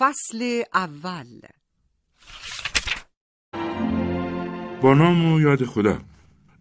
[0.00, 1.40] فصل اول.
[4.82, 5.98] با نام و یاد خدا.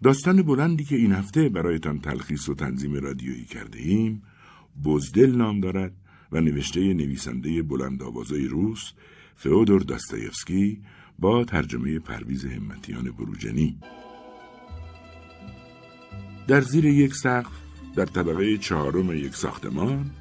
[0.04, 4.24] داستان بلندی که این هفته برایتان تلخیص و تنظیم رادیویی کرده ایم
[4.86, 5.94] بزدل نام دارد
[6.32, 8.92] و نوشته نویسنده بلند آوازای روس
[9.36, 10.82] فئودور داستایفسکی
[11.20, 13.80] با ترجمه پرویز همتیان بروجنی.
[16.48, 17.52] در زیر یک سقف
[17.96, 20.12] در طبقه چهارم یک ساختمان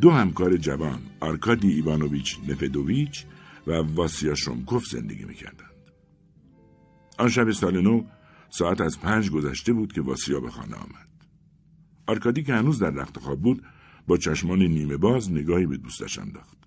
[0.00, 3.24] دو همکار جوان آرکادی ایوانوویچ نفدوویچ
[3.66, 5.70] و واسیا شومکوف زندگی می‌کردند.
[7.18, 8.04] آن شب سال نو
[8.50, 11.08] ساعت از پنج گذشته بود که واسیا به خانه آمد.
[12.06, 13.62] آرکادی که هنوز در رخت خواب بود
[14.06, 16.58] با چشمان نیمه باز نگاهی به دوستش انداخت.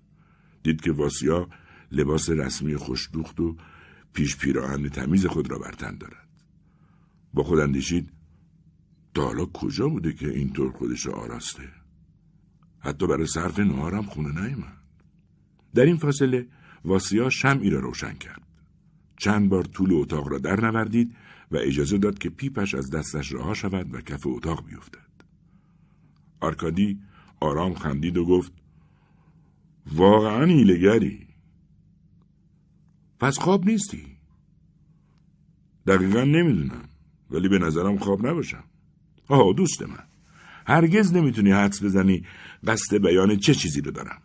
[0.62, 1.48] دید که واسیا
[1.92, 3.56] لباس رسمی خوشدوخت و
[4.12, 6.28] پیش پیراهن تمیز خود را بر تن دارد.
[7.34, 8.12] با خود اندیشید
[9.14, 11.83] تا حالا کجا بوده که اینطور خودش آراسته؟
[12.84, 14.78] حتی برای صرف نهارم خونه نیامد.
[15.74, 16.46] در این فاصله
[16.84, 18.42] واسیا شمعی را روشن کرد.
[19.16, 21.16] چند بار طول اتاق را در نوردید
[21.50, 25.14] و اجازه داد که پیپش از دستش رها شود و کف اتاق بیفتد.
[26.40, 26.98] آرکادی
[27.40, 28.52] آرام خندید و گفت
[29.86, 31.26] واقعا هیلگری
[33.20, 34.16] پس خواب نیستی
[35.86, 36.88] دقیقا نمی‌دونم
[37.30, 38.64] ولی به نظرم خواب نباشم
[39.28, 40.04] آه دوست من
[40.66, 42.24] هرگز نمی‌تونی حدس بزنی
[42.66, 44.22] قصد بیان چه چیزی رو دارم؟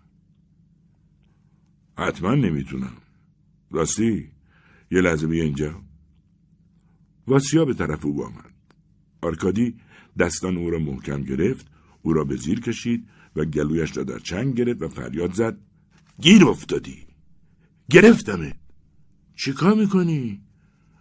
[1.97, 2.93] حتما نمی‌تونم.
[3.71, 4.31] راستی
[4.91, 5.81] یه لحظه بیا اینجا.
[7.27, 8.53] واسیا به طرف او آمد.
[9.21, 9.75] آرکادی
[10.19, 11.67] دستان او را محکم گرفت
[12.01, 15.57] او را به زیر کشید و گلویش را در چنگ گرفت و فریاد زد.
[16.21, 17.07] گیر افتادی.
[17.89, 18.55] گرفتمه
[19.35, 20.41] چیکار می‌کنی؟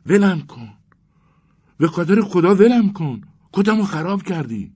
[0.07, 0.69] ولم کن.
[1.79, 3.21] به خاطر خدا ولم کن.
[3.53, 4.73] کتمو خراب کردی.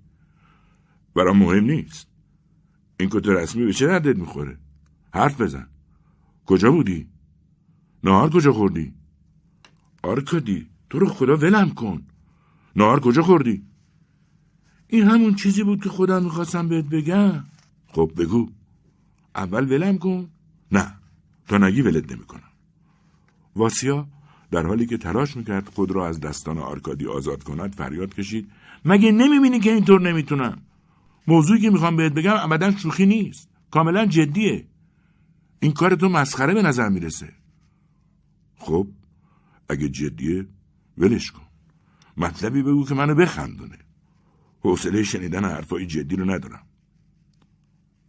[1.14, 2.11] برام مهم نیست.
[3.02, 4.58] این کت رسمی به چه دردت می‌خوره؟
[5.14, 5.66] حرف بزن.
[6.46, 7.08] کجا بودی؟
[8.04, 8.94] نهار کجا خوردی؟
[10.02, 12.02] آرکادی تو رو خدا ولم کن.
[12.76, 13.66] نهار کجا خوردی؟
[14.88, 17.44] این همون چیزی بود که خودم می‌خواستم بهت بگم.
[17.86, 18.50] خب بگو.
[19.34, 20.28] اول ولم کن.
[20.72, 20.94] نه
[21.48, 22.52] تا نگی ولت نمی‌کنم.
[23.56, 24.06] واسیا
[24.50, 28.50] در حالی که تلاش می‌کرد خود را از دستان آرکادی آزاد کند فریاد کشید.
[28.84, 30.62] مگه نمی‌بینی که اینطور نمی‌تونم؟
[31.26, 33.48] موضوعی که می‌خوام بهت بگم ابدا شوخی نیست.
[33.70, 34.66] کاملا جدیه.
[35.60, 37.32] این کار تو مسخره به نظر می‌رسه.
[38.56, 38.88] خب
[39.68, 40.46] اگه جدیه
[40.98, 41.46] ولش کن.
[42.16, 43.78] مطلبی بگو که منو بخندونه.
[44.60, 46.66] حوصله شنیدن حرفای جدی رو ندارم.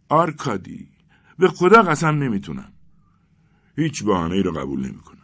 [0.08, 0.88] آرکادی
[1.38, 2.72] به خدا قسم نمی‌تونم.
[3.76, 5.18] هیچ بهانه ای رو قبول نمی‌کنم.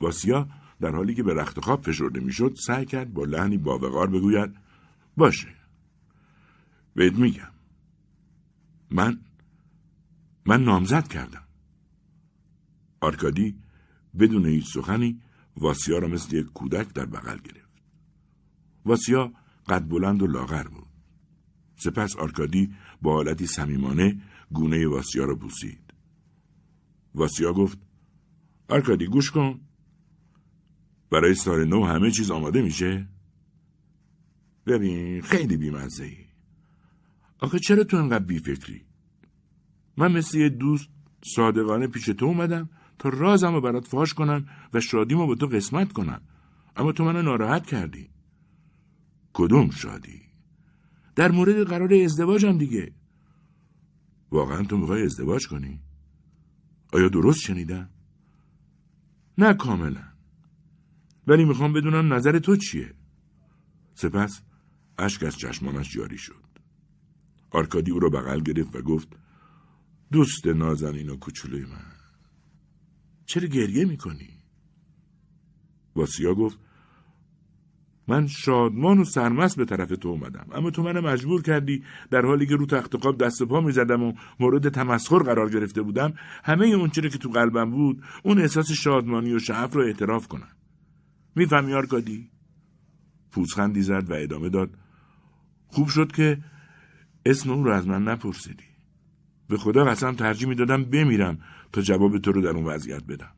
[0.00, 0.48] واسیا
[0.80, 4.50] در حالی که به رخت خواب فشرده می‌شد سعی کرد با لحنی باوقار بگوید
[5.16, 5.57] باشه.
[6.94, 7.52] بهت میگم.
[8.90, 9.20] من
[10.46, 11.44] من نامزد کردم.
[13.00, 13.58] آرکادی
[14.18, 15.20] بدون هیچ سخنی
[15.56, 17.82] واسیا را مثل یک کودک در بغل گرفت.
[18.84, 19.32] واسیا
[19.68, 20.88] قد بلند و لاغر بود.
[21.76, 25.94] سپس آرکادی با حالتی صمیمانه گونه واسیا را بوسید.
[27.14, 27.78] واسیا گفت
[28.68, 29.60] آرکادی گوش کن.
[31.10, 33.08] برای سال نو همه چیز آماده میشه؟
[34.66, 36.27] ببین خیلی بیمزه ای
[37.40, 38.84] آخه چرا تو انقدر بیفکری؟
[39.96, 40.88] من مثل یه دوست
[41.34, 45.92] صادقانه پیش تو اومدم تا رازم رو برات فاش کنم و شادیمو با تو قسمت
[45.92, 46.20] کنم
[46.76, 48.10] اما تو منو ناراحت کردی.
[49.32, 50.22] کدوم شادی؟
[51.16, 52.92] در مورد قرار ازدواجم دیگه.
[54.30, 55.80] واقعا تو می‌خوای ازدواج کنی؟
[56.92, 57.90] آیا درست شنیدم؟
[59.38, 60.04] نه کاملا.
[61.26, 62.94] ولی می‌خوام بدونم نظر تو چیه.
[63.94, 64.42] سپس
[64.98, 66.47] اشک از چشمانش جاری شد.
[67.50, 69.08] آرکادی او را بغل گرفت و گفت
[70.12, 71.98] دوست نازنین و کوچولوی من
[73.26, 74.28] چرا گریه می‌کنی؟
[75.96, 76.58] واسیا گفت
[78.08, 82.46] من شادمان و سرمست به طرف تو اومدم اما تو منو مجبور کردی در حالی
[82.46, 86.14] که رو تخت خواب دست پا می‌زدم و مورد تمسخر قرار گرفته بودم
[86.44, 90.48] همه اون چیزی که تو قلبم بود اون احساس شادمانی و شعف رو اعتراف کنم
[91.36, 92.30] می‌فهمی آرکادی
[93.30, 94.70] پوزخندی زد و ادامه داد
[95.66, 96.38] خوب شد که
[97.28, 98.64] اسم اون رو از من نپرسیدی.
[99.48, 101.38] به خدا قسم ترجیح می‌دادم بمیرم
[101.72, 103.32] تا جواب تو رو در اون وضعیت بدم.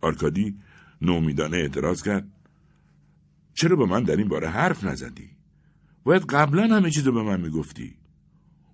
[0.00, 0.58] آرکادی
[1.02, 2.28] نومیدانه اعتراض کرد.
[3.54, 5.30] چرا با من در این باره حرف نزدی؟
[6.04, 7.94] باید قبلا همه چیز رو به من می‌گفتی.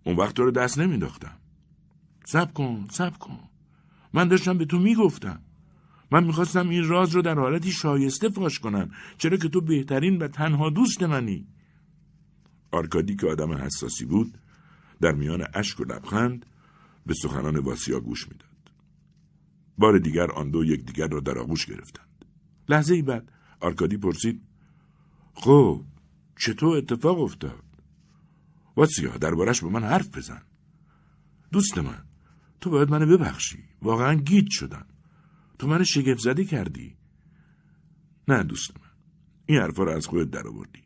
[0.05, 1.37] اون وقت تو رو دست نمینداختم
[2.25, 3.41] سب کن سب کن.
[4.13, 5.41] من داشتم به تو می‌گفتم.
[6.11, 8.91] من می‌خواستم این راز رو در حالتی شایسته فاش کنم.
[9.19, 11.47] چرا که تو بهترین و تنها دوست منی.
[12.75, 14.39] آرکادی که آدم حساسی بود
[15.01, 16.47] در میان اشک و لبخند
[17.07, 18.49] به سخنان واسیا گوش می‌داد.
[19.79, 22.25] بار دیگر آن دو یکدیگر را در آغوش گرفتند.
[22.69, 24.43] لحظه ای بعد آرکادی پرسید
[25.35, 25.85] خب
[26.39, 27.65] چطور اتفاق افتاد؟
[28.77, 30.43] واسیا دربارش به من حرف بزن.
[31.53, 32.05] دوست من
[32.61, 33.65] تو باید منو ببخشی.
[33.83, 34.87] واقعا گیت شدم.
[35.59, 36.97] تو من شگفت زده کردی.
[38.29, 38.91] نه دوست من.
[39.47, 40.84] این حرفا رو از خودت در آوردی.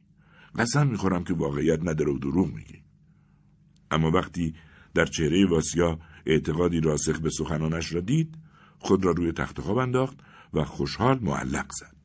[0.59, 2.83] قسم می‌خورم که واقعیت نداره و دروغ میگی.
[3.91, 4.55] اما وقتی
[4.95, 8.39] در چهره واسیا اعتقادی راسخ به سخنانش را دید
[8.79, 10.19] خود را روی تخت خواب انداخت
[10.55, 11.97] و خوشحال معلق زد.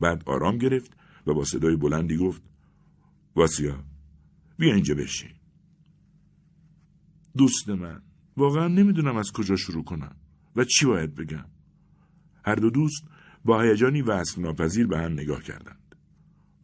[0.00, 0.96] بعد آرام گرفت
[1.26, 2.42] و با صدای بلندی گفت
[3.36, 3.84] واسیا
[4.58, 5.30] بیا اینجا بشین.
[7.36, 8.02] دوست من
[8.36, 10.16] واقعا نمی‌دونم از کجا شروع کنم
[10.56, 11.46] و چی باید بگم.
[12.44, 13.04] هر دو دوست
[13.44, 15.96] با هیجانی و ناپذیر به هم نگاه کردند.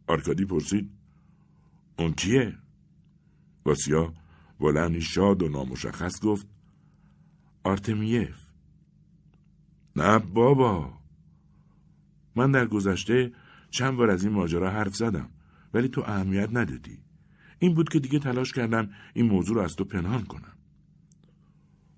[0.07, 0.98] آرکادی پرسید
[1.99, 2.57] اون کیه؟
[3.65, 4.13] واسیا
[4.59, 6.47] با شاد و نامشخص گفت
[7.63, 8.37] آرتمیف.
[9.95, 10.93] نه بابا.
[12.35, 13.31] من در گذشته
[13.69, 15.29] چند بار از این ماجرا حرف زدم
[15.73, 16.97] ولی تو اهمیت ندادی.
[17.59, 20.53] این بود که دیگه تلاش کردم این موضوع رو از تو پنهان کنم.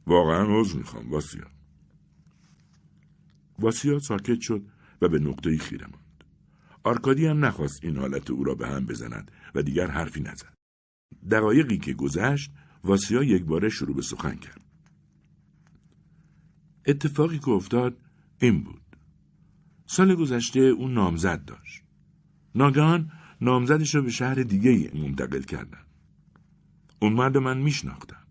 [0.07, 1.47] واقعا عذر می‌خوام واسیا
[3.59, 4.62] واسیا ساکت شد
[5.01, 6.00] و به نقطه خیره ماند.
[6.83, 10.54] آرکادی هم نخواست این حالت او را به هم بزند و دیگر حرفی نزد
[11.31, 12.51] دقایقی که گذشت
[12.83, 14.62] واسیا یک باره شروع به سخن کرد.
[16.86, 17.98] اتفاقی که افتاد
[18.42, 18.81] این بود.
[19.86, 21.83] سال گذشته اون نامزد داشت.
[22.56, 23.12] ناگهان
[23.42, 25.86] نامزدش رو به شهر دیگه منتقل کردن.
[27.01, 28.28] اون مرد من میشناختم.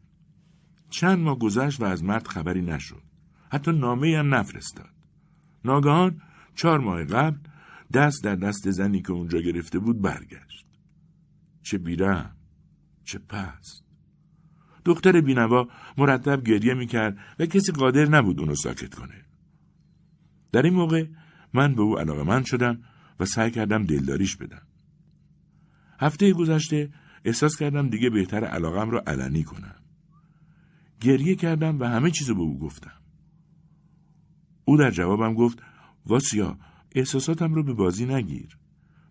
[0.91, 3.02] چند ماه گذشت و از مرد خبری نشد.
[3.50, 4.91] حتی نامه هم نفرستاد.
[5.64, 6.20] ناگهان
[6.55, 7.38] چهار ماه قبل
[7.92, 10.66] دست در دست زنی که اونجا گرفته بود برگشت.
[11.62, 12.37] چه بیرم
[13.04, 13.84] چه پست
[14.84, 19.25] دختر بینوا مرتب گریه می‌کرد و کسی قادر نبود اونو ساکت کنه.
[20.52, 21.06] در این موقع
[21.54, 22.82] من به او علاقه من شدم
[23.20, 24.62] و سعی کردم دلداریش بدم.
[26.00, 26.92] هفته گذشته
[27.25, 29.75] احساس کردم دیگه بهتر علاقم رو علنی کنم.
[31.00, 33.00] گریه کردم و همه چیزو به او گفتم.
[34.64, 35.62] او در جوابم گفت
[36.06, 36.58] واسیا
[36.94, 38.58] احساساتم رو به بازی نگیر.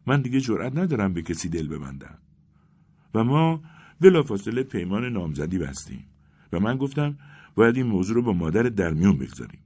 [0.07, 2.17] من دیگه جرأت ندارم به کسی دل ببندم.
[3.13, 3.61] و ما
[4.01, 6.05] بلافاصله پیمان نامزدی بستیم.
[6.53, 7.17] و من گفتم
[7.55, 9.61] باید این موضوع رو با مادر در میون بگذاریم.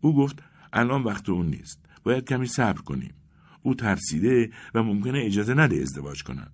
[0.00, 0.42] او گفت
[0.72, 1.86] الان وقت اون نیست.
[2.02, 3.14] باید کمی صبر کنیم.
[3.62, 6.50] او ترسیده و ممکنه اجازه نده ازدواج کنم.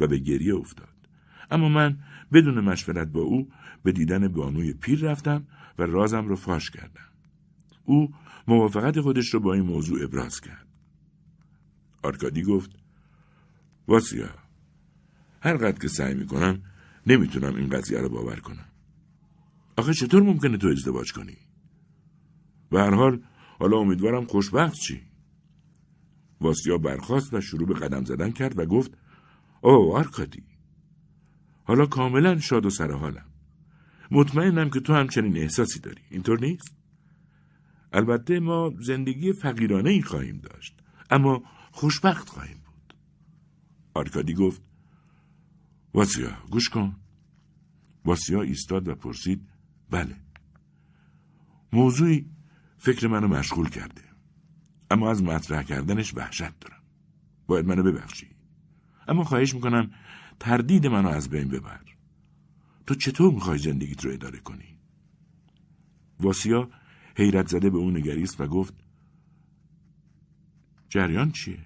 [0.00, 0.88] و به گریه افتاد.
[1.50, 1.98] اما من
[2.32, 3.48] بدون مشورت با او
[3.82, 5.46] به دیدن بانوی پیر رفتم
[5.78, 7.08] و رازم رو فاش کردم.
[7.84, 8.14] او
[8.48, 10.66] موافقت خودش رو با این موضوع ابراز کرد
[12.02, 12.70] آرکادی گفت
[13.88, 14.28] واسیا
[15.40, 16.62] هر قدر که سعی می‌کنم
[17.06, 18.68] نمی‌تونم این قضیه رو باور کنم.
[19.76, 21.36] آخه چطور ممکنه تو ازدواج کنی؟
[22.70, 23.22] به هر حال
[23.58, 25.02] حالا امیدوارم خوشبخت شی
[26.40, 28.98] واسیا برخاست و شروع به قدم زدن کرد و گفت
[29.60, 30.44] او آرکادی
[31.64, 33.26] حالا کاملا شاد و سر حالم
[34.10, 36.83] مطمئنم که تو همچنین احساسی داری اینطور نیست؟
[37.94, 40.74] البته ما زندگی فقیرانه ای خواهیم داشت
[41.10, 41.42] اما
[41.72, 42.94] خوشبخت خواهیم بود.
[43.94, 44.62] آرکادی گفت
[45.94, 46.96] واسیا گوش کن.
[48.04, 49.48] واسیا ایستاد و پرسید
[49.90, 50.16] بله.
[51.72, 52.30] موضوعی
[52.78, 54.02] فکر منو مشغول کرده
[54.90, 56.82] اما از مطرح کردنش وحشت دارم.
[57.46, 58.30] باید منو ببخشی.
[59.08, 59.90] اما خواهش می‌کنم
[60.40, 61.80] تردید منو از بین ببر.
[62.86, 64.78] تو چطور می‌خوای زندگیت رو اداره کنی؟
[66.20, 66.70] واسیا
[67.16, 68.74] حیرت زده به اون نگریست و گفت
[70.88, 71.58] جریان چیه؟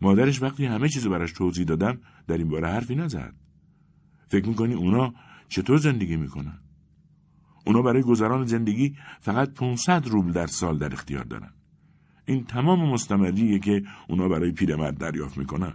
[0.00, 3.34] مادرش وقتی همه چیزو براش توضیح دادم در این باره حرفی نزد.
[4.26, 5.14] فکر می‌کنی اونا
[5.48, 6.58] چطور زندگی می‌کنن؟
[7.66, 11.52] اونا برای گذران زندگی فقط 500 روبل در سال در اختیار دارن.
[12.26, 15.74] این تمام مستمریه که اونا برای پیرمرد دریافت می‌کنن.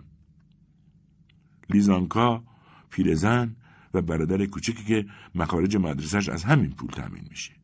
[1.70, 2.44] لیزانکا
[2.90, 3.56] پیرزن
[3.94, 5.06] و برادر کوچکی که
[5.36, 7.63] مخارج مدرسهش از همین پول تامین میشه.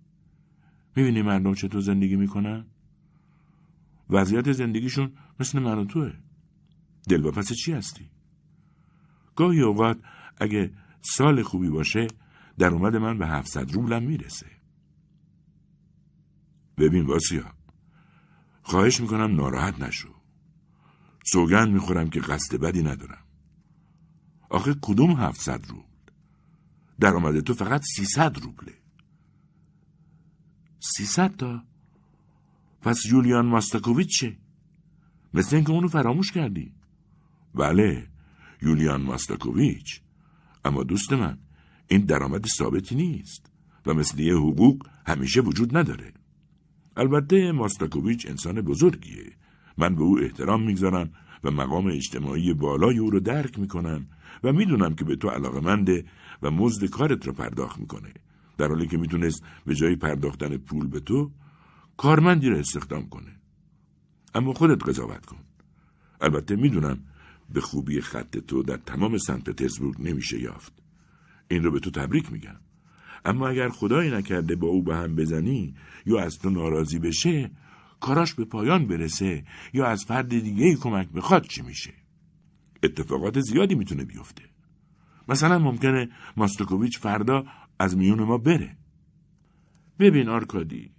[0.95, 2.65] می‌بینی مردم چطور زندگی می‌کنن؟
[4.09, 6.13] وضعیت زندگیشون مثل من و توه.
[7.09, 8.09] دلواپس چی هستی؟
[9.35, 9.99] گاهی اوقات
[10.37, 12.07] اگه سال خوبی باشه
[12.57, 14.47] در اومد من به هفتصد روبلم می‌رسه.
[16.77, 17.53] ببین واسیا
[18.61, 20.15] خواهش می‌کنم ناراحت نشو.
[21.25, 23.23] سوگند می‌خورم که قصد بدی ندارم.
[24.49, 25.83] آخه کدوم هفتصد روبل؟
[26.99, 28.78] درآمد تو فقط سیصد روبله.
[30.79, 31.63] سیصد تا
[32.81, 34.37] پس یولیان ماستاکوویچ چه
[35.33, 36.73] مثل اینکه اونو فراموش کردی
[37.55, 38.07] بله
[38.61, 40.01] یولیان ماستاکوویچ
[40.65, 41.37] اما دوست من
[41.87, 43.51] این درآمد ثابتی نیست
[43.85, 46.13] و مثل یه حقوق همیشه وجود نداره.
[46.97, 49.31] البته ماستاکوویچ انسان بزرگیه.
[49.77, 51.11] من به او احترام می‌گذارم
[51.43, 54.07] و مقام اجتماعی بالای او رو درک می‌کنم
[54.43, 56.05] و می‌دونم که به تو علاقمنده
[56.41, 58.13] و مزد کارت رو پرداخت می‌کنه.
[58.59, 61.31] در حالی که می‌تونست به جای پرداختن پول به تو
[61.97, 63.39] کارمندی رو استخدام کنه.
[64.35, 65.43] اما خودت قضاوت کن.
[66.21, 66.99] البته می‌دونم
[67.53, 70.73] به خوبی خط تو در تمام سنت پترزبورگ نمیشه یافت.
[71.47, 72.59] این رو به تو تبریک میگم.
[73.25, 75.75] اما اگر خدایی نکرده با او به هم بزنی
[76.05, 77.51] یا از تو ناراضی بشه
[77.99, 81.93] کاراش به پایان برسه یا از فرد دیگه ای کمک بخواد چی میشه
[82.83, 84.43] اتفاقات زیادی می‌تونه بیفته
[85.27, 87.45] مثلا ممکنه ماستوکوویچ فردا
[87.79, 88.77] از میون ما بره.
[89.99, 90.91] ببین آرکادی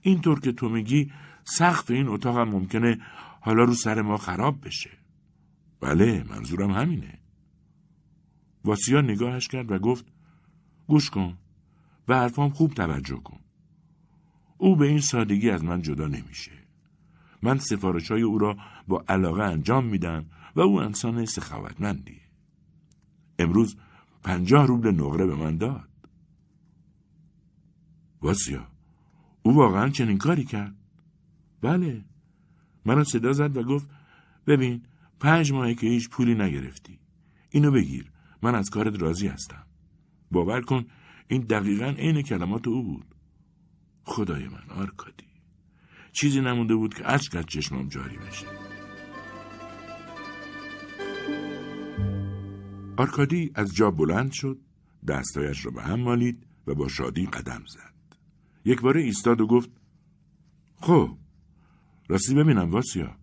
[0.00, 1.12] اینطور که تو میگی
[1.44, 3.00] سقف این اتاق هم ممکنه
[3.40, 4.90] حالا رو سر ما خراب بشه.
[5.80, 7.18] بله منظورم همینه.
[8.64, 10.04] واسیا نگاهش کرد و گفت
[10.86, 11.38] گوش کن
[12.06, 13.40] به حرفام خوب توجه کن.
[14.58, 16.52] او به این سادگی از من جدا نمیشه.
[17.42, 18.56] من سفارش های او را
[18.88, 22.20] با علاقه انجام میدم و او انسان سخاوتمندیه
[23.38, 23.76] امروز
[24.22, 25.93] پنجاه روبل نقره به من داد.
[28.24, 28.68] واسیا.
[29.42, 30.74] او واقعا چنین کاری کرد.
[31.60, 32.04] بله.
[32.84, 33.88] منو صدا زد و گفت
[34.46, 34.82] ببین
[35.20, 36.98] پنج ماهی که هیچ پولی نگرفتی.
[37.50, 38.10] اینو بگیر.
[38.42, 39.66] من از کارت راضی هستم.
[40.30, 40.84] باور کن
[41.28, 43.14] این دقیقا عین کلمات او بود.
[44.04, 45.26] خدای من آرکادی.
[46.12, 48.46] چیزی نمونده بود که اشک از چشمام جاری بشه.
[52.96, 54.58] آرکادی از جا بلند شد
[55.08, 57.93] دست‌هایش را به هم مالید و با شادی قدم زد.
[58.64, 59.70] یک باره ایستاد و گفت
[60.80, 61.18] خب
[62.08, 63.16] راستی ببینم واسیا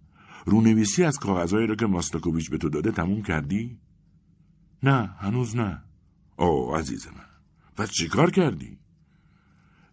[0.46, 3.80] رونویسی از کاغذهایی را که ماستاکوویچ به تو داده تموم کردی؟
[4.84, 5.84] نه هنوز نه.
[6.38, 7.26] آه عزیز من
[7.76, 8.80] پس چیکار کردی؟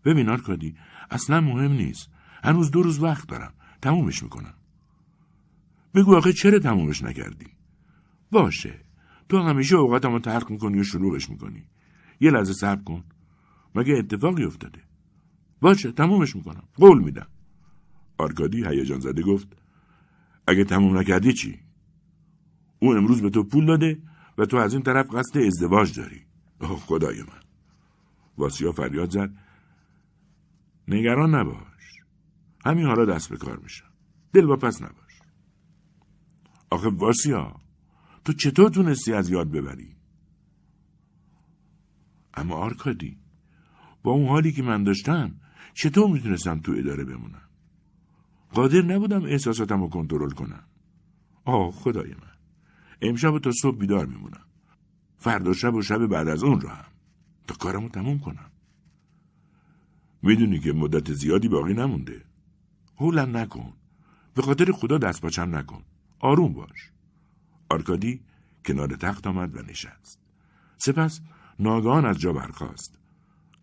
[0.04, 0.74] ببین آرکادی
[1.10, 2.08] اصلا مهم نیست.
[2.44, 3.54] هنوز دو روز وقت دارم.
[3.82, 4.54] تمومش می‌کنم.
[5.94, 7.46] بگو آخه چرا تمومش نکردی؟
[8.30, 8.80] باشه.
[9.28, 11.64] تو همیشه اوقاتمو ترک می‌کنی و شلوغش می‌کنی.
[12.20, 13.04] یه لحظه صبر کن.
[13.74, 14.87] مگه اتفاقی افتاده؟
[15.60, 16.68] باشه تمومش می‌کنم.
[16.74, 17.26] قول میدم.
[18.18, 19.48] آرکادی هیجان زده گفت
[20.46, 21.60] اگه تموم نکردی چی؟
[22.78, 24.02] او امروز به تو پول داده
[24.38, 26.26] و تو از این طرف قصد ازدواج داری.
[26.60, 27.42] اوه خدای من.
[28.38, 29.30] واسیا فریاد زد.
[30.88, 32.02] نگران نباش.
[32.66, 33.90] همین حالا دست به کار میشم.
[34.32, 35.22] دل با پس نباش.
[36.70, 37.60] آخه واسیا
[38.24, 39.96] تو چطور تونستی از یاد ببری؟
[42.34, 43.18] اما آرکادی
[44.02, 45.40] با اون حالی که من داشتم
[45.78, 47.48] چطور می‌تونستم تو اداره بمونم؟
[48.52, 50.64] قادر نبودم احساساتم رو کنترل کنم.
[51.44, 52.36] آه خدای من.
[53.02, 54.44] امشب تا صبح بیدار میمونم.
[55.18, 56.84] فردا شب و شب بعد از اون را هم
[57.46, 58.50] تا کارمو تموم کنم.
[60.22, 62.24] می‌دونی که مدت زیادی باقی نمونده.
[62.96, 63.72] هولم نکن.
[64.34, 65.82] به خاطر خدا دست پاچم نکن.
[66.18, 66.90] آروم باش.
[67.70, 68.20] آرکادی
[68.64, 70.20] کنار تخت آمد و نشست.
[70.78, 71.20] سپس
[71.58, 72.97] ناگهان از جا برخاست.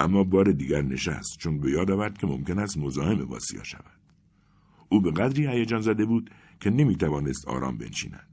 [0.06, 4.00] اما بار دیگر نشست چون به یاد آورد که ممکن است مزاحم واسیا شود.
[4.90, 8.28] او به قدری هیجان زده بود که نمی‌توانست آرام بنشیند.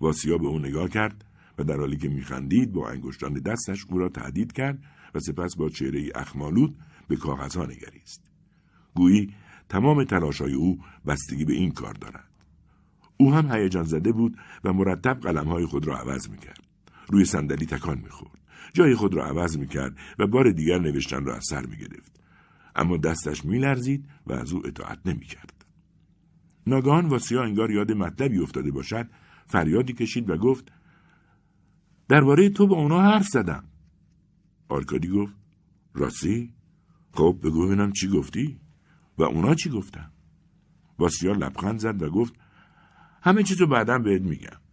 [0.00, 1.24] واسیا به او نگاه کرد
[1.58, 4.78] و در حالی که میخندید با انگشتان دستش او را تهدید کرد
[5.14, 6.76] و سپس با چهره اخمالود
[7.08, 8.30] به کاغذها نگریست.
[8.94, 9.34] گویی
[9.68, 12.30] تمام تلاشهای او بستگی به این کار دارد.
[13.16, 16.62] او هم هیجان زده بود و مرتب قلمهای خود را عوض می‌کرد.
[17.08, 18.43] روی صندلی تکان می‌خورد.
[18.74, 22.20] جای خود را عوض می‌کرد و بار دیگر نوشتن را از سر می‌گرفت.
[22.76, 25.64] اما دستش میلرزید و از او اطاعت نمی‌کرد.
[26.66, 29.06] ناگهان واسیا انگار یاد مطلبی افتاده باشد
[29.46, 30.72] فریادی کشید و گفت
[32.08, 33.64] درباره تو با اونا حرف زدم.
[34.68, 35.34] آرکادی گفت
[35.94, 36.54] راستی؟
[37.12, 38.60] خب بگو ببینم چی گفتی.
[39.18, 40.10] و اونا چی گفتن؟
[40.98, 42.34] واسیا لبخند زد و گفت
[43.22, 44.63] همه چیزو بعدا بهت میگم.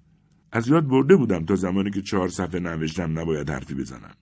[0.51, 4.15] از یاد برده بودم تا زمانی که چهار صفحه نوشتم نباید حرفی بزنم.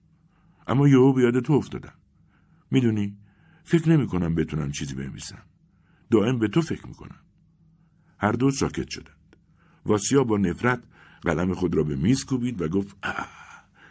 [0.66, 1.94] اما یهو به یاد تو افتادم.
[2.70, 3.18] می‌دونی
[3.64, 5.42] فکر نمی کنم بتونم چیزی بنویسم.
[6.10, 7.20] دائم به تو فکر می‌کنم.
[8.18, 9.36] هر دو ساکت شدند.
[9.84, 10.82] واسیا با نفرت
[11.22, 13.28] قلم خود را به میز کوبید و گفت آه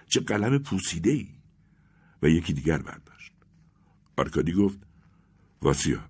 [0.07, 1.27] چه قلم پوسیده ای
[2.21, 3.33] و یکی دیگر برداشت.
[4.17, 4.79] آرکادی گفت
[5.61, 6.09] واسیا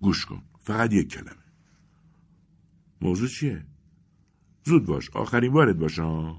[0.00, 1.44] گوش کن فقط یک کلمه.
[3.00, 3.66] موضوع چیه؟
[4.64, 5.10] زود باش.
[5.10, 6.34] آخرین بارت باشه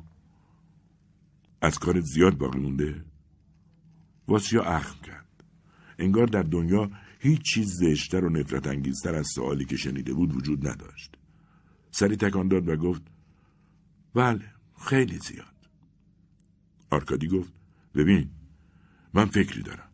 [1.62, 3.06] از کارت زیاد باقی مونده.
[4.28, 5.44] واسیا اخم کرد.
[6.00, 10.68] انگار در دنیا هیچ چیز زشتر و نفرت انگیزتر از سوالی که شنیده بود وجود
[10.68, 11.18] نداشت.
[11.92, 13.02] سری تکان داد و گفت
[14.14, 15.70] بله خیلی زیاد.
[16.92, 17.54] آرکادی گفت
[17.96, 18.30] ببین
[19.14, 19.90] من فکری دارم.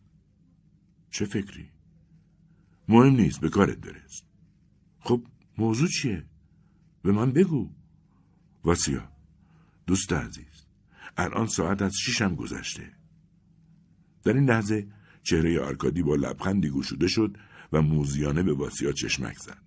[1.09, 1.69] چه فکری؟
[2.87, 4.23] مهم نیست به کارت برس.
[4.99, 5.23] خب
[5.57, 6.25] موضوع چیه؟
[7.01, 7.69] به من بگو.
[8.63, 9.11] واسیا
[9.87, 10.65] دوست عزیز
[11.17, 12.91] الان ساعت از شیشم گذشته.
[14.23, 14.87] در این لحظه
[15.23, 17.37] چهره آرکادی با لبخندی گشوده شد
[17.73, 19.61] و موزیانه به واسیا چشمک زد.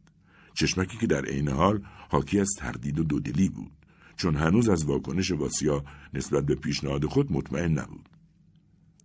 [0.55, 3.73] چشمکی که در عین حال حاکی از تردید و دودلی بود
[4.17, 5.85] چون هنوز از واکنش واسیا
[6.15, 8.09] نسبت به پیشنهاد خود مطمئن نبود.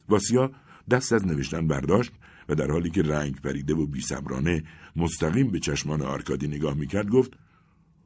[0.10, 0.52] واسیا
[0.90, 2.12] دست از نوشتن برداشت
[2.50, 4.64] و در حالی که رنگ پریده و بیصبرانه
[4.96, 7.34] مستقیم به چشمان آرکادی نگاه می‌کرد گفت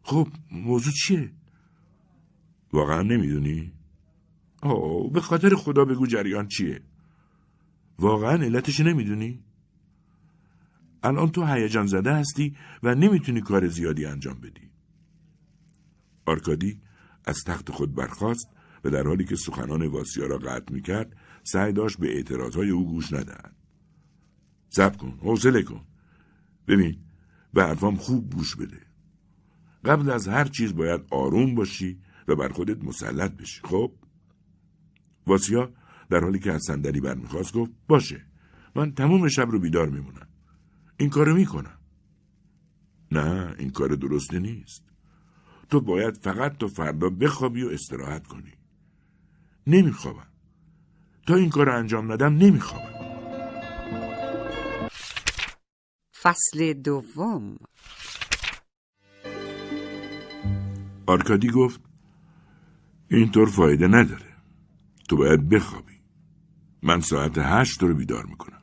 [0.03, 1.31] خب موضوع چیه؟
[2.73, 3.71] واقعا نمی‌دونی؟
[4.61, 6.81] آه به خاطر خدا بگو جریان چیه؟
[7.99, 9.43] واقعا علتش نمی‌دونی؟
[11.03, 14.69] الان تو هیجان زده هستی و نمی‌تونی کار زیادی انجام بدی.
[16.25, 16.81] آرکادی
[17.25, 18.49] از تخت خود برخاست
[18.83, 23.13] و در حالی که سخنان واسیا را قطع می‌کرد سعی داشت به اعتراضهای او گوش
[23.13, 23.55] ندهد.
[24.69, 25.81] زب کن، حوصله کن.
[26.67, 26.97] ببین،
[27.53, 28.79] به حرفام خوب گوش بده.
[29.85, 33.91] قبل از هر چیز باید آروم باشی و بر خودت مسلط بشی، خب؟
[35.27, 35.73] واسیا
[36.09, 38.25] در حالی که از صندلی برمیخواست گفت باشه
[38.75, 40.27] من تمام شب رو بیدار میمونم.
[40.97, 41.77] این کارو می‌کنم.
[43.11, 44.83] نه این کار درسته نیست.
[45.69, 48.53] تو باید فقط تا فردا بخوابی و استراحت کنی.
[49.67, 50.27] نمیخوابم.
[51.27, 52.93] تا این کار انجام ندم نمیخوابم.
[56.21, 57.57] فصل دوم.
[61.05, 61.81] آرکادی گفت
[63.17, 64.33] اینطور فایده نداره.
[65.09, 65.93] تو باید بخوابی.
[66.83, 68.61] من ساعت هشت رو بیدار می‌کنم.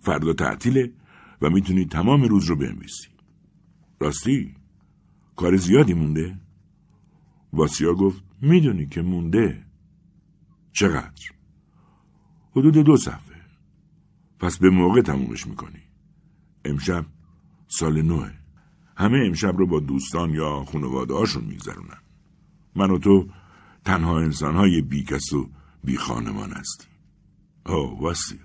[0.00, 0.92] فردا تعطیله
[1.42, 3.08] و می‌تونی تمام روز رو بنویسی.
[4.00, 4.54] راستی
[5.36, 6.38] کار زیادی مونده؟
[7.52, 9.66] واسیا گفت می‌دونی که مونده.
[10.72, 11.30] چقدر؟
[12.50, 13.36] حدود دو صفحه.
[14.38, 15.82] پس به موقع تمومش می‌کنی.
[16.64, 17.06] امشب
[17.68, 18.32] سال نوه.
[18.96, 21.98] همه امشب رو با دوستان یا خانواده هاشون میگذرونن.
[22.76, 23.28] من و تو
[23.86, 25.50] تنها انسانهای بیکس و
[25.84, 26.90] بی خانمان هستیم
[27.64, 28.38] آه واسیا.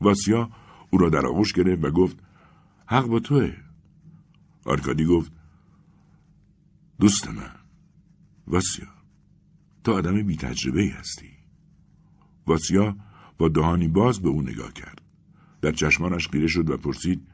[0.00, 0.50] واسیا
[0.90, 2.16] او را در آغوش گرفت و گفت
[2.86, 3.56] حق با توه.
[4.64, 5.32] آرکادی گفت
[7.00, 7.50] دوست من
[8.46, 8.86] واسیا
[9.84, 11.30] تو آدم بی تجربه هستی.
[12.46, 12.96] واسیا
[13.38, 15.02] با دهانی باز به او نگاه کرد.
[15.62, 17.26] در چشمانش خیره شد و پرسید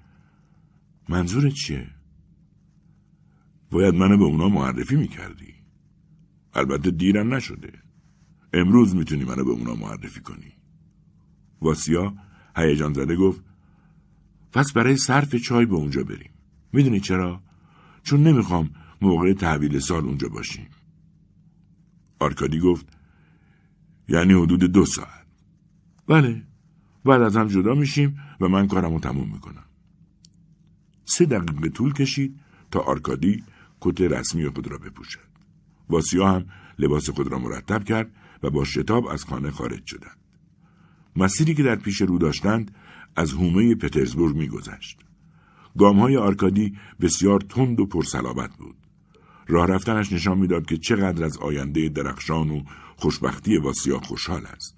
[1.08, 1.90] منظورت چیه؟
[3.70, 5.63] باید منو به اونا معرفی می‌کردی؟
[6.54, 7.72] البته دیرم نشده.
[8.52, 10.52] امروز می‌تونی منو به اونا معرفی کنی.
[11.60, 12.14] واسیا
[12.56, 13.44] هیجان زده گفت
[14.52, 16.30] پس برای صرف چای به اونجا بریم.
[16.72, 17.42] می‌دونی چرا؟
[18.02, 18.70] چون نمی‌خوام
[19.02, 20.66] موقع تحویل سال اونجا باشیم.
[22.18, 22.86] آرکادی گفت
[24.08, 25.26] یعنی حدود دو ساعت.
[26.06, 26.42] بله
[27.04, 29.64] بعد از هم جدا میشیم و من کارمو تموم می‌کنم.
[31.04, 32.40] سه دقیقه طول کشید
[32.70, 33.42] تا آرکادی
[33.80, 35.33] کت رسمی خود را بپوشد.
[35.88, 36.46] واسیا هم
[36.78, 38.10] لباس خود را مرتب کرد
[38.42, 40.18] و با شتاب از خانه خارج شدند.
[41.16, 42.74] مسیری که در پیش رو داشتند
[43.16, 45.00] از حومه پترزبورگ میگذشت.
[45.78, 48.76] گامهای آرکادی بسیار تند و پرصلابت بود.
[49.46, 52.62] راه رفتنش نشان می‌داد که چقدر از آینده درخشان و
[52.96, 54.76] خوشبختی واسیا خوشحال است.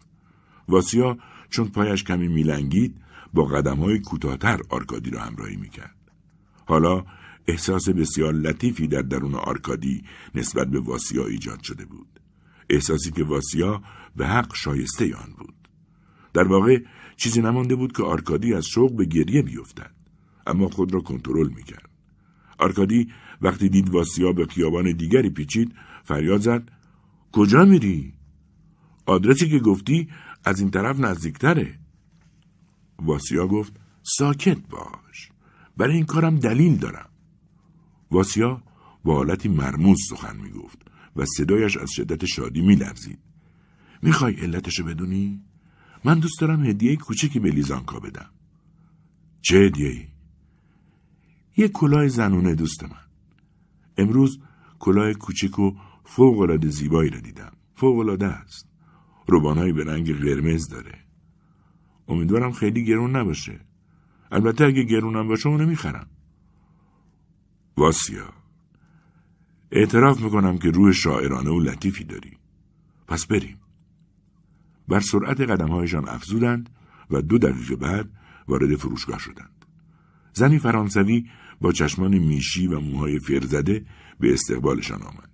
[0.69, 1.19] واسیا
[1.51, 2.97] چون پایش کمی میلنگید
[3.35, 5.95] با قدم های کوتاهتر آرکادی را همراهی می‌کرد.
[6.66, 7.05] حالا
[7.49, 10.05] احساس بسیار لطیفی در درون آرکادی
[10.35, 12.21] نسبت به واسیا ایجاد شده بود.
[12.71, 13.83] احساسی که واسیا
[14.17, 15.55] به حق شایسته آن بود.
[16.35, 16.79] در واقع
[17.17, 19.95] چیزی نمانده بود که آرکادی از شوق به گریه بیفتد
[20.47, 21.91] اما خود را کنترل می‌کرد.
[22.59, 26.71] آرکادی وقتی دید واسیا به خیابان دیگری پیچید فریاد زد
[27.33, 28.15] کجا میری؟
[29.07, 30.09] آدرسی که گفتی
[30.45, 31.79] از این طرف نزدیکتره.
[32.99, 35.31] واسیا گفت ساکت باش
[35.77, 37.09] برای این کارم دلیل دارم.
[38.11, 38.62] واسیا
[39.05, 40.79] با حالتی مرموز سخن می‌گفت
[41.16, 43.19] و صدایش از شدت شادی میلرزید.
[44.03, 45.42] می‌خوای علتشو بدونی؟
[46.05, 48.31] من دوست دارم هدیه کوچکی به لیزانکا بدم.
[49.42, 50.07] چه هدیه ای؟
[51.57, 53.07] یه کلاه زنونه دوست من.
[53.99, 54.40] امروز
[54.79, 55.73] کلاه کوچک و
[56.05, 57.53] فوق زیبایی را دیدم.
[57.75, 58.69] فوق است.
[59.29, 60.99] روبانهایی به رنگ قرمز داره.
[62.09, 63.61] امیدوارم خیلی گرون نباشه.
[64.31, 66.07] البته اگه گرونم باشه اونو می‌خرم.
[67.77, 68.33] واسیا.
[69.73, 72.33] اعتراف می‌کنم که روح شاعرانه و لطیفی داری.
[73.09, 73.59] پس بریم.
[74.89, 76.71] بر سرعت قدمهایشان افزودند
[77.11, 78.11] و دو دقیقه بعد
[78.49, 79.65] وارد فروشگاه شدند.
[80.33, 81.27] زنی فرانسوی
[81.61, 83.87] با چشمان میشی و موهای فرزده
[84.21, 85.31] به استقبالشان آمد.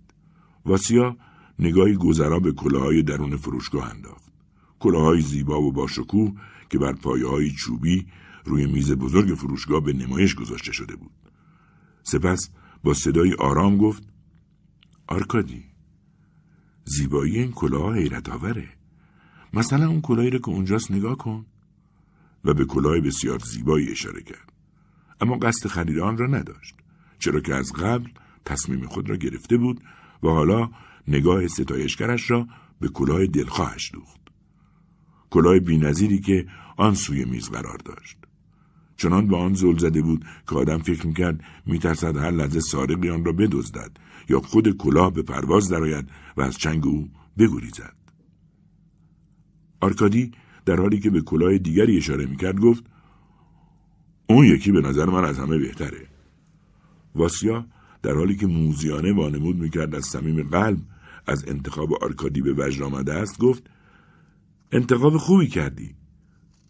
[0.65, 1.17] واسیا
[1.59, 4.33] نگاهی گذرا به کلاهای درون فروشگاه انداخت.
[4.79, 6.33] کلاهای زیبا و باشکوه
[6.71, 8.07] که بر پایه های چوبی
[8.45, 11.11] روی میز بزرگ فروشگاه به نمایش گذاشته شده بود.
[12.03, 12.51] سپس
[12.85, 14.03] با صدای آرام گفت
[15.09, 15.65] آرکادی
[16.85, 18.69] زیبایی این کلاه حیرت آوره.
[19.55, 21.47] مثلا اون کلاهی رو که اونجاست نگاه کن
[22.45, 24.53] و به کلاه بسیار زیبایی اشاره کرد.
[25.21, 26.75] اما قصد خرید آن را نداشت
[27.19, 28.09] چرا که از قبل
[28.45, 29.81] تصمیم خود را گرفته بود
[30.23, 30.71] و حالا
[31.09, 32.49] نگاه ستایشگرش را
[32.81, 34.21] به کلاه دلخواهش دوخت.
[35.31, 38.22] کلاه بینظیری که آن سوی میز قرار داشت.
[39.03, 43.25] چنان به آن زل زده بود که آدم فکر می‌کرد میترسد هر لحظه سارقی آن
[43.25, 43.91] را بدزدد
[44.29, 47.97] یا خود کلاه به پرواز درآید و از چنگ او بگریزد.
[49.81, 50.33] آرکادی
[50.65, 52.85] در حالی که به کلاه دیگری اشاره می‌کرد گفت
[54.27, 56.07] اون یکی به نظر من از همه بهتره.
[57.15, 57.67] واسیا
[58.03, 60.79] در حالی که موذیانه وانمود می‌کرد از صمیم قلب
[61.27, 63.71] از انتخاب آرکادی به وجد آمده است گفت
[64.73, 65.95] انتخاب خوبی کردی.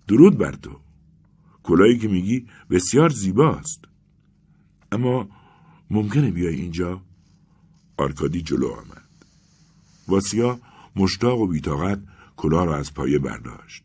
[0.09, 0.71] درود بر تو.
[1.63, 3.85] کلاهی که میگی بسیار زیباست.
[4.93, 5.29] اما
[5.91, 7.01] ممکنه بیای اینجا؟
[7.97, 9.03] آرکادی جلو آمد.
[10.09, 10.59] واسیا
[10.97, 11.99] مشتاق و بی‌طاقت
[12.37, 13.85] کلاه را از پایه برداشت.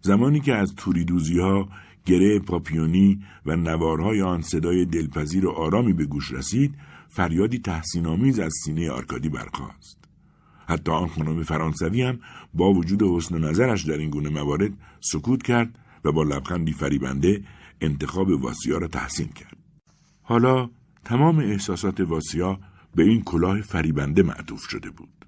[0.00, 1.68] زمانی که از توری‌دوزی‌ها
[2.06, 6.74] گره پاپیونی و نوارهای آن صدای دلپذیر و آرامی به گوش رسید
[7.08, 9.98] فریادی تحسین آمیز از سینه آرکادی برخاست.
[10.66, 12.18] حتی آن خانم فرانسوی هم
[12.54, 17.44] با وجود حسن نظرش در این گونه موارد سکوت کرد و با لبخندی فریبنده
[17.80, 19.56] انتخاب واسیا را تحسین کرد.
[20.22, 20.70] حالا
[21.04, 22.60] تمام احساسات واسیا
[22.94, 25.26] به این کلاه فریبنده معطوف شده بود.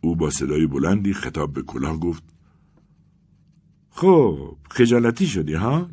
[0.00, 2.22] او با صدای بلندی خطاب به کلاه گفت
[3.90, 5.90] خب خجالتی شدی ها؟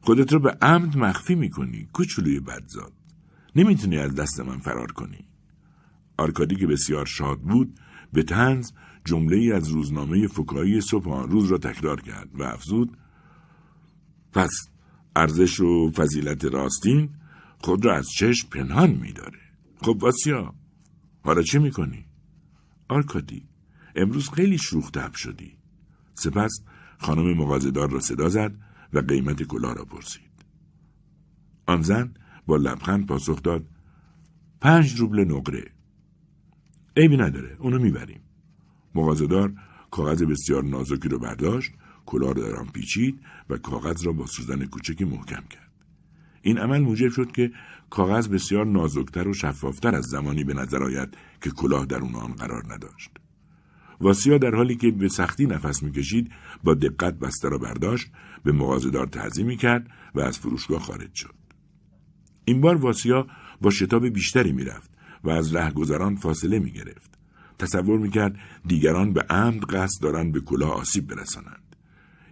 [0.00, 2.92] خودت رو به عمد مخفی می‌کنی کوچولوی بدزاد
[3.56, 5.24] نمی‌تونی از دست من فرار کنی
[6.18, 7.80] آرکادی که بسیار شاد بود
[8.12, 8.72] به طنز
[9.04, 12.96] جمله‌ای از روزنامه فکاهی صبح آن روز را تکرار کرد و افزود
[14.34, 14.50] پس
[15.16, 17.10] ارزش و فضیلت راستین
[17.58, 19.40] خود را از چشم پنهان میداره
[19.82, 20.54] خب واسیا
[21.22, 22.04] حالا چه می‌کنی؟
[22.88, 23.48] آرکادی
[23.96, 25.56] امروز خیلی شوخ شدی
[26.14, 26.60] سپس
[26.98, 28.54] خانم مغازدار را صدا زد
[28.92, 30.30] و قیمت کلاه را پرسید.
[31.66, 32.14] آن زن
[32.46, 33.64] با لبخند پاسخ داد
[34.60, 35.64] پنج روبل نقره.
[36.96, 38.20] عیبی نداره اونو می‌بریم.
[38.94, 39.54] مغازدار
[39.90, 41.72] کاغذ بسیار نازکی رو برداشت
[42.06, 45.72] کلاه را در آن پیچید و کاغذ را با سوزن کوچکی محکم کرد.
[46.42, 47.52] این عمل موجب شد که
[47.90, 52.74] کاغذ بسیار نازکتر و شفافتر از زمانی به نظر آید که کلاه در آن قرار
[52.74, 53.10] نداشت.
[54.00, 56.32] واسیا در حالی که به سختی نفس می‌کشید
[56.64, 58.10] با دقت بسته را برداشت
[58.44, 61.34] به مغازهدار تعظیمی کرد و از فروشگاه خارج شد
[62.44, 63.26] این بار واسیا
[63.60, 64.90] با شتاب بیشتری می‌رفت
[65.24, 67.18] و از رهگذران فاصله می‌گرفت
[67.58, 68.36] تصور می‌کرد
[68.66, 71.62] دیگران به عمد قصد دارند به کلاه آسیب برسانند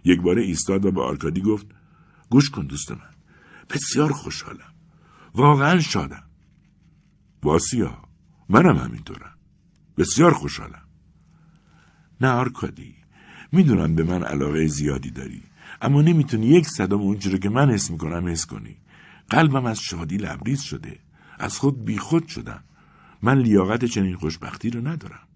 [0.05, 1.67] یک باره ایستاد و به آرکادی گفت
[2.29, 3.13] گوش کن دوست من
[3.69, 4.73] بسیار خوشحالم.
[5.35, 6.23] واقعا شادم.
[7.43, 7.97] واسیا
[8.49, 9.37] منم همینطورم.
[9.97, 10.87] بسیار خوشحالم.
[12.21, 12.95] نه آرکادی
[13.51, 15.43] می‌دونم به من علاقه زیادی داری
[15.81, 18.77] اما نمی‌تونی یک صدام اونچه رو که من حس می‌کنم حس کنی.
[19.29, 20.99] قلبم از شادی لبریز شده.
[21.39, 22.63] از خود بیخود شدم.
[23.21, 25.27] من لیاقت چنین خوشبختی رو ندارم.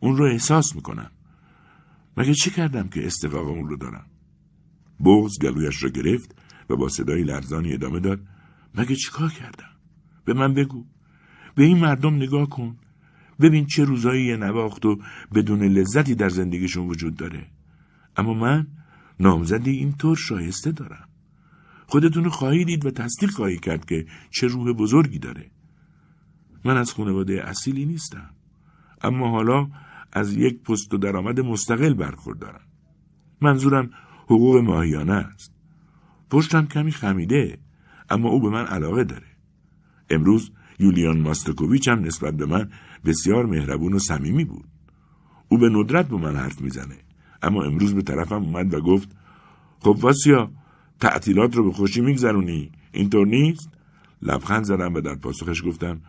[0.00, 1.10] اون رو احساس می‌کنم.
[2.16, 4.06] مگه چه کردم که استقاق اون رو دارم؟
[5.04, 6.34] بغز گلویش را گرفت
[6.70, 8.20] و با صدای لرزانی ادامه داد.
[8.74, 9.70] مگه چیکار کردم؟
[10.24, 10.86] به من بگو.
[11.54, 12.76] به این مردم نگاه کن.
[13.40, 14.98] ببین چه روزایی نواخت و
[15.34, 17.46] بدون لذتی در زندگیشون وجود داره.
[18.16, 18.66] اما من
[19.20, 21.08] نامزدی اینطور شایسته دارم.
[21.86, 25.50] خودتون خواهی دید و تصدیق خواهی کرد که چه روح بزرگی داره.
[26.64, 28.30] من از خانواده اصیلی نیستم.
[29.02, 29.68] اما حالا
[30.16, 32.60] از یک پست و درآمد مستقل برخوردارم.
[33.40, 33.90] منظورم
[34.24, 35.52] حقوق ماهیانه است.
[36.30, 37.58] پشتم کمی خمیده
[38.10, 39.26] اما او به من علاقه داره.
[40.10, 42.70] امروز یولیان ماستکوویچ هم نسبت به من
[43.04, 44.64] بسیار مهربون و صمیمی بود.
[45.48, 46.96] او به ندرت با من حرف می‌زنه
[47.42, 49.16] اما امروز به طرفم اومد و گفت
[49.80, 50.50] خب واسیا
[51.00, 53.70] تعطیلات رو به خوشی میگذرونی؟ اینطور نیست؟
[54.22, 56.00] لبخند زدم و در پاسخش گفتم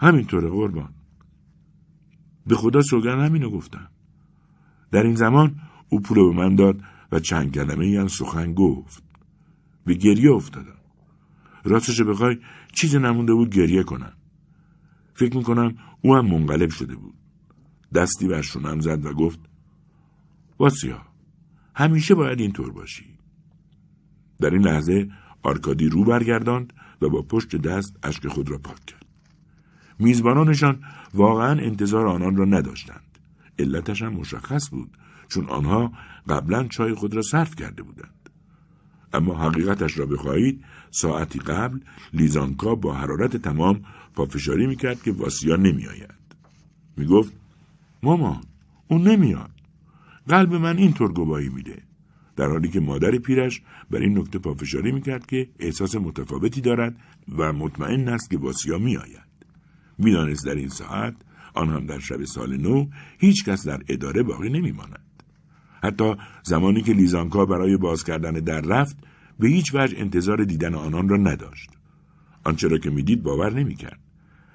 [0.00, 1.03] همینطوره قربان.
[2.46, 3.88] به خدا سوگن همینو گفتم.
[4.90, 6.80] در این زمان او پول به من داد
[7.12, 9.02] و چند کلمه ای سخن گفت.
[9.86, 10.76] به گریه افتادم.
[11.64, 12.38] راستش بخوای
[12.72, 14.12] چیزی نمونده بود گریه کنم.
[15.14, 17.14] فکر می‌کنم او هم منقلب شده بود.
[17.94, 19.40] دستی بر شونم زد و گفت
[20.58, 21.02] واسیا
[21.74, 23.18] همیشه باید اینطور باشی.
[24.40, 25.08] در این لحظه
[25.42, 29.03] آرکادی رو برگرداند و با پشت دست اشک خود را پاک کرد.
[29.98, 33.00] میزبانانشان واقعا انتظار آنان را نداشتند.
[33.58, 34.90] علتش هم مشخص بود
[35.28, 35.92] چون آنها
[36.28, 38.30] قبلا چای خود را صرف کرده بودند.
[39.12, 41.78] اما حقیقتش را بخواهید ساعتی قبل
[42.12, 43.80] لیزانکا با حرارت تمام
[44.14, 46.14] پافشاری می‌کرد که واسیا نمیآید.
[46.96, 47.32] می‌گفت
[48.02, 48.40] مامان
[48.88, 49.50] اون نمیاد.
[50.28, 51.82] قلب من اینطور گواهی میده.
[52.36, 56.96] در حالی که مادر پیرش بر این نکته پافشاری می‌کرد که احساس متفاوتی دارد
[57.38, 59.33] و مطمئن است که واسیا میآید.
[59.98, 61.14] می‌دانست در این ساعت
[61.54, 62.86] آن هم در شب سال نو
[63.18, 65.00] هیچ کس در اداره باقی نمیماند.
[65.82, 68.96] حتی زمانی که لیزانکا برای باز کردن در رفت
[69.38, 71.70] به هیچ وجه انتظار دیدن آنان را نداشت.
[72.44, 74.00] آنچه را که می‌دید باور نمی‌کرد.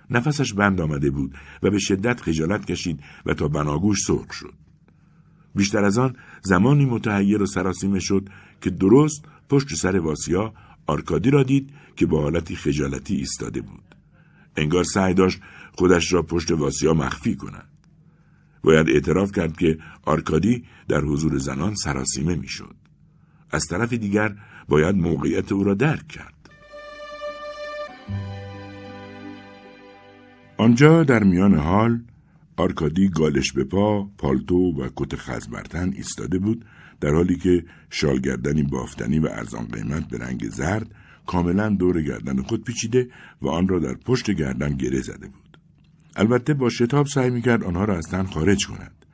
[0.09, 4.53] نفسش بند آمده بود و به شدت خجالت کشید و تا بناگوش سرخ شد.
[5.55, 8.29] بیشتر از آن زمانی متحیر و سراسیمه شد
[8.61, 10.53] که درست پشت سر واسیا
[10.87, 13.88] آرکادی را دید که با حالتی خجالتی ایستاده بود.
[14.57, 15.39] انگار سعی داشت
[15.73, 17.67] خودش را پشت واسیا مخفی کند.
[18.63, 22.75] باید اعتراف کرد که آرکادی در حضور زنان سراسیمه می‌شد.
[23.51, 24.35] از طرف دیگر
[24.67, 26.49] باید موقعیت او را درک کرد.
[30.57, 32.01] آنجا در میان هال
[32.57, 36.65] آرکادی گالش به پا، پالتو و کت خز بر تن ایستاده بود
[37.01, 40.95] در حالی که شالگردنی بافتنی و ارزان قیمت به رنگ زرد
[41.29, 43.09] کاملا دور گردن خود پیچیده
[43.41, 45.57] و آن را در پشت گردن گره زده بود.
[46.15, 49.05] البته با شتاب سعی می‌کرد آنها را از تن خارج کند.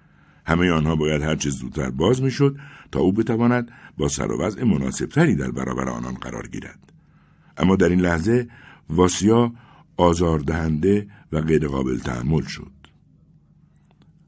[0.46, 2.58] همه آنها باید هرچه زودتر باز می‌شد
[2.92, 6.94] تا او بتواند با سر و وضع مناسبتری در برابر آنان قرار گیرد.
[7.58, 8.48] اما در این لحظه
[8.90, 9.54] واسیا
[9.98, 12.72] آزاردهنده و غیرقابل تحمل شد.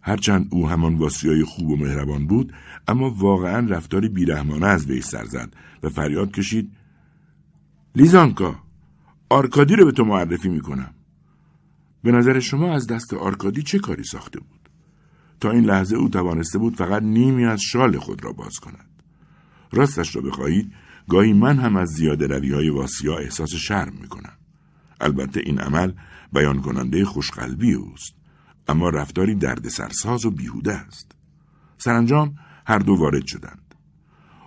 [0.02, 2.54] هرچند او همان واسیای خوب و مهربان بود
[2.88, 6.71] اما واقعا رفتاری بیرحمانه از وی سر زد و فریاد کشید
[7.97, 8.55] لیزانکا
[9.29, 10.93] آرکادی رو به تو معرفی می‌کنم.
[12.03, 14.69] به نظر شما از دست آرکادی چه کاری ساخته بود؟
[15.39, 19.03] تا این لحظه او توانسته بود فقط نیمی از شال خود را باز کند.
[19.71, 20.73] راستش را بخواهید
[21.10, 24.38] گاهی من هم از زیاده روی های واسیا احساس شرم می‌کنم.
[25.01, 25.91] البته این عمل
[26.33, 28.15] بیان کننده خوشقلبی اوست.
[28.67, 31.12] اما رفتاری دردسرساز و بیهوده است.
[31.77, 32.36] سرانجام
[32.67, 33.75] هر دو وارد شدند.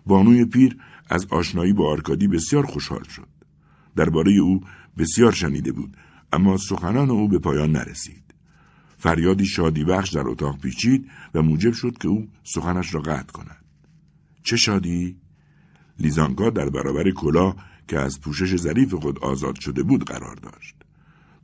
[0.07, 0.77] بانوی پیر
[1.09, 3.30] از آشنایی با آرکادی بسیار خوشحال شد.
[3.97, 4.61] درباره او
[4.99, 5.97] بسیار شنیده بود
[6.33, 8.35] اما سخنان او به پایان نرسید
[8.99, 13.65] فریادی شادی بخش در اتاق پیچید و موجب شد که او سخنش را قطع کند
[14.43, 15.17] چه شادی
[15.99, 17.57] لیزانکا در برابر کلاه
[17.89, 20.75] که از پوشش ظریف خود آزاد شده بود قرار داشت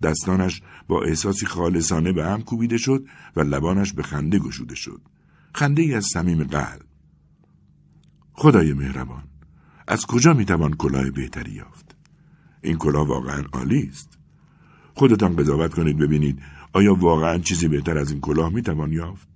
[0.02, 3.06] دستانش با احساسی خالصانه به هم کوبیده شد
[3.36, 5.00] و لبانش به خنده گشوده شد.
[5.54, 6.82] خنده ای از صمیم قلب.
[8.32, 9.24] خدای مهربان،
[9.88, 11.85] از کجا می‌توان کلاه بهتری یافت؟
[12.66, 14.18] این کلاه واقعا عالی است.
[14.94, 19.28] خودتان قضاوت کنید ببینید آیا واقعا چیزی بهتر از این کلاه می‌توان یافت؟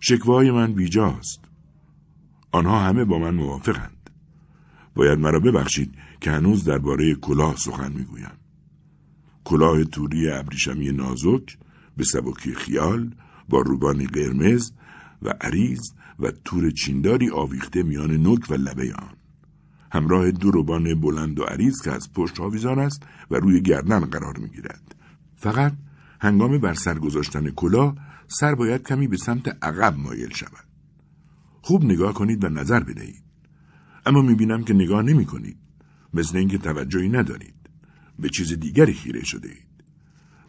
[0.00, 1.40] شکوای من بیجاست.
[2.52, 4.10] آنها همه با من موافقند.
[4.94, 8.38] باید مرا ببخشید که هنوز درباره کلاه سخن می‌گویم.
[9.44, 11.58] کلاه توری ابریشمی نازک
[11.96, 13.14] به سبکی خیال
[13.48, 14.72] با روبانی قرمز
[15.22, 15.80] و عریض
[16.18, 19.13] و تور چینداری آویخته میان نوک و لبه آن
[19.94, 24.38] همراه دو روبان بلند و عریض که از پشت آویزان است و روی گردن قرار
[24.38, 24.94] می‌گیرد.
[25.36, 25.72] فقط
[26.20, 27.94] هنگام بر سر گذاشتن کلاه
[28.28, 30.66] سر باید کمی به سمت عقب مایل شود.
[31.62, 33.22] خوب نگاه کنید و نظر بدهید.
[34.06, 35.56] اما می‌بینم که نگاه نمی کنید
[36.14, 37.54] مثل اینکه توجهی ندارید.
[38.18, 39.84] به چیز دیگری خیره شده اید.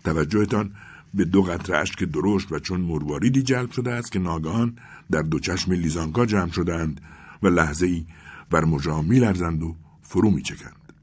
[0.04, 0.72] توجهتان
[1.14, 4.76] به دو قطره اشک درشت و چون مرواریدی جلب شده است که ناگهان
[5.12, 7.02] در دو چشم لیزانکا جمع شدند
[7.44, 8.06] و لحظه ای
[8.50, 10.94] بر مجام می لرزند و فرو می چکند.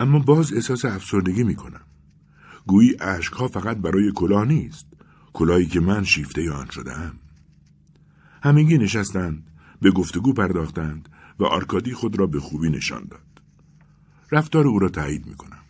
[0.00, 1.80] اما باز احساس افسردگی می کنم.
[2.66, 4.86] گویی اشکها فقط برای کلاه نیست.
[5.32, 7.14] کلاهی که من شیفته آن شدم.
[8.42, 9.46] همگی نشستند،
[9.80, 13.20] به گفتگو پرداختند و آرکادی خود را به خوبی نشان داد.
[14.32, 15.62] رفتار او را تایید می کنم.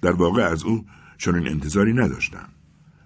[0.00, 0.86] در واقع از او
[1.18, 2.48] چنین انتظاری نداشتم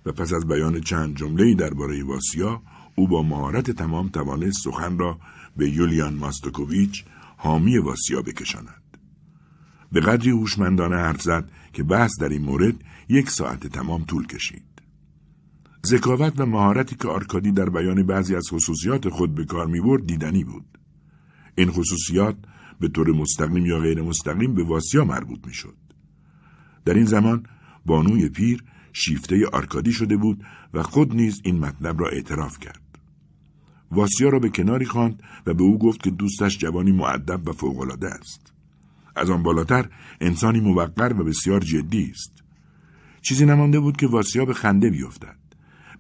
[0.07, 2.63] و پس از بیان چند جمله‌ای درباره واسیا
[2.95, 5.19] او با مهارت تمام توانست سخن را
[5.57, 7.05] به یولیان ماستوکوویچ
[7.37, 8.83] حامی واسیا بکشاند.
[9.93, 12.75] به قدری هوشمندانه حرف زد که بحث در این مورد
[13.09, 14.63] یک ساعت تمام طول کشید.
[15.87, 20.45] ذکاوت و مهارتی که آرکادی در بیان بعضی از خصوصیات خود به کار می‌برد دیدنی
[20.45, 20.79] بود.
[21.55, 22.37] این خصوصیات
[22.81, 25.77] به طور مستقیم یا غیر مستقیم به واسیا مربوط می‌شد.
[26.85, 27.47] در این زمان
[27.87, 32.86] بانوی پیر شیفته آرکادی شده بود و خود نیز این مطلب را اعتراف کرد.
[33.91, 38.09] واسیا را به کناری خواند و به او گفت که دوستش جوانی مؤدب و فوق‌العاده
[38.09, 38.53] است.
[39.17, 39.89] از آن بالاتر
[40.21, 42.33] انسانی موقر و بسیار جدی است.
[43.23, 45.37] چیزی نمانده بود که واسیا به خنده بیفتد.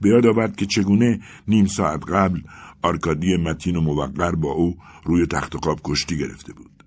[0.01, 2.41] به یاد آورد که چگونه نیم ساعت قبل
[2.83, 6.85] آرکادی متین و موقر با او روی تخت خواب کشتی گرفته بود.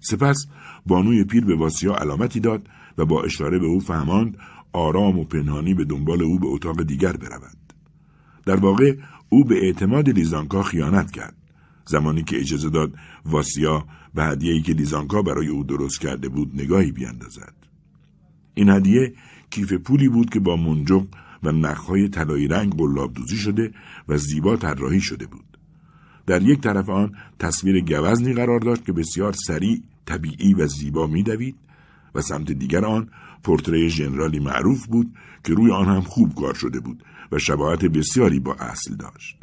[0.00, 0.46] سپس
[0.86, 4.38] بانوی پیر به واسیا علامتی داد و با اشاره به او فهماند
[4.72, 7.56] آرام و پنهانی به دنبال او به اتاق دیگر برود.
[8.46, 8.96] در واقع
[9.32, 11.36] او به اعتماد لیزانکا خیانت کرد.
[11.86, 16.92] زمانی که اجازه داد واسیا به هدیه‌ای که لیزانکا برای او درست کرده بود نگاهی
[16.92, 17.54] بیاندازد.
[18.54, 19.12] این هدیه
[19.50, 21.06] کیف پولی بود که با منجق
[21.42, 23.72] و نخهای طلایی رنگ قلاب دوزی شده
[24.08, 25.58] و زیبا طراحی شده بود.
[26.26, 31.56] در یک طرف آن تصویر گوزنی قرار داشت که بسیار سریع، طبیعی و زیبا میدوید
[32.14, 33.08] و سمت دیگر آن
[33.42, 35.14] پورتری ژنرالی معروف بود
[35.44, 39.36] که روی آن هم خوب کار شده بود و شباهت بسیاری با اصل داشت.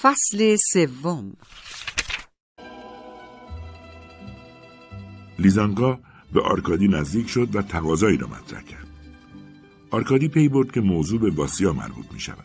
[0.00, 1.36] فصل سوم
[5.38, 6.00] لیزانکا
[6.32, 8.86] به آرکادی نزدیک شد و تقاضایی را مطرح کرد.
[9.90, 12.44] آرکادی پی برد که موضوع به واسیا مربوط می شود.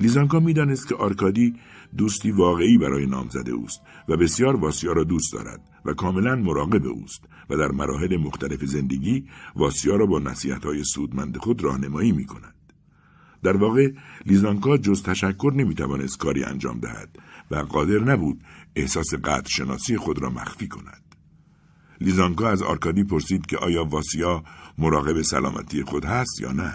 [0.00, 1.54] لیزانکا می‌دانست که آرکادی
[1.96, 7.24] دوستی واقعی برای نامزد اوست و بسیار واسیا را دوست دارد و کاملا مراقب اوست
[7.50, 9.26] و در مراحل مختلف زندگی
[9.56, 10.22] واسیا را با
[10.64, 12.54] های سودمند خود راهنمایی می کند.
[13.42, 13.92] در واقع
[14.26, 17.18] لیزانکا جز تشکر نمی توانست کاری انجام دهد
[17.50, 18.44] و قادر نبود
[18.76, 21.02] احساس قدر شناسی خود را مخفی کند.
[22.00, 24.44] لیزانکا از آرکادی پرسید که آیا واسیا
[24.78, 26.74] مراقب سلامتی خود هست یا نه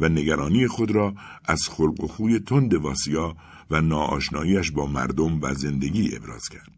[0.00, 3.36] و نگرانی خود را از خلق و خوی تند واسیا
[3.70, 6.70] و ناآشناییش با مردم و زندگی ابراز کرد.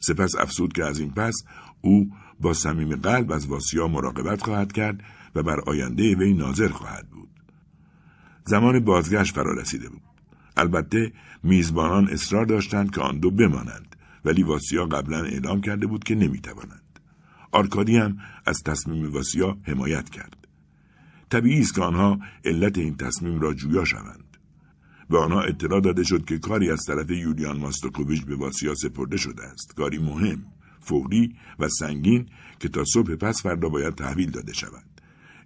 [0.00, 1.34] سپس افسود که از این پس
[1.82, 5.00] او با صمیم قلب از واسیا مراقبت خواهد کرد
[5.34, 7.28] و بر آینده وی ناظر خواهد بود.
[8.44, 10.02] زمان بازگشت فرا رسیده بود.
[10.56, 16.14] البته میزبانان اصرار داشتند که آن دو بمانند ولی واسیا قبلا اعلام کرده بود که
[16.14, 17.00] نمی‌توانند.
[17.52, 20.48] آرکادی هم از تصمیم واسیا حمایت کرد.
[21.30, 24.36] طبیعی است که آنها علت این تصمیم را جویا شوند.
[25.10, 29.42] به آنها اطلاع داده شد که کاری از طرف یولیان ماستوکوویچ به واسیا سپرده شده
[29.44, 29.74] است.
[29.76, 30.44] کاری مهم،
[30.82, 32.26] فوری و سنگین
[32.60, 34.84] که تا صبح پس فردا باید تحویل داده شود.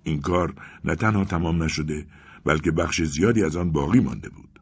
[0.02, 2.06] این کار نه تنها تمام نشده
[2.44, 4.60] بلکه بخش زیادی از آن باقی مانده بود.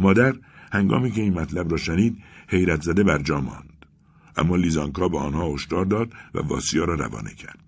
[0.00, 0.34] مادر
[0.72, 3.86] هنگامی که این مطلب را شنید حیرت زده بر جا ماند.
[4.36, 7.58] اما لیزانکا به آنها هشدار داد و واسیا را روانه کرد.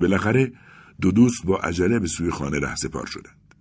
[0.00, 0.52] بالاخره
[1.00, 3.54] دو دوست با عجله به سوی خانه رهسپار شدند.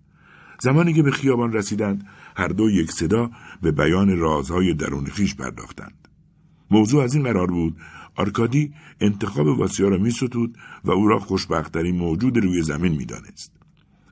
[0.60, 5.97] زمانی که به خیابان رسیدند هر دو یک صدا به بیان رازهای درون خیش پرداختند.
[6.72, 7.78] موضوع از این قرار بود
[8.16, 10.14] آرکادی انتخاب واسیا را می
[10.84, 13.52] و او را خوشبختترین موجود روی زمین می دانست.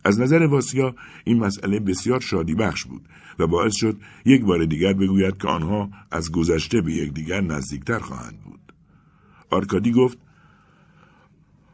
[0.03, 4.93] از نظر واسیا این مسئله بسیار شادی بخش بود و باعث شد یک بار دیگر
[4.93, 8.73] بگوید که آنها از گذشته به یکدیگر نزدیکتر خواهند بود.
[9.49, 10.17] آرکادی گفت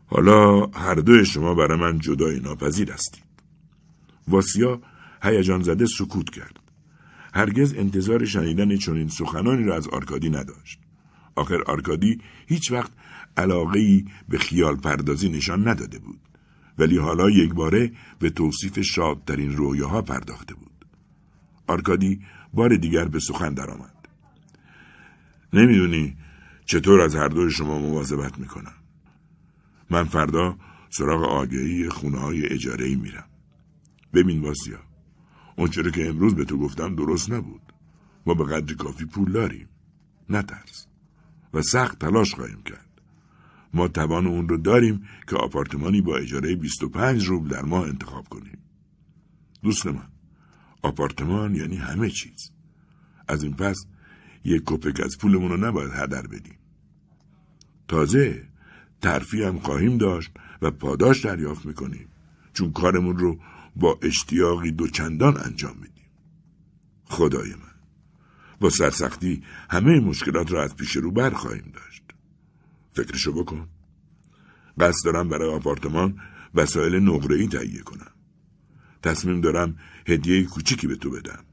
[0.06, 3.24] حالا هر دوی شما برای من جدایی‌ناپذیر هستید.
[4.28, 4.82] واسیا
[5.24, 6.61] هیجان زده سکوت کرد.
[7.34, 10.80] هرگز انتظار شنیدن چنین سخنانی را از آرکادی نداشت.
[11.36, 12.92] آخر آرکادی هیچ وقت
[13.38, 16.20] علاقه‌ای به خیال پردازی نشان نداده بود.
[16.78, 20.86] ولی حالا یک باره به توصیف شادترین رویاها پرداخته بود.
[21.68, 22.22] آرکادی
[22.54, 23.96] بار دیگر به سخن درآمد.
[25.54, 26.18] نمی‌دونی
[26.66, 28.74] چطور از هر دوی شما مواظبت می‌کنم.
[29.90, 30.58] من فردا
[30.90, 33.28] سراغ آگهی خونه های اجاره ای میرم.
[34.14, 34.91] ببین واسیا.
[35.62, 37.62] اونچه که امروز به تو گفتم درست نبود.
[38.26, 39.68] ما به قدر کافی پول داریم.
[40.30, 40.88] نترس.
[41.54, 43.02] و سخت تلاش خواهیم کرد.
[43.74, 48.58] ما توان اون رو داریم که آپارتمانی با اجاره 25 روبل در ماه انتخاب کنیم.
[49.64, 50.08] دوست من،
[50.82, 52.52] آپارتمان یعنی همه چیز.
[53.28, 53.86] از این پس
[54.44, 56.58] یک کپک از پولمون رو نباید هدر بدیم.
[57.88, 58.48] تازه
[59.02, 62.08] ترفی هم خواهیم داشت و پاداش دریافت می‌کنیم
[62.54, 63.40] چون کارمون رو
[63.76, 66.10] با اشتیاقی دوچندان انجام میدیم.
[67.06, 67.72] خدای من
[68.60, 72.04] با سرسختی همه مشکلات را از پیش رو بر خواهیم داشت.
[72.94, 73.68] فکرشو بکن.
[74.80, 76.20] قصد دارم برای آپارتمان
[76.56, 78.12] وسایل نقره تهیه کنم.
[79.04, 81.46] تصمیم دارم هدیه کوچیکی به تو بدم.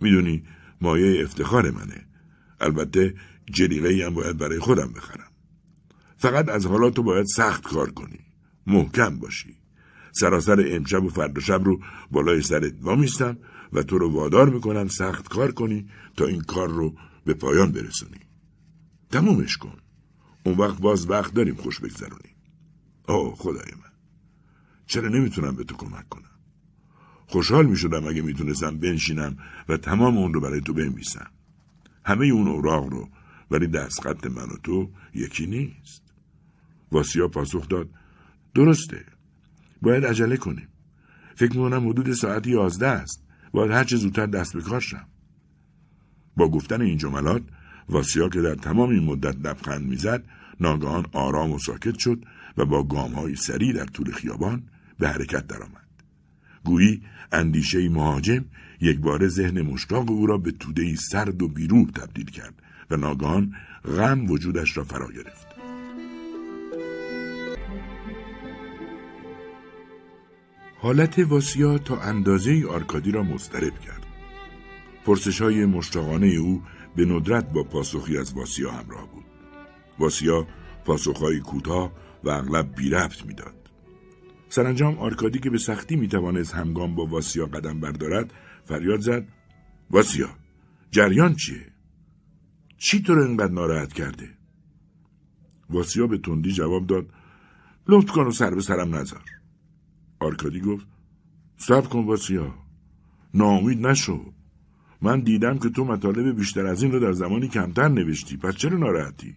[0.00, 0.44] می‌دونی
[0.80, 2.06] مایه افتخار منه.
[2.60, 3.14] البته
[3.50, 5.30] جلیقه هم باید برای خودم بخرم.
[6.16, 8.18] فقط از حالا تو باید سخت کار کنی.
[8.66, 9.57] محکم باشی.
[10.20, 13.38] سراسر امشب و فردا شب رو بالای سرت وامیستم
[13.72, 16.94] و تو رو وادار می‌کنم سخت کار کنی تا این کار رو
[17.24, 18.20] به پایان برسونی.
[19.10, 19.76] تمومش کن.
[20.44, 22.36] اون وقت باز وقت داریم خوش بگذرونیم.
[23.04, 23.92] آه خدای من.
[24.86, 26.38] چرا نمی‌تونم به تو کمک کنم؟
[27.26, 29.36] خوشحال می‌شدم اگه می‌تونستم بنشینم
[29.68, 31.30] و تمام اون رو برای تو بنویسم.
[32.04, 33.08] همه اون اوراق رو
[33.50, 36.02] ولی دستخط من و تو یکی نیست.
[36.92, 37.88] واسیا پاسخ داد
[38.54, 39.17] درسته.
[39.82, 40.68] باید عجله کنیم.
[41.34, 43.24] فکر می‌کنم حدود ساعت یازده است.
[43.52, 45.06] باید هرچه زودتر دست به کار شم.
[46.36, 47.42] با گفتن این جملات
[47.88, 50.24] واسیا که در تمام این مدت لبخند می‌زد
[50.60, 52.24] ناگهان آرام و ساکت شد
[52.56, 54.62] و با گامهایی سریع در طول خیابان
[54.98, 55.88] به حرکت درآمد.
[56.64, 57.02] گویی
[57.32, 58.44] اندیشه مهاجم
[58.80, 62.54] یک بار ذهن مشتاق او را به توده سرد و بیروح تبدیل کرد
[62.90, 63.54] و ناگهان
[63.84, 65.47] غم وجودش را فرا گرفت.
[70.80, 74.06] حالت واسیا تا اندازه آرکادی را مضطرب کرد.
[75.04, 76.62] پرسش های مشتاقانه او
[76.96, 79.24] به ندرت با پاسخی از واسیا همراه بود.
[79.98, 80.46] واسیا
[80.84, 81.92] پاسخهای کوتاه
[82.24, 83.54] و اغلب بی ربط می‌داد.
[84.48, 88.32] سرانجام آرکادی که به سختی می توانست همگام با واسیا قدم بردارد
[88.64, 89.28] فریاد زد
[89.90, 90.28] واسیا
[90.90, 91.66] جریان چیه؟
[92.76, 94.28] چی تو رو اینقدر ناراحت کرده؟
[95.70, 97.06] واسیا به تندی جواب داد
[97.88, 99.37] لطف کن و سر به سرم نذار.
[100.20, 100.86] آرکادی گفت
[101.56, 102.54] سب کن واسیا.
[103.34, 104.32] ناامید نشو.
[105.02, 108.36] من دیدم که تو مطالب بیشتر از این رو در زمانی کمتر نوشتی.
[108.36, 109.34] پس چرا ناراحتی؟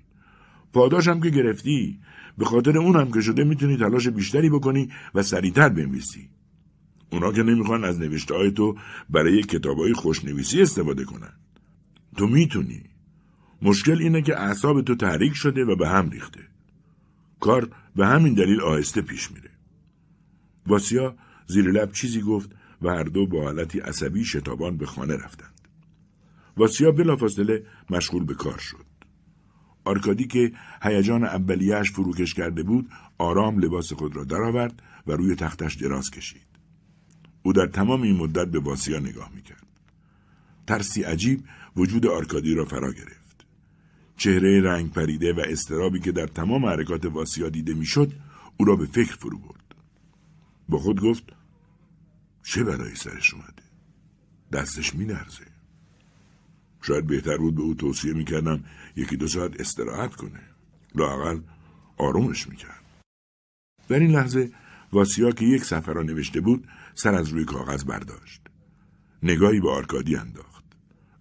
[0.74, 2.00] پاداشم که گرفتی.
[2.38, 6.30] به خاطر اونم که شده می‌تونی تلاش بیشتری بکنی و سریعتر بنویسی.
[7.12, 8.76] اونا که نمی‌خوان از نوشته های تو
[9.10, 11.34] برای کتابای خوشنویسی استفاده کنن.
[12.18, 12.84] تو می‌تونی.
[13.62, 16.42] مشکل اینه که اعصاب تو تحریک شده و به هم ریخته.
[17.40, 19.51] کار به همین دلیل آهسته پیش میره.
[20.68, 21.16] واسیا
[21.48, 22.50] زیر لب چیزی گفت
[22.82, 25.62] و هر دو با حالتی عصبی شتابان به خانه رفتند.
[26.58, 28.86] واسیا بلافاصله مشغول به کار شد.
[29.86, 30.52] آرکادی که
[30.84, 36.52] هیجان اولیه‌ش فروکش کرده بود آرام لباس خود را درآورد و روی تختش دراز کشید.
[37.44, 39.68] او در تمام این مدت به واسیا نگاه می‌کرد.
[40.68, 41.44] ترسی عجیب
[41.76, 43.46] وجود آرکادی را فرا گرفت.
[44.18, 48.14] چهره رنگ پریده و استرابی که در تمام حرکات واسیا دیده می‌شد
[48.58, 49.61] او را به فکر فرو برد.
[50.70, 51.24] با خود گفت
[52.44, 53.64] چه برای سرش اومده؟
[54.52, 55.46] دستش نرزه
[56.82, 58.64] شاید بهتر بود به او توصیه می‌کردم
[58.96, 60.42] یکی دو ساعت استراحت کنه.
[60.96, 61.40] لاقل
[61.98, 62.84] آرومش می‌کرد.
[63.88, 64.52] در این لحظه
[64.92, 68.42] واسیا که یک سفر را نوشته بود سر از روی کاغذ برداشت.
[69.24, 70.64] نگاهی به آرکادی انداخت.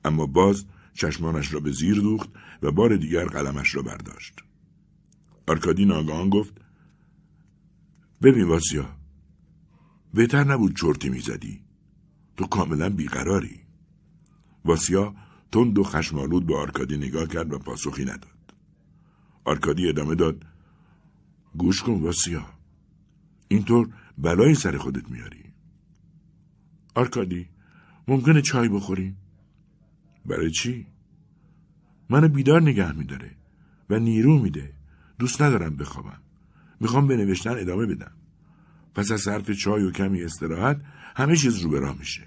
[0.05, 0.65] اما باز
[0.95, 2.31] چشمانش را به زیر دوخت
[2.63, 4.35] و بار دیگر قلمش را برداشت.
[5.49, 6.55] آرکادی ناگهان گفت
[8.23, 9.00] ببین واسیا
[10.15, 11.61] بهتر نبود چرتی می‌زدی.
[12.37, 13.61] تو کاملا بیقراری.
[14.65, 15.15] واسیا
[15.53, 18.55] تند و خشم‌آلود به آرکادی نگاه کرد و پاسخی نداد.
[19.45, 20.47] آرکادی ادامه داد
[21.57, 22.47] گوش کن واسیا
[23.49, 23.89] اینطور
[24.19, 25.45] بلایی سر خودت میاری.
[26.95, 27.49] آرکادی
[28.09, 29.17] ممکنه چای بخوریم؟
[30.27, 30.87] برای چی؟
[32.11, 33.37] منو بیدار نگه میداره
[33.91, 34.73] و نیرو میده.
[35.19, 36.21] دوست ندارم بخوابم.
[36.81, 38.13] می‌خوام به نوشتن ادامه بدم.
[38.95, 40.81] پس از صرف چای و کمی استراحت
[41.17, 42.27] همه چیز رو به میشه.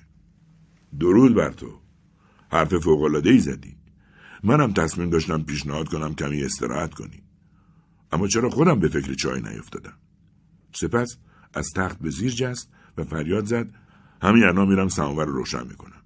[1.00, 1.80] درود بر تو.
[2.52, 3.78] حرف فوقالعاده ای زدی.
[4.44, 7.24] منم تصمیم داشتم پیشنهاد کنم کمی استراحت کنی.
[8.12, 9.98] اما چرا خودم به فکر چای نیفتادم؟
[10.74, 11.18] سپس
[11.54, 13.70] از تخت به زیر جست و فریاد زد
[14.22, 16.02] همین الان میرم سماور رو روشن می‌کنم.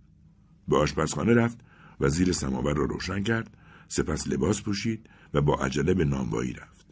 [0.67, 1.57] به آشپزخانه رفت
[1.99, 6.85] و زیر سماور رو روشن کرد سپس لباس پوشید و با عجله به نانوایی رفت.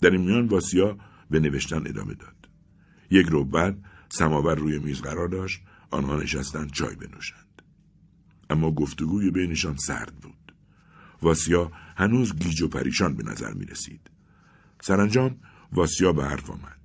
[0.00, 0.98] در این میان واسیا
[1.30, 2.35] به نوشتن ادامه داد.
[3.10, 7.62] یک رو بعد سماور روی میز قرار داشت آنها نشستند چای بنوشند.
[8.50, 10.54] اما گفتگوی بینشان سرد بود.
[11.22, 14.10] واسیا هنوز گیج و پریشان به نظر می رسید
[14.80, 15.36] سرانجام
[15.72, 16.80] واسیا به حرف آمد.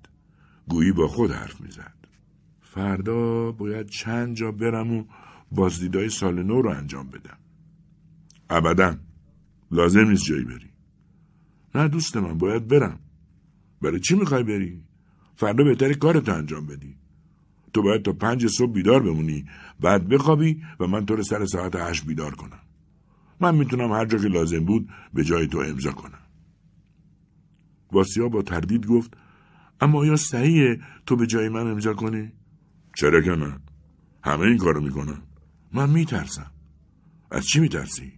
[0.68, 2.08] گویی با خود حرف می‌زد.
[2.62, 5.06] فردا باید چند جا برم و
[5.52, 7.38] بازدیدای سال نو رو انجام بدم.
[8.50, 8.98] ابدا.
[9.72, 10.70] لازم نیست جایی بری.
[11.76, 13.00] نه دوست من باید برم.
[13.82, 14.84] برای چی می‌خوای بری؟
[15.42, 16.96] فردا بهتری کارتو انجام بدی.
[17.74, 19.46] تو باید تا پنج صبح بیدار بمونی
[19.80, 22.60] بعد بخوابی و من تو رو سر ساعت هشت بیدار کنم.
[23.40, 26.20] من می‌تونم هر جا که لازم بود به جای تو امضا کنم.
[27.92, 29.18] واسیا با تردید گفت
[29.82, 32.32] اما آیا صحیحه تو به جای من امضا کنی؟
[32.96, 33.60] چرا که نه.
[34.24, 35.22] همه این کارو می‌کنن.
[35.74, 36.52] من میترسم.
[37.32, 38.14] از چی میترسی؟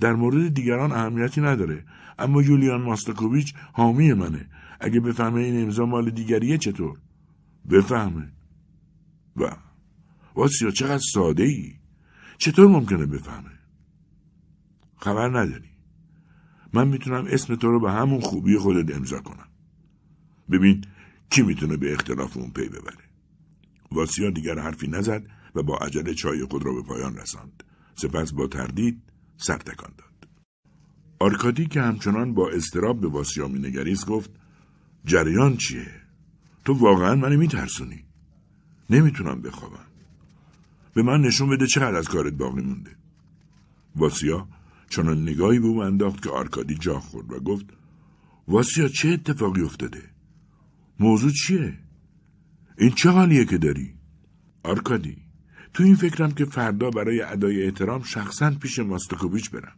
[0.00, 1.84] در مورد دیگران اهمیتی نداره.
[2.18, 4.48] اما یولیان ماستاکوویچ حامی منه.
[4.80, 6.98] اگه بفهمه این امضا مال دیگریه چطور؟
[7.70, 8.32] بفهمه.
[9.36, 9.56] و
[10.34, 11.74] واسیا چقدر ساده ای
[12.38, 13.50] چطور ممکنه بفهمه؟
[14.96, 15.70] خبر نداری.
[16.72, 19.48] من می‌تونم اسم تو رو به همون خوبی خودت امضا کنم.
[20.50, 20.84] ببین
[21.30, 23.04] کی می‌تونه به اختلاف اون پی ببره.
[23.92, 25.22] واسیا دیگر حرفی نزد
[25.54, 27.64] و با عجله چای خود را به پایان رساند.
[27.94, 29.02] سپس با تردید
[29.40, 30.28] سر تکان داد.
[31.18, 34.30] آرکادی که همچنان با اضطراب به واسیا مینگریست گفت
[35.04, 35.86] جریان چیه؟
[36.64, 38.04] تو واقعا منو میترسونی؟
[38.90, 39.86] نمی‌تونم بخوابم.
[40.94, 42.96] به من نشون بده چقدر از کارت باقی مونده.
[43.96, 44.48] واسیا
[44.90, 47.66] چنان نگاهی به او انداخت که آرکادی جا خورد و گفت
[48.48, 50.10] واسیا چه اتفاقی افتاده؟
[51.00, 51.78] موضوع چیه؟
[52.78, 53.94] این چه حالیه که داری؟
[54.62, 55.29] آرکادی
[55.74, 59.76] تو این فکرم که فردا برای ادای احترام شخصا پیش ماستکوویچ برم.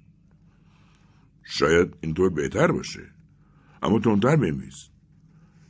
[1.45, 3.03] شاید اینطور بهتر باشه.
[3.82, 4.88] اما تندتر بنویس.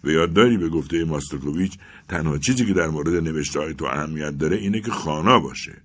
[0.04, 4.38] و یاد داری به گفته ماستکوویچ تنها چیزی که در مورد نوشته های تو اهمیت
[4.38, 5.82] داره اینه که خانا باشه.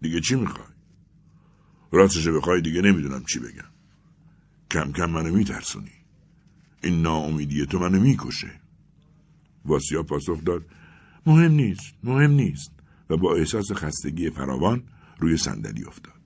[0.00, 0.68] دیگه چی می‌خوای؟
[1.92, 3.70] راستش بخوای دیگه نمی‌دونم چی بگم.
[4.70, 5.92] کم کم منو میترسونی.
[6.82, 8.60] این ناامیدی تو منو می‌کشه.
[9.64, 10.64] واسیا پاسخ داد
[11.26, 12.72] مهم نیست مهم نیست.
[13.10, 14.82] و با احساس خستگی فراوان
[15.18, 16.20] روی صندلی افتاد.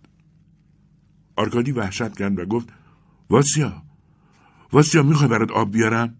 [1.37, 2.69] آرکادی وحشت کرد و گفت
[3.31, 3.83] واسیا
[4.73, 6.17] واسیا می‌خوای برات آب بیارم؟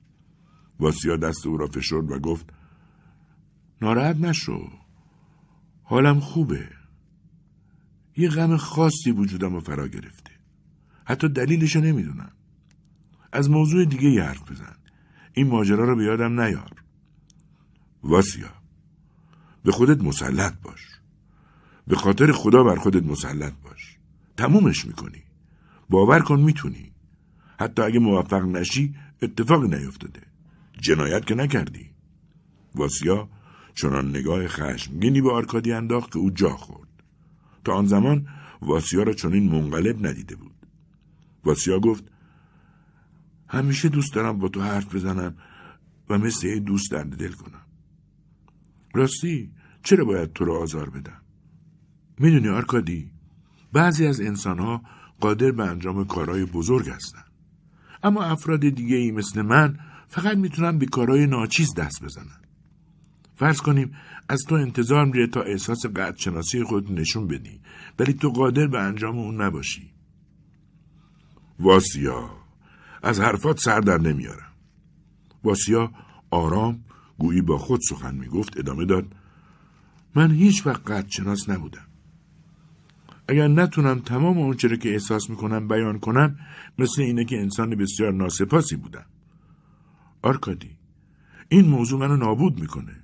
[0.81, 2.47] واسیا دست او را فشرد و گفت
[3.83, 4.71] ناراحت نشو
[5.83, 6.69] حالم خوبه.
[8.17, 10.31] یه غم خاصی وجودم رو فرا گرفته.
[11.05, 12.33] حتی دلیلش نمی‌دونم.
[13.33, 14.77] از موضوع دیگه یه حرف بزن.
[15.33, 16.71] این ماجرا رو به یادم نیار.
[18.03, 18.60] واسیا
[19.63, 20.87] به خودت مسلط باش.
[21.87, 23.99] به خاطر خدا بر خودت مسلط باش.
[24.37, 25.23] تمومش می‌کنی.
[25.89, 26.93] باور کن می‌تونی.
[27.61, 30.21] حتی اگه موفق نشی اتفاقی نیفتاده.
[30.81, 31.91] جنایت که نکردی.
[32.75, 33.29] واسیا
[33.75, 36.89] چنان نگاه خشمگینی به آرکادی انداخت که او جا خورد.
[37.65, 38.29] تا آن زمان
[38.63, 40.55] واسیا را چنین منقلب ندیده بود.
[41.45, 42.05] واسیا گفت
[43.49, 45.37] همیشه دوست دارم با تو حرف بزنم
[46.09, 47.60] و مثل دوست درد دل کنم.
[48.95, 51.21] راستی چرا باید تو را آزار بدم؟
[52.19, 53.11] می‌دونی آرکادی
[53.73, 54.83] بعضی از انسانها
[55.21, 57.31] قادر به انجام کارهای بزرگ هستند
[58.03, 59.79] اما افراد دیگه ای مثل من
[60.09, 62.41] فقط می‌تونن به کارهای ناچیز دست بزنن.
[63.37, 63.97] فرض کنیم
[64.29, 67.61] از تو انتظار میره تا احساس قدر شناسی خود نشون بدی
[67.99, 69.91] ولی تو قادر به انجام اون نباشی.
[71.59, 72.31] واسیا
[73.03, 74.53] از حرفات سر در نمیارم.
[75.45, 75.93] واسیا
[76.31, 76.85] آرام
[77.21, 79.07] گویی با خود سخن می‌گفت ادامه داد
[80.15, 81.87] من هیچ وقت قدر شناس نبودم.
[83.29, 86.39] اگر نتونم تمام اونچه که احساس می‌کنم بیان کنم
[86.79, 89.07] مثل اینه که انسان بسیار ناسپاسی بودم.
[90.23, 90.71] آرکادی
[91.49, 92.97] این موضوع منو نابود می‌کنه.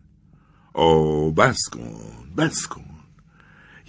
[0.73, 2.83] آه بس کن بس کن.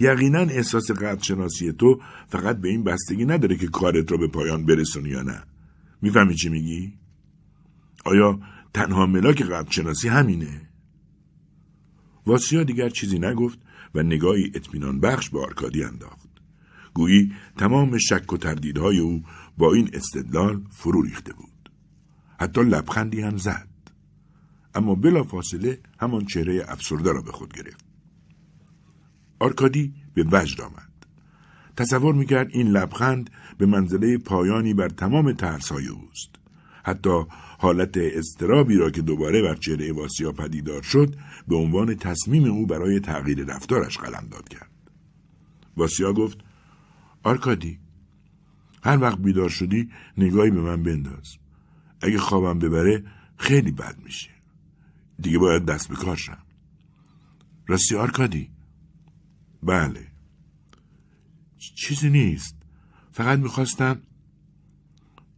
[0.00, 4.66] یقینا احساس قدر شناسی تو فقط به این بستگی نداره که کارت رو به پایان
[4.66, 5.42] برسونی یا نه.
[6.02, 6.98] می‌فهمی چی میگی؟
[8.04, 8.40] آیا
[8.74, 10.68] تنها ملاک قدر شناسی همینه؟
[12.26, 13.58] واسیا دیگر چیزی نگفت
[13.94, 16.28] و نگاهی اطمینان بخش به آرکادی انداخت.
[16.94, 19.22] گویی تمام شک و تردیدهای او
[19.58, 21.70] با این استدلال فرو ریخته بود.
[22.40, 23.68] حتی لبخندی هم زد.
[24.74, 27.84] اما بلا فاصله همان چهره افسرده را به خود گرفت.
[29.38, 31.06] آرکادی به وجد آمد.
[31.76, 36.30] تصور می‌کرد این لبخند به منزله پایانی بر تمام ترسهای اوست.
[36.84, 37.24] حتی
[37.60, 41.16] حالت اضطرابی را که دوباره بر چهره واسیا پدیدار شد
[41.48, 44.70] به عنوان تصمیم او برای تغییر رفتارش قلمداد کرد.
[45.76, 46.38] واسیا گفت
[47.22, 47.78] آرکادی
[48.82, 51.36] هر وقت بیدار شدی نگاهی به من بنداز.
[52.00, 53.04] اگه خوابم ببره
[53.36, 54.30] خیلی بد میشه.
[55.20, 56.38] دیگه باید دست به کار شم.
[57.66, 58.50] راستی آرکادی
[59.62, 60.06] بله
[61.58, 62.56] چیزی نیست
[63.12, 64.02] فقط می‌خواستم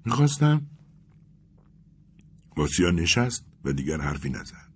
[0.05, 0.67] می‌خواستم
[2.57, 4.71] واسیا نشست و دیگر حرفی نزد.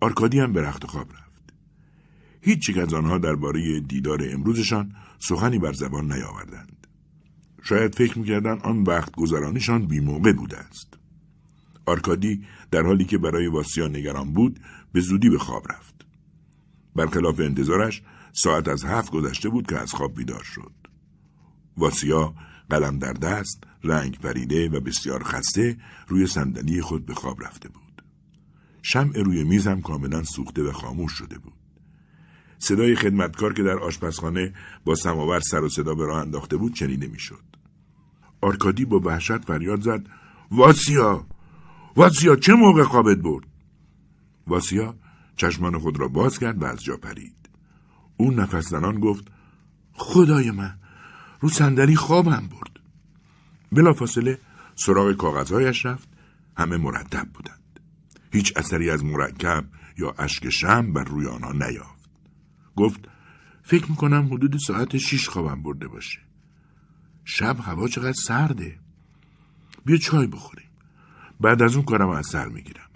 [0.00, 1.52] آرکادی هم به رختخواب رفت.
[2.40, 6.86] هیچ از آنها درباره دیدار امروزشان سخنی بر زبان نیاوردند.
[7.62, 10.98] شاید فکر می‌کردن آن وقت گذرانیشان بیموقع بوده است.
[11.86, 14.60] آرکادی در حالی که برای واسیا نگران بود
[14.92, 15.94] به زودی به خواب رفت.
[16.96, 20.72] برخلاف انتظارش ساعت از هفت گذشته بود که از خواب بیدار شد.
[21.76, 22.34] واسیا
[22.70, 25.76] قلم در دست، رنگ پریده و بسیار خسته
[26.08, 28.02] روی صندلی خود به خواب رفته بود.
[28.82, 31.52] شمع روی میز هم کاملا سوخته و خاموش شده بود.
[32.58, 34.54] صدای خدمتکار که در آشپزخانه
[34.84, 37.50] با سماور سر و صدا به راه انداخته بود چنیده می‌شد.
[38.40, 40.06] آرکادی با وحشت فریاد زد
[40.50, 41.26] واسیا
[41.96, 43.44] واسیا چه موقع خوابت برد
[44.46, 44.94] واسیا
[45.36, 47.50] چشمان خود را باز کرد و از جا پرید
[48.16, 49.24] او نفس زنان گفت
[49.92, 50.78] خدای من
[51.40, 52.79] رو صندلی خوابم برد
[53.72, 54.38] بلافاصله
[54.74, 56.08] سراغ کاغذهایش رفت.
[56.56, 57.80] همه مرتب بودند.
[58.32, 59.64] هیچ اثری از مرکب
[59.98, 62.10] یا اشک شم بر روی آنها نیافت.
[62.76, 63.08] گفت
[63.62, 66.18] فکر می‌کنم حدود ساعت شیش خوابم برده باشه.
[67.24, 68.78] شب هوا چقدر سرده.
[69.84, 70.70] بیا چای بخوریم.
[71.40, 72.90] بعد از اون کارم از سر می‌گیرم.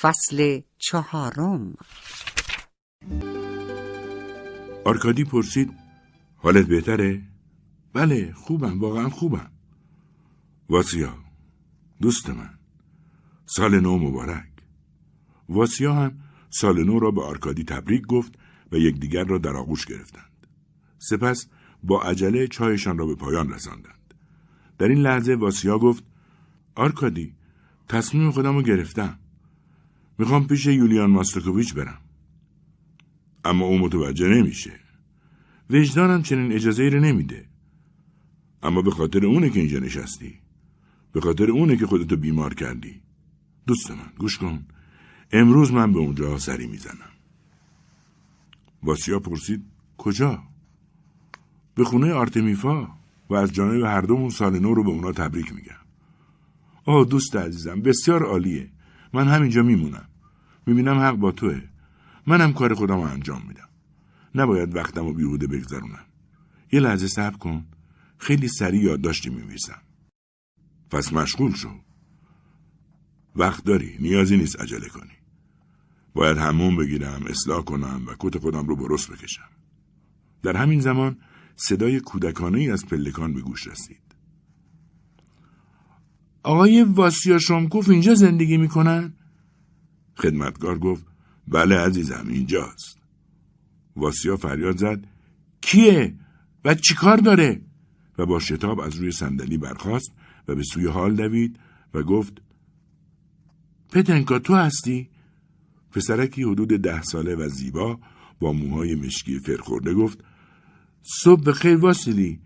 [0.00, 1.74] فصل چهارم.
[4.84, 5.72] آرکادی پرسید
[6.36, 7.22] حالت بهتره؟
[7.96, 9.50] بله خوبم واقعا خوبم.
[10.68, 11.14] واسیا
[12.00, 12.50] دوست من.
[13.46, 14.52] سال نو مبارک.
[15.48, 16.18] واسیا هم
[16.50, 18.38] سال نو را به آرکادی تبریک گفت
[18.72, 20.46] و یکدیگر را در آغوش گرفتند.
[20.98, 21.46] سپس
[21.82, 24.14] با عجله چایشان را به پایان رساندند.
[24.78, 26.04] در این لحظه واسیا گفت
[26.74, 27.34] آرکادی
[27.88, 29.18] تصمیم خودم رو گرفتم.
[30.18, 32.00] می‌خوام پیش یولیان ماستکوویچ برم.
[33.44, 34.80] اما او متوجه نمیشه.
[35.70, 37.55] وجدانم چنین اجازه ای رو نمیده.
[38.66, 40.38] اما به خاطر اونه که اینجا نشستی.
[41.12, 43.02] به خاطر اونه که خودتو بیمار کردی.
[43.66, 44.66] دوست من گوش کن.
[45.32, 47.12] امروز من به اونجا سری می‌زنم.
[48.82, 49.64] واسیا پرسید
[49.98, 50.42] کجا؟
[51.74, 52.88] به خونه آرتمیفا
[53.30, 55.82] و از جانب هر دومون سال نو رو به اونا تبریک میگم.
[56.84, 58.70] آه دوست عزیزم بسیار عالیه.
[59.12, 60.08] من همینجا میمونم.
[60.66, 61.62] می‌بینم حق با توه.
[62.26, 63.68] منم کار خودم رو انجام میدم.
[64.34, 66.04] نباید وقتم رو بیهوده بگذرونم.
[66.72, 67.64] یه لحظه صبر کن.
[68.18, 69.82] خیلی سریع یادداشتی میویسم
[70.90, 71.70] پس مشغول شو
[73.36, 75.12] وقت داری نیازی نیست عجله کنی
[76.14, 79.48] باید همون بگیرم اصلاح کنم و کت خودم رو برست بکشم
[80.42, 81.18] در همین زمان
[81.56, 84.06] صدای کودکانه ای از پلکان به گوش رسید
[86.42, 89.12] آقای واسیا شمکوف اینجا زندگی می‌کنن؟
[90.16, 91.06] خدمتگار گفت
[91.48, 92.98] بله عزیزم اینجاست
[93.96, 95.06] واسیا فریاد زد
[95.60, 96.14] کیه؟
[96.64, 97.65] و چیکار داره؟
[98.18, 100.12] و با شتاب از روی صندلی برخاست
[100.48, 101.58] و به سوی حال دوید
[101.94, 102.42] و گفت
[103.92, 105.08] پتنکا تو هستی؟
[105.90, 107.98] پسرکی حدود ده ساله و زیبا
[108.40, 110.24] با موهای مشکی فرخورده گفت
[111.02, 112.40] صبح به خیر واسیلی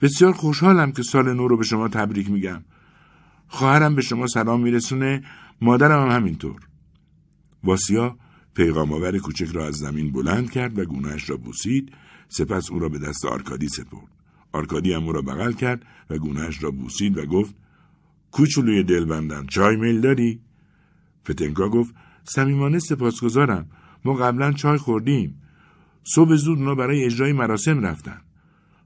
[0.00, 2.64] بسیار خوشحالم که سال نو رو به شما تبریک میگم.
[3.48, 5.22] خواهرم به شما سلام میرسونه
[5.60, 6.60] مادرم هم همینطور.
[7.64, 8.18] واسیا
[8.54, 11.92] پیغام آور کوچک را از زمین بلند کرد و گونه‌ش را بوسید
[12.28, 14.13] سپس او را به دست آرکادی سپرد.
[14.54, 17.54] آرکادی هم او را بغل کرد و گونه‌ش را بوسید و گفت
[18.30, 20.40] کوچولوی دلبندم چای میل داری؟
[21.24, 21.94] پتنکا گفت
[22.24, 23.66] صمیمانه سپاسگزارم.
[24.04, 25.42] ما قبلا چای خوردیم.
[26.04, 28.20] صبح زود اونا برای اجرای مراسم رفتن.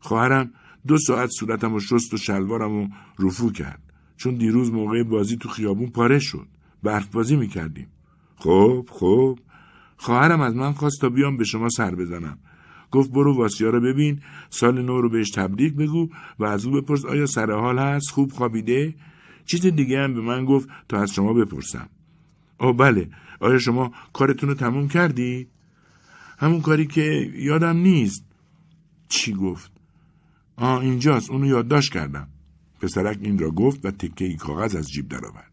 [0.01, 0.51] خواهرم
[0.87, 2.89] دو ساعت صورتم و شست و شلوارم و
[3.19, 3.83] رفو کرد.
[4.17, 6.47] چون دیروز موقع بازی تو خیابون پاره شد.
[6.83, 7.89] برف بازی می‌کردیم.
[8.37, 9.39] خب خب.
[9.97, 12.39] خواهرم از من خواست تا بیام به شما سر بزنم.
[12.91, 14.21] گفت برو واسیا رو ببین
[14.51, 16.09] سال نو رو بهش تبریک بگو
[16.39, 18.95] و از او بپرس آیا سر حال هست خوب خوابیده؟
[19.47, 21.89] چیز دیگه هم به من گفت تا از شما بپرسم.
[22.59, 23.09] آه بله
[23.41, 25.49] آیا شما کارتون رو تموم کردی؟
[26.39, 28.25] همون کاری که یادم نیست.
[29.09, 29.73] چی گفت؟
[30.57, 32.29] آه اینجاست اونو یادداشت کردم.
[32.81, 35.53] پسرک این را گفت و تکه ای کاغذ از جیب درآورد.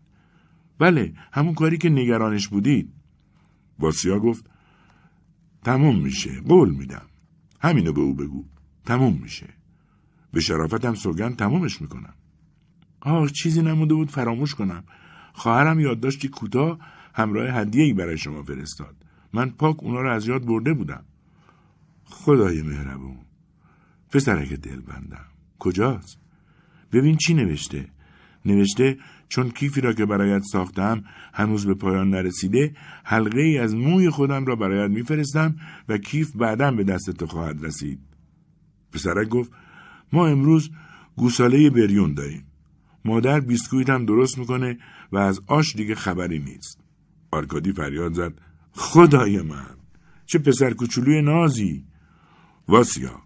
[0.80, 2.94] بله همون کاری که نگرانش بودید.
[3.80, 4.46] باسیا گفت
[5.64, 7.06] تموم میشه قول میدم.
[7.66, 8.45] همینو به او بگو.
[8.86, 9.49] تموم میشه.
[10.32, 12.13] به شرافتم سوگن تمومش می‌کنم.
[13.01, 14.84] آه چیزی نمونده بود فراموش کنم.
[15.34, 16.80] خواهرم یادداشتی کوتاه
[17.13, 18.95] همراه هدیه ای برای شما فرستاد.
[19.34, 21.03] من پاک اونا رو از یاد برده بودم.
[22.03, 23.18] خدای مهربون.
[24.11, 25.26] پسرک دل بندم
[25.59, 26.18] کجاست؟
[26.91, 27.89] ببین چی نوشته.
[28.45, 28.97] نوشته
[29.30, 31.04] چون کیفی را که برایت ساختم
[31.34, 35.56] هنوز به پایان نرسیده حلقه ای از موی خودم را برایت میفرستم
[35.90, 38.00] و کیف بعدا به دست تو خواهد رسید.
[38.92, 39.52] پسرک گفت
[40.14, 40.72] ما امروز
[41.16, 42.46] گوساله بریون داریم.
[43.06, 44.78] مادر بیسکویت هم درست می‌کنه
[45.12, 46.80] و از آش دیگه خبری نیست.
[47.32, 48.34] آرکادی فریاد زد
[48.72, 49.76] خدای من
[50.26, 51.86] چه پسر کوچولوی نازی.
[52.68, 53.22] واسیا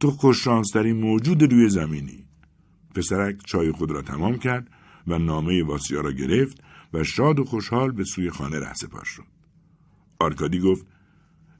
[0.00, 2.26] تو خوش‌شانس‌ترین موجود روی زمینی.
[2.94, 4.68] پسرک چای خود را تمام کرد
[5.06, 9.24] و نامه واسیا را گرفت و شاد و خوشحال به سوی خانه رهسپار شد.
[10.18, 10.86] آرکادی گفت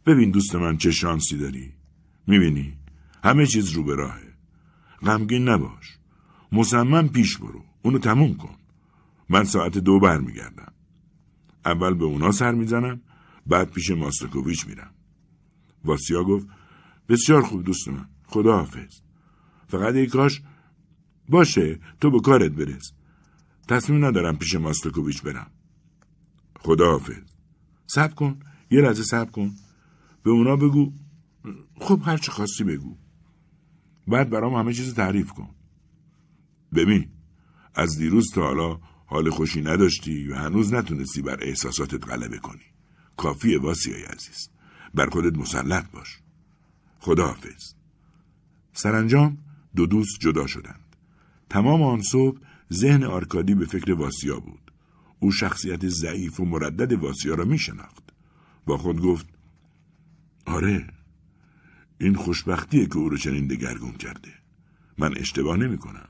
[0.06, 1.72] ببین دوست من چه شانسی داری.
[2.26, 2.78] می‌بینی
[3.24, 4.32] همه چیز رو به راهه.
[5.02, 5.98] غمگین نباش.
[6.52, 7.64] مصمم پیش برو.
[7.82, 8.56] اونو تموم کن.
[9.28, 10.72] من ساعت دو بر میگردم.
[11.64, 13.00] اول به اونا سر می‌زنم
[13.46, 14.90] بعد پیش ماستکوویچ میرم.
[15.84, 16.46] واسیا گفت
[17.08, 18.08] بسیار خوب دوست من.
[18.26, 19.00] خدا حافظ.
[19.68, 20.42] فقط ای کاش
[21.28, 22.92] باشه تو به کارت برس.
[23.68, 25.50] تصمیم ندارم پیش ماستوکوویچ برم.
[26.58, 27.22] خداحافظ.
[27.86, 28.38] صبر کن.
[28.70, 29.54] یه لحظه صبر کن.
[30.22, 30.92] به اونا بگو
[31.80, 32.96] خب هر چه خواستی بگو.
[34.08, 35.54] بعد برام همه چیز تعریف کن.
[36.74, 37.08] ببین
[37.74, 42.62] از دیروز تا حالا حال خوشی نداشتی و هنوز نتونستی بر احساساتت غلبه کنی.
[43.16, 44.48] کافیه واسیای عزیز.
[44.94, 46.18] بر خودت مسلط باش.
[46.98, 47.74] خداحافظ.
[48.72, 49.38] سرانجام
[49.76, 50.96] دو دوست جدا شدند.
[51.50, 52.38] تمام آن صبح
[52.72, 54.72] ذهن آرکادی به فکر واسیا بود.
[55.20, 58.12] او شخصیت ضعیف و مردد واسیا را می شناخت.
[58.66, 59.26] با خود گفت
[60.46, 60.86] آره
[62.00, 64.32] این خوشبختیه که او رو چنین دگرگون کرده.
[64.98, 66.08] من اشتباه نمی کنم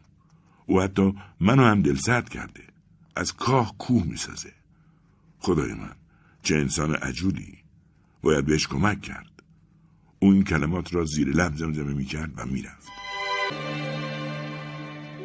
[0.66, 2.62] او حتی منو هم دلسرد کرده.
[3.16, 4.52] از کاه کوه می‌سازه.
[5.38, 5.94] خدای من
[6.42, 7.59] چه انسان عجولی.
[8.22, 9.42] باید بهش کمک کرد.
[10.18, 12.88] او این کلمات را زیر لب زمزمه می‌کرد و می‌رفت.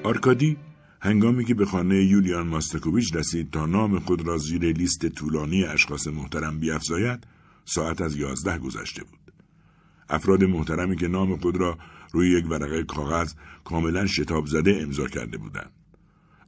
[0.04, 0.58] آرکادی
[1.04, 6.08] هنگامی که به خانه یولیان ماستکوویچ رسید تا نام خود را زیر لیست طولانی اشخاص
[6.08, 7.28] محترم بیافزاید
[7.66, 9.20] ساعت از یازده گذشته بود.
[10.10, 11.78] افراد محترمی که نام خود را
[12.12, 13.34] روی یک ورقه کاغذ
[13.64, 15.72] کاملا شتاب زده امضا کرده بودند.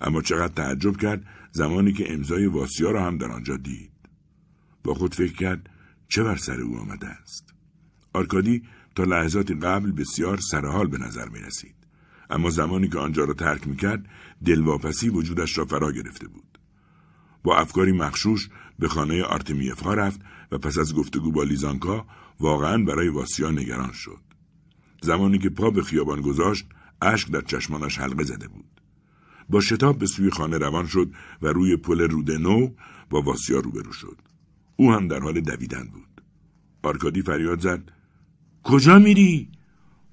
[0.02, 3.92] اما چقدر تعجب کرد زمانی که امضای واسیا را هم در آنجا دید.
[4.84, 5.70] با خود فکر کرد
[6.10, 7.54] چه بر سر او آمده است.
[8.14, 8.64] آرکادی
[8.96, 11.83] تا لحظات قبل بسیار سرحال به نظر می رسید.
[12.34, 14.06] اما زمانی که آنجا را ترک می کرد
[14.46, 16.60] دلواپسی وجودش را فرا گرفته بود.
[17.44, 20.22] با افکاری مخشوش به خانه آرتمیفها رفت
[20.52, 22.06] و پس از گفتگو با لیزانکا
[22.40, 24.20] واقعا برای واسیا نگران شد.
[25.02, 26.66] زمانی که پا به خیابان گذاشت
[27.02, 28.82] اشک در چشمانش حلقه زده بود.
[29.50, 31.12] با شتاب به سوی خانه روان شد
[31.42, 32.70] و روی پل رود نو
[33.10, 34.18] با واسیا روبرو شد.
[34.76, 36.22] او هم در حال دویدن بود.
[36.84, 37.92] آرکادی فریاد زد
[38.64, 39.50] کجا میری؟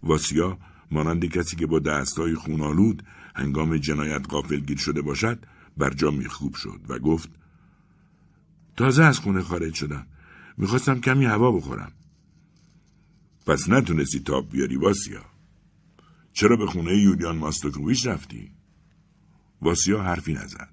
[0.03, 0.59] واسیا
[0.91, 3.03] مانند کسی که با دستای خونالود
[3.35, 4.27] هنگام جنایت
[4.67, 7.31] گیر شده باشد بر جا میخوب شد و گفت
[8.77, 10.07] تازه از خونه خارج شدم.
[10.57, 11.93] می‌خواستم کمی هوا بخورم.
[13.47, 15.25] پس نتونستی تاب بیاری واسیا.
[16.33, 18.51] چرا به خونه یولیان ماستوکوویچ رفتی؟
[19.63, 20.69] واسیا حرفی نزد.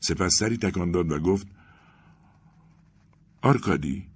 [0.00, 1.46] سپس سری تکان داد و گفت
[3.42, 4.06] آرکادی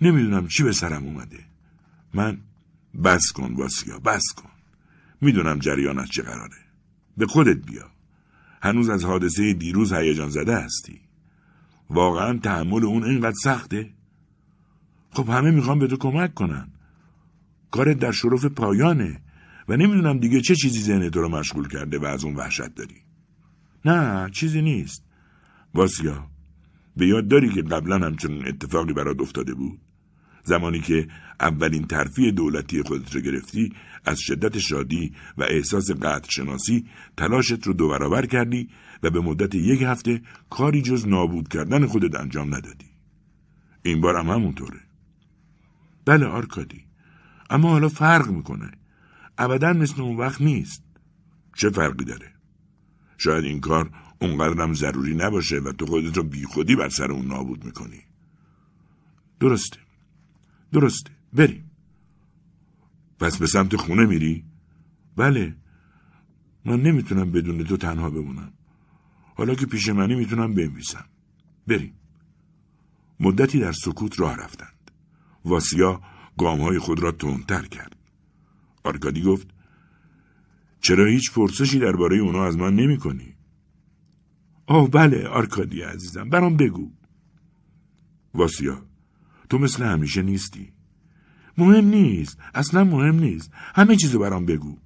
[0.00, 1.44] نمی‌دونم چی به سرم اومده.
[2.14, 2.40] من
[3.04, 4.47] بس کن واسیا بس کن.
[5.20, 6.56] می‌دونم جریانت چه قراره.
[7.16, 7.90] به خودت بیا.
[8.62, 11.00] هنوز از حادثه دیروز هیجان زده هستی.
[11.90, 13.90] واقعا تحمل اون اینقدر سخته.
[15.10, 16.68] خب همه می‌خوام به تو کمک کنن.
[17.70, 19.20] کارت در شرف پایانه
[19.68, 23.02] و نمی‌دونم دیگه چه چیزی ذهن تو رو مشغول کرده و از اون وحشت داری.
[23.84, 25.04] نه چیزی نیست.
[25.74, 26.26] واسیا
[26.96, 29.80] به یاد داری که قبلا همچنین اتفاقی برات افتاده بود؟
[30.44, 31.08] زمانی که
[31.40, 33.72] اولین ترفیع دولتی خودت را گرفتی
[34.04, 36.86] از شدت شادی و احساس قدر شناسی
[37.16, 38.68] تلاشت رو دو برابر کردی
[39.02, 42.86] و به مدت یک هفته کاری جز نابود کردن خودت انجام ندادی.
[43.82, 44.80] این بار هم همونطوره.
[46.04, 46.84] بله آرکادی.
[47.50, 48.70] اما حالا فرق می‌کنه.
[49.38, 50.82] ابدا مثل اون وقت نیست.
[51.56, 52.32] چه فرقی داره؟
[53.18, 57.64] شاید این کار اونقدرم ضروری نباشه و تو خودت رو بیخودی بر سر اون نابود
[57.64, 58.00] می‌کنی.
[59.40, 59.78] درسته.
[60.72, 61.70] درسته بریم.
[63.20, 64.44] پس به سمت خونه میری؟
[65.16, 65.56] بله.
[66.64, 68.52] من نمی‌تونم بدون تو تنها بمونم.
[69.34, 71.04] حالا که پیش منی می‌تونم بنویسم.
[71.66, 71.94] بریم.
[73.20, 74.90] مدتی در سکوت راه رفتند.
[75.44, 76.00] واسیا
[76.38, 77.96] گامهای خود را تندتر کرد.
[78.84, 79.48] آرکادی گفت
[80.80, 83.34] چرا هیچ پرسشی درباره اونا از من نمی کنی؟
[84.66, 86.92] آه بله آرکادی عزیزم برام بگو.
[88.34, 88.82] واسیا
[89.50, 90.72] تو مثل همیشه نیستی.
[91.58, 92.38] مهم نیست.
[92.54, 93.50] اصلا مهم نیست.
[93.74, 94.78] همه چیزو برام بگو.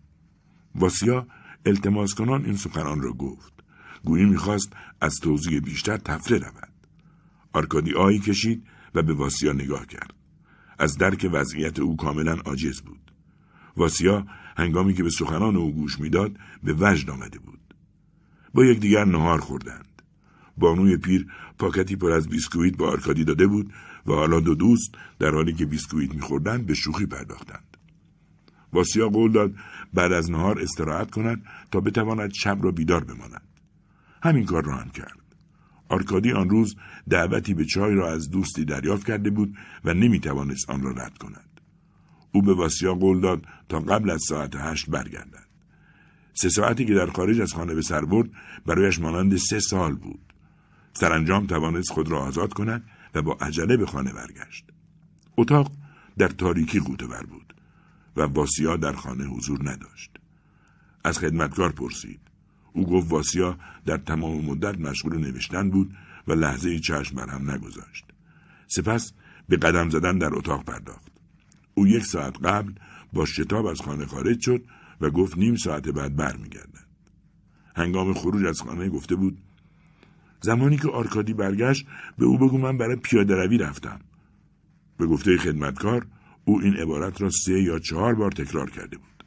[0.75, 1.27] واسیا
[1.66, 3.53] التماس کنان این سخنان را گفت.
[4.05, 6.73] گویی می‌خواست از توضیح بیشتر طفره رود.
[7.53, 10.14] آرکادی آهی کشید و به واسیا نگاه کرد.
[10.79, 13.12] از درک وضعیت او کاملا عاجز بود.
[13.77, 17.75] واسیا هنگامی که به سخنان او گوش می‌داد به وجد آمده بود.
[18.55, 20.03] با یکدیگر نهار خوردند.
[20.57, 21.27] بانوی پیر
[21.59, 23.73] پاکتی پر از بیسکویت به آرکادی داده بود
[24.07, 27.77] و حالا دو دوست در حالی که بیسکویت میخوردند به شوخی پرداختند.
[28.73, 29.55] واسیا قول داد
[29.95, 33.43] بعد از نهار استراحت کند تا بتواند شب را بیدار بماند.
[34.23, 35.19] همین کار را هم کرد.
[35.89, 36.77] آرکادی آن روز
[37.11, 41.61] دعوتی به چای را از دوستی دریافت کرده بود و نمی‌توانست آن را رد کند.
[42.33, 45.47] او به واسیا قول داد تا قبل از ساعت هشت برگردد.
[46.35, 48.31] سه ساعتی که در خارج از خانه به سر برد
[48.67, 50.21] برایش مانند سه سال بود.
[50.93, 52.85] سرانجام توانست خود را آزاد کند
[53.15, 54.65] و با عجله به خانه برگشت.
[55.37, 55.73] اتاق
[56.19, 57.55] در تاریکی قوتور بود
[58.17, 60.11] و واسیا در خانه حضور نداشت.
[61.05, 62.21] از خدمتکار پرسید.
[62.73, 65.97] او گفت واسیا در تمام مدت مشغول نوشتن بود
[66.29, 68.05] و لحظه چشم بر هم نگذاشت.
[68.69, 69.13] سپس
[69.49, 71.13] به قدم زدن در اتاق پرداخت.
[71.75, 72.73] او یک ساعت قبل
[73.13, 74.65] با شتاب از خانه خارج شد
[75.01, 76.87] و گفت نیم ساعت بعد برمیگردد.
[77.77, 79.41] هنگام خروج از خانه گفته بود
[80.43, 81.86] زمانی که آرکادی برگشت
[82.18, 84.01] به او بگو من برای پیاده روی رفتم.
[84.99, 86.07] به گفته خدمتکار
[86.45, 89.24] او این عبارت را سه یا چهار بار تکرار کرده بود.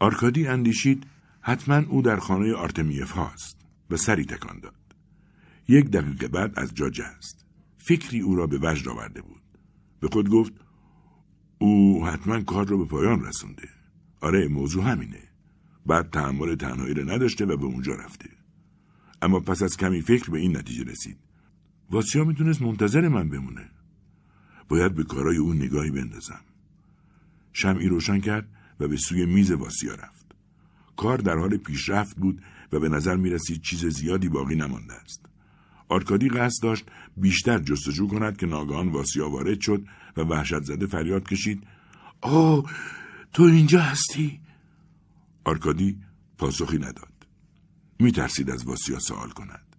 [0.00, 1.06] آرکادی اندیشید
[1.40, 3.56] حتما او در خانه آرتمیف هاست
[3.90, 4.74] و سری تکان داد.
[5.68, 7.46] یک دقیقه بعد از جا جست.
[7.78, 9.42] فکری او را به وجد آورده بود.
[10.00, 10.52] به خود گفت
[11.58, 13.68] او حتما کار رو به پایان رسونده
[14.20, 15.22] آره موضوع همینه
[15.86, 18.37] بعد تحمل تنهایی رو نداشته و به اونجا رفته
[19.22, 21.16] اما پس از کمی فکر به این نتیجه رسید.
[21.90, 23.70] واسیا می‌تونست منتظر من بمونه؟
[24.68, 26.40] باید به کارای او نگاهی بندازم.
[27.52, 28.48] شمعی روشن کرد
[28.80, 30.26] و به سوی میز واسیا رفت.
[30.96, 32.42] کار در حال پیشرفت بود
[32.72, 35.26] و به نظر می رسید چیز زیادی باقی نمانده است.
[35.88, 36.84] آرکادی قصد داشت
[37.16, 39.84] بیشتر جستجو کند که ناگهان واسیا وارد شد
[40.16, 41.62] و وحشت زده فریاد کشید
[42.20, 42.64] آه
[43.32, 44.40] تو اینجا هستی؟
[45.44, 45.98] آرکادی
[46.38, 47.07] پاسخی نداد.
[48.00, 49.76] می ترسید از واسیا سوال کند.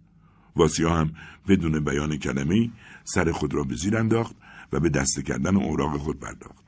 [0.56, 1.12] واسیا هم
[1.48, 2.70] بدون بیان کلمه‌ای
[3.04, 4.36] سر خود را به زیر انداخت
[4.72, 6.64] و به دسته کردن اوراق خود پرداخت.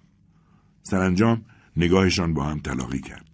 [0.82, 1.44] سرانجام
[1.76, 3.28] نگاهشان با هم تلاقی کرد.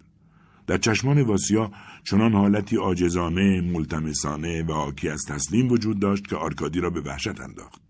[0.66, 1.70] در چشمان واسیا
[2.04, 7.40] چنان حالتی عاجزانه ملتمسانه و حاکی از تسلیم وجود داشت که آرکادی را به وحشت
[7.40, 7.80] انداخت.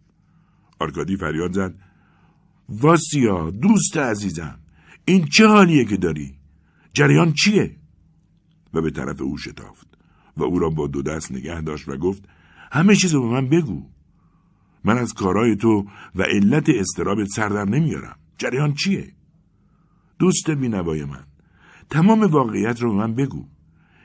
[0.81, 1.75] آرکادی فریاد زد
[2.69, 4.59] واسیا دوست عزیزم
[5.05, 6.35] این چه حالیه که داری؟
[6.93, 7.77] جریان چیه؟
[8.75, 9.98] و به طرف او شتافت.
[10.39, 12.23] و او را با دو دست نگه داشت و گفت
[12.73, 13.83] همه چیز رو به من بگو.
[14.85, 18.17] من از کارهای تو و علت استرابت سر در نمیارم.
[18.39, 19.13] جریان چیه؟
[20.19, 21.25] دوست بینوای من
[21.91, 23.49] تمام واقعیت رو به من بگو.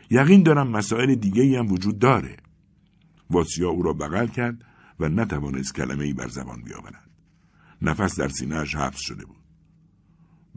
[0.09, 2.37] یقین دارم مسائل دیگه هم وجود داره.
[3.29, 4.65] واسیا او را بغل کرد
[4.99, 7.09] و نتوانست کلمه ای بر زبان بیاورد.
[7.81, 9.43] نفس در سینهاش حبس شده بود.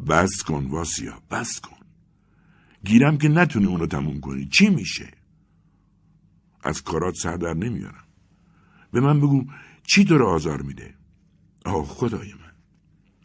[0.09, 1.77] بس کن واسیا بس کن.
[2.85, 4.47] گیرم که نتونی اونو تموم کنی.
[4.47, 5.11] چی میشه؟
[6.67, 8.05] از کارات سر در نمیارم.
[8.93, 9.45] به من بگو
[9.83, 10.95] چی تو رو آزار میده؟
[11.65, 12.53] آه خدای من.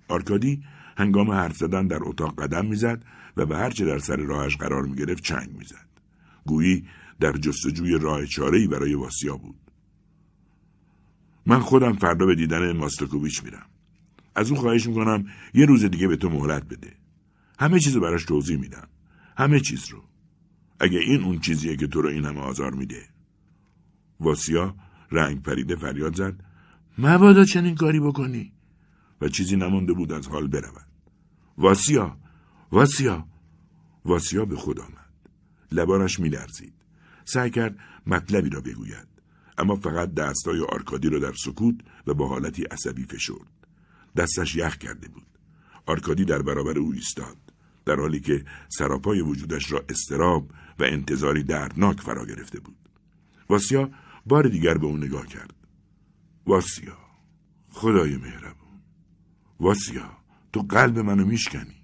[0.08, 0.64] آرکادی
[0.98, 3.06] هنگام حرف زدن در اتاق قدم می‌زد
[3.38, 5.88] و به هرچه در سر راهش قرار می‌گرفت چنگ می‌زد.
[6.46, 6.88] گویی
[7.20, 9.72] در جستجوی راه چاره‌ای برای واسیا بود.
[11.46, 13.66] من خودم فردا به دیدن ماستاکوویچ میرم.
[14.36, 16.94] از او خواهش می‌کنم یه روز دیگه به تو مهلت بده.
[17.60, 18.88] همه چیز براش توضیح میدم.
[19.38, 20.04] همه چیز رو.
[20.80, 23.02] اگه این اون چیزیه که تو رو این همه آزار میده
[24.22, 24.76] واسیا
[25.12, 26.34] رنگ پریده فریاد زد.
[26.98, 28.52] مبادا چنین کاری بکنی.
[29.22, 30.88] و چیزی نمانده بود از حال برود.
[31.58, 32.18] واسیا
[32.72, 33.28] واسیا
[34.06, 35.12] واسیا به خود آمد.
[35.72, 36.74] لبانش میلرزید.
[37.26, 39.08] سعی کرد مطلبی را بگوید.
[39.58, 41.76] اما فقط دستای آرکادی را در سکوت
[42.08, 43.68] و با حالتی عصبی فشرد.
[44.16, 45.28] دستش یخ کرده بود.
[45.86, 47.38] آرکادی در برابر او ایستاد.
[47.86, 52.76] در حالی که سراپای وجودش را اضطراب و انتظاری دردناک فرا گرفته بود.
[53.50, 53.90] واسیا
[54.26, 55.54] بار دیگر به او نگاه کرد.
[56.46, 56.98] واسیا
[57.70, 58.82] خدای مهربون.
[59.60, 60.18] واسیا
[60.54, 61.82] تو قلب منو میشکنی.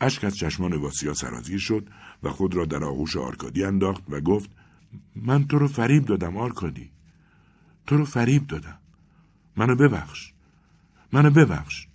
[0.00, 1.88] اشک از چشمان واسیا سرازیر شد
[2.22, 4.50] و خود را در آغوش آرکادی انداخت و گفت
[5.16, 6.90] من تو رو فریب دادم آرکادی.
[7.86, 8.78] تو رو فریب دادم.
[9.56, 10.32] منو ببخش.
[11.12, 11.86] منو ببخش.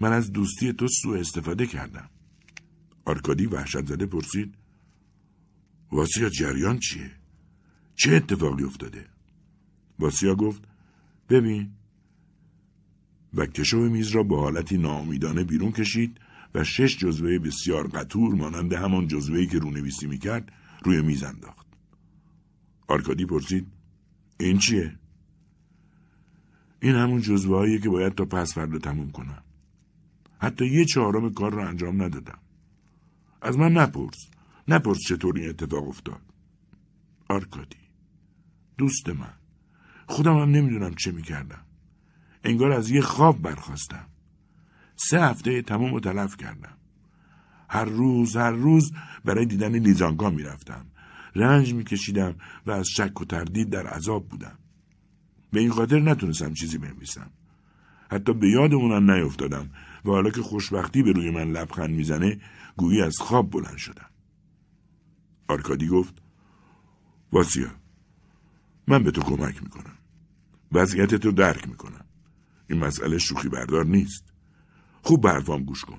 [0.00, 2.10] من از دوستی تو سوء استفاده کردم.
[3.04, 4.54] آرکادی وحشت زده پرسید
[5.92, 7.17] واسیا جریان چیه؟
[7.98, 9.06] چه اتفاقی افتاده؟
[9.98, 10.62] واسیا گفت
[11.28, 11.70] ببین
[13.34, 16.20] و کشو میز را با حالتی ناامیدانه بیرون کشید
[16.54, 20.52] و شش جزوه بسیار قطور مانند همان جزوهی که رونویسی می‌کرد
[20.84, 21.66] روی میز انداخت.
[22.88, 23.66] آرکادی پرسید
[24.40, 24.98] این چیه؟
[26.80, 29.42] این همون جزوه که باید تا پس فردا تموم کنم.
[30.38, 32.38] حتی یه چهارم کار را انجام ندادم.
[33.42, 34.28] از من نپرس.
[34.68, 36.20] نپرس چطور این اتفاق افتاد.
[37.28, 37.87] آرکادی.
[38.78, 39.32] دوست من.
[40.06, 41.64] خودم هم نمی‌دونم چه می‌کردم.
[42.44, 44.06] انگار از یه خواب برخواستم.
[44.96, 46.76] سه هفته تمام و تلف کردم.
[47.68, 48.92] هر روز هر روز
[49.24, 50.86] برای دیدن لیزانگا می‌رفتم.
[51.34, 52.34] رنج میکشیدم
[52.66, 54.58] و از شک و تردید در عذاب بودم.
[55.52, 57.30] به این خاطر نتونستم چیزی بنویسم.
[58.10, 59.70] حتی به یاد اونم نیفتادم
[60.04, 62.40] و حالا که خوشبختی به روی من لبخند می‌زنه
[62.76, 64.10] گویی از خواب بلند شدم.
[65.48, 66.22] آرکادی گفت
[67.32, 67.70] واسیا
[68.88, 69.94] من به تو کمک می‌کنم.
[70.72, 72.04] وضعیت تو درک می‌کنم.
[72.70, 74.24] این مسئله شوخی بردار نیست.
[75.02, 75.98] خوب به حرفام گوش کن.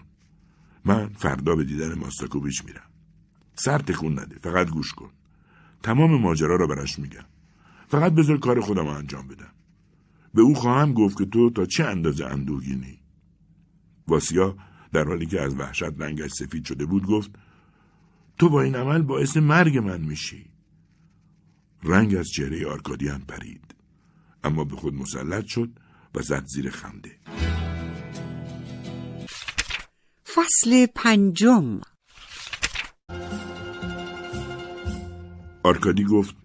[0.85, 2.89] من فردا به دیدن ماستاکوویچ میرم.
[3.55, 4.39] سر تکون نده.
[4.39, 5.09] فقط گوش کن.
[5.83, 7.25] تمام ماجرا را برش میگم.
[7.87, 9.51] فقط بذار کار خودم رو انجام بدم.
[10.33, 12.99] به او خواهم گفت که تو تا چه اندازه اندوهگینی.
[14.07, 14.57] واسیا
[14.93, 17.31] در حالی که از وحشت رنگش سفید شده بود گفت
[18.37, 20.45] تو با این عمل باعث مرگ من میشی.
[21.83, 23.75] رنگ از چهره آرکادی هم پرید.
[24.43, 25.69] اما به خود مسلط شد
[26.15, 27.19] و زد زیر خنده.
[30.35, 31.81] فصل پنجم.
[35.63, 36.35] آرکادی گفت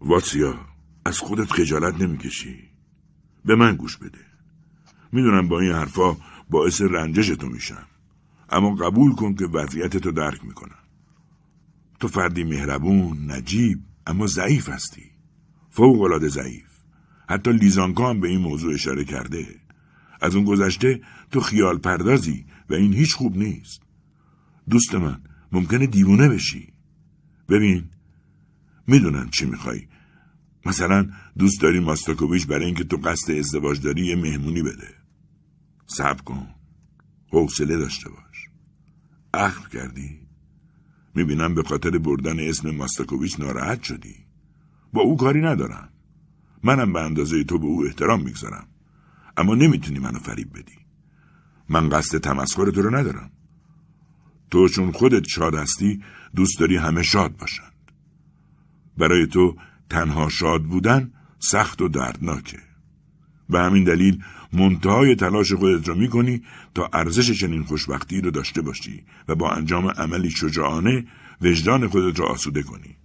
[0.00, 0.66] واسیا
[1.04, 2.70] از خودت خجالت نمی‌کشی.
[3.44, 4.26] به من گوش بده.
[5.12, 6.16] می‌دونم با این حرفا
[6.50, 7.86] باعث رنجش تو میشم.
[8.50, 10.78] اما قبول کن که وضعیت تو درک می‌کنم.
[12.00, 15.10] تو فردی مهربون نجیب اما ضعیف هستی.
[15.70, 16.72] فوق العاده ضعیف.
[17.28, 19.46] حتی لیزانکا هم به این موضوع اشاره کرده.
[20.20, 21.00] از اون گذشته
[21.30, 23.82] تو خیال پردازی و این هیچ خوب نیست.
[24.70, 25.20] دوست من
[25.52, 26.72] ممکنه دیوونه بشی.
[27.48, 27.84] ببین
[28.86, 29.88] می‌دونم چی می‌خوای.
[30.66, 34.94] مثلا دوست داری ماستاکوویچ برای اینکه تو قصد ازدواج داری یه مهمونی بده.
[35.86, 36.48] صبر کن.
[37.32, 38.48] حوصله داشته باش.
[39.34, 40.21] اخم کردی؟
[41.14, 44.14] می‌بینم به خاطر بردن اسم ماستاکوویچ ناراحت شدی.
[44.92, 45.88] با او کاری ندارم.
[46.62, 48.66] منم به اندازه تو به او احترام می‌گذارم.
[49.36, 50.78] اما نمی‌تونی منو فریب بدی.
[51.68, 53.30] من قصد تمسخر تو رو ندارم.
[54.50, 56.02] تو چون خودت شاد هستی
[56.34, 57.72] دوست داری همه شاد باشند.
[58.98, 59.56] برای تو
[59.90, 62.58] تنها شاد بودن سخت و دردناکه.
[63.48, 66.42] به همین دلیل منتهای تلاش خودت را می‌کنی
[66.74, 71.04] تا ارزش چنین خوشبختی رو داشته باشی و با انجام عملی شجاعانه
[71.40, 72.96] وجدان خودت را آسوده کنی.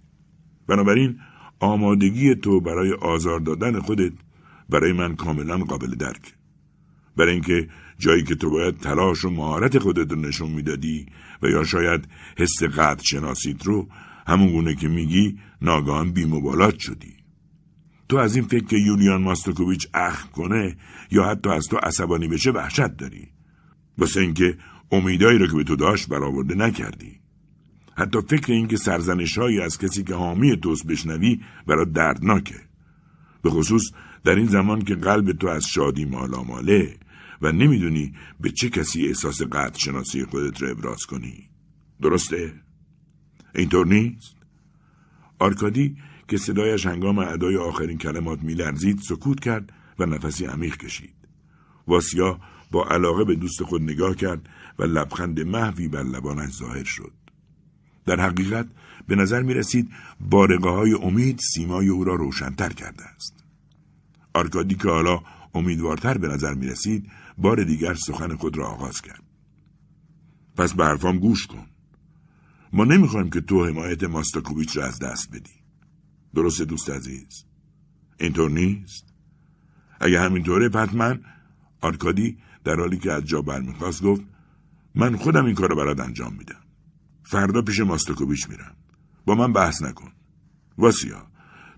[0.66, 1.18] بنابراین
[1.60, 4.12] آمادگی تو برای آزار دادن خودت
[4.68, 6.34] برای من کاملا قابل درک.
[7.16, 7.68] برای اینکه
[7.98, 11.06] جایی که تو باید تلاش و مهارت خودت رو نشون می‌دادی
[11.42, 13.88] و یا شاید حس قدر شناسیت رو
[14.26, 17.17] همون گونه که میگی ناگهان بیمبالات شدی.
[18.08, 20.76] تو از این فکر که یولیان ماستوکوویچ اخ کنه
[21.10, 23.28] یا حتی از تو عصبانی بشه وحشت داری
[23.98, 24.58] واسه اینکه
[24.92, 27.20] امیدایی رو که به تو داشت برآورده نکردی
[27.96, 32.60] حتی فکر اینکه سرزنشهایی از کسی که حامی توست بشنوی برای دردناکه
[33.42, 33.82] به خصوص
[34.24, 36.96] در این زمان که قلب تو از شادی مالاماله
[37.42, 41.50] و نمی‌دونی به چه کسی احساس قدر شناسی خودت را ابراز کنی
[42.02, 42.54] درسته؟
[43.54, 44.36] اینطور نیست؟
[45.38, 45.96] آرکادی
[46.28, 51.14] که صدایش هنگام ادای آخرین کلمات میلرزید سکوت کرد و نفسی عمیق کشید.
[51.86, 54.48] واسیا با علاقه به دوست خود نگاه کرد
[54.78, 57.12] و لبخند محوی بر لبانش ظاهر شد.
[58.06, 58.66] در حقیقت
[59.08, 63.44] به نظر می رسید بارقه های امید سیمای او را روشنتر کرده است.
[64.34, 65.20] آرکادی که حالا
[65.54, 69.22] امیدوارتر به نظر می رسید بار دیگر سخن خود را آغاز کرد.
[70.56, 71.66] پس به حرفام گوش کن.
[72.72, 75.57] ما نمی‌خوایم که تو حمایت ماستاکوویچ را از دست بدی.
[76.38, 77.44] درست دوست عزیز؟
[78.20, 79.04] اینطور نیست؟
[80.00, 81.20] اگه همینطوره من
[81.80, 84.22] آرکادی در حالی که از جا برمیخواست گفت
[84.94, 86.60] من خودم این کار رو برات انجام میدم.
[87.22, 88.76] فردا پیش ماستاکوویچ میرم.
[89.26, 90.12] با من بحث نکن.
[90.78, 91.26] واسیا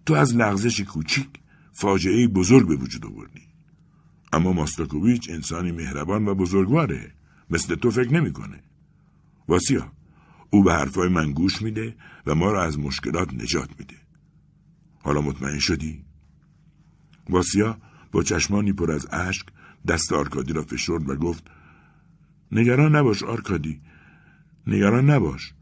[0.06, 1.30] تو از لغزش کوچیک
[1.72, 3.42] فاجعه بزرگ به وجود آوردی.
[4.32, 7.12] اما ماستاکوویچ انسانی مهربان و بزرگواره.
[7.50, 8.62] مثل تو فکر نمی‌کنه.
[9.48, 9.92] واسیا
[10.50, 11.96] او به حرفای من گوش میده
[12.26, 13.99] و ما را از مشکلات نجات میده.
[15.11, 16.04] حالا مطمئن شدی؟
[17.28, 17.78] واسیا
[18.12, 19.46] با چشمانی پر از اشک
[19.88, 21.50] دست آرکادی را فشرد و گفت
[22.52, 23.80] نگران نباش آرکادی
[24.66, 25.54] نگران نباش.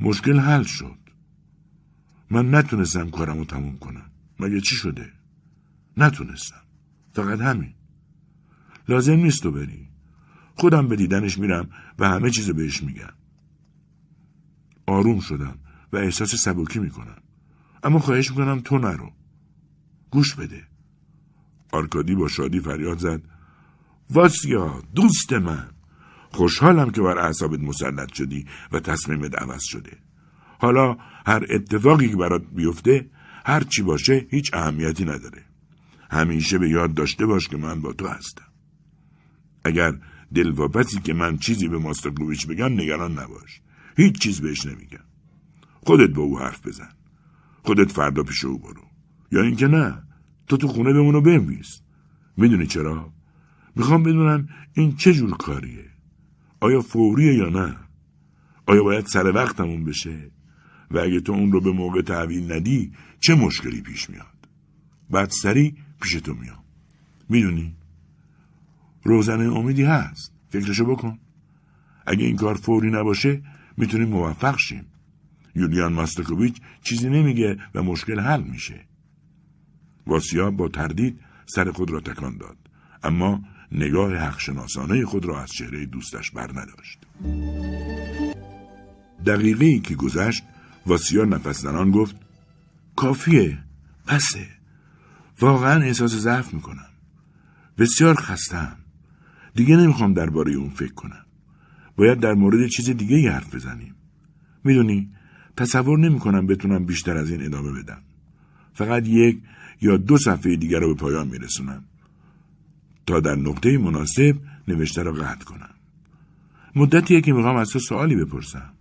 [0.00, 0.98] مشکل حل شد.
[2.30, 4.10] من نتونستم کارمو تموم کنم.
[4.40, 5.12] مگه چی شده؟
[5.96, 6.62] نتونستم.
[7.12, 7.74] فقط همین.
[8.88, 9.88] لازم نیست تو بری.
[10.54, 13.12] خودم به دیدنش میرم و همه چیز بهش میگم.
[14.86, 15.58] آروم شدم
[15.92, 17.22] و احساس سبکی می‌کنم.
[17.82, 19.12] اما خواهش می‌کنم تو نرو.
[20.10, 20.62] گوش بده.
[21.72, 23.22] آرکادی با شادی فریاد زد.
[24.10, 25.68] واسیا دوست من.
[26.30, 29.98] خوشحالم که بر اعصابت مسلط شدی و تصمیمت عوض شده.
[30.58, 33.10] حالا هر اتفاقی که برات بیفته
[33.46, 35.44] هر چی باشه هیچ اهمیتی نداره.
[36.10, 38.44] همیشه به یاد داشته باش که من با تو هستم.
[39.64, 39.98] اگر
[40.34, 43.60] دلواپسی که من چیزی به ماستاکوویچ بگم نگران نباش.
[43.96, 45.04] هیچ چیز بهش نمیگم.
[45.86, 46.88] خودت با او حرف بزن.
[47.68, 48.82] خودت فردا پیش او برو.
[49.32, 50.02] یا اینکه نه
[50.46, 51.80] تو تو خونه بمون بنویس.
[52.36, 53.12] می‌دونی چرا؟
[53.76, 55.90] می‌خوام بدونم این چه جور کاریه.
[56.60, 57.76] آیا فوریه یا نه؟
[58.66, 60.30] آیا باید سر وقتمون بشه؟
[60.90, 64.48] و اگه تو اون رو به موقع تحویل ندی چه مشکلی پیش میاد؟
[65.10, 66.64] بعد سری پیش تو میام.
[67.28, 67.76] می‌دونی؟
[69.02, 70.32] روزنه امیدی هست.
[70.48, 71.18] فکرشو بکن.
[72.06, 73.42] اگه این کار فوری نباشه
[73.76, 74.84] می‌تونیم موفق شیم.
[75.58, 78.80] یولیان ماستکوویچ چیزی نمیگه و مشکل حل میشه.
[80.06, 82.56] واسیا با تردید سر خود را تکان داد.
[83.02, 83.42] اما
[83.72, 86.98] نگاه حقشناسانه خود را از چهره دوستش بر نداشت.
[89.26, 90.42] دقیقه ای که گذشت
[90.86, 92.16] واسیا نفس زنان گفت
[92.96, 93.58] کافیه
[94.06, 94.46] پسه.
[95.40, 96.88] واقعا احساس ضعف می‌کنم.
[97.78, 98.76] بسیار خستم
[99.54, 101.24] دیگه نمی‌خوام درباره اون فکر کنم.
[101.96, 103.94] باید در مورد چیز دیگه ای حرف بزنیم.
[104.64, 105.10] می‌دونی
[105.58, 108.02] تصور نمی کنم بتونم بیشتر از این ادامه بدم.
[108.74, 109.38] فقط یک
[109.80, 111.84] یا دو صفحه دیگر رو به پایان میرسونم.
[113.06, 114.36] تا در نقطه مناسب
[114.68, 115.74] نوشته را قطع کنم.
[116.76, 118.72] مدتیه که می‌خوام از تو سوالی بپرسم.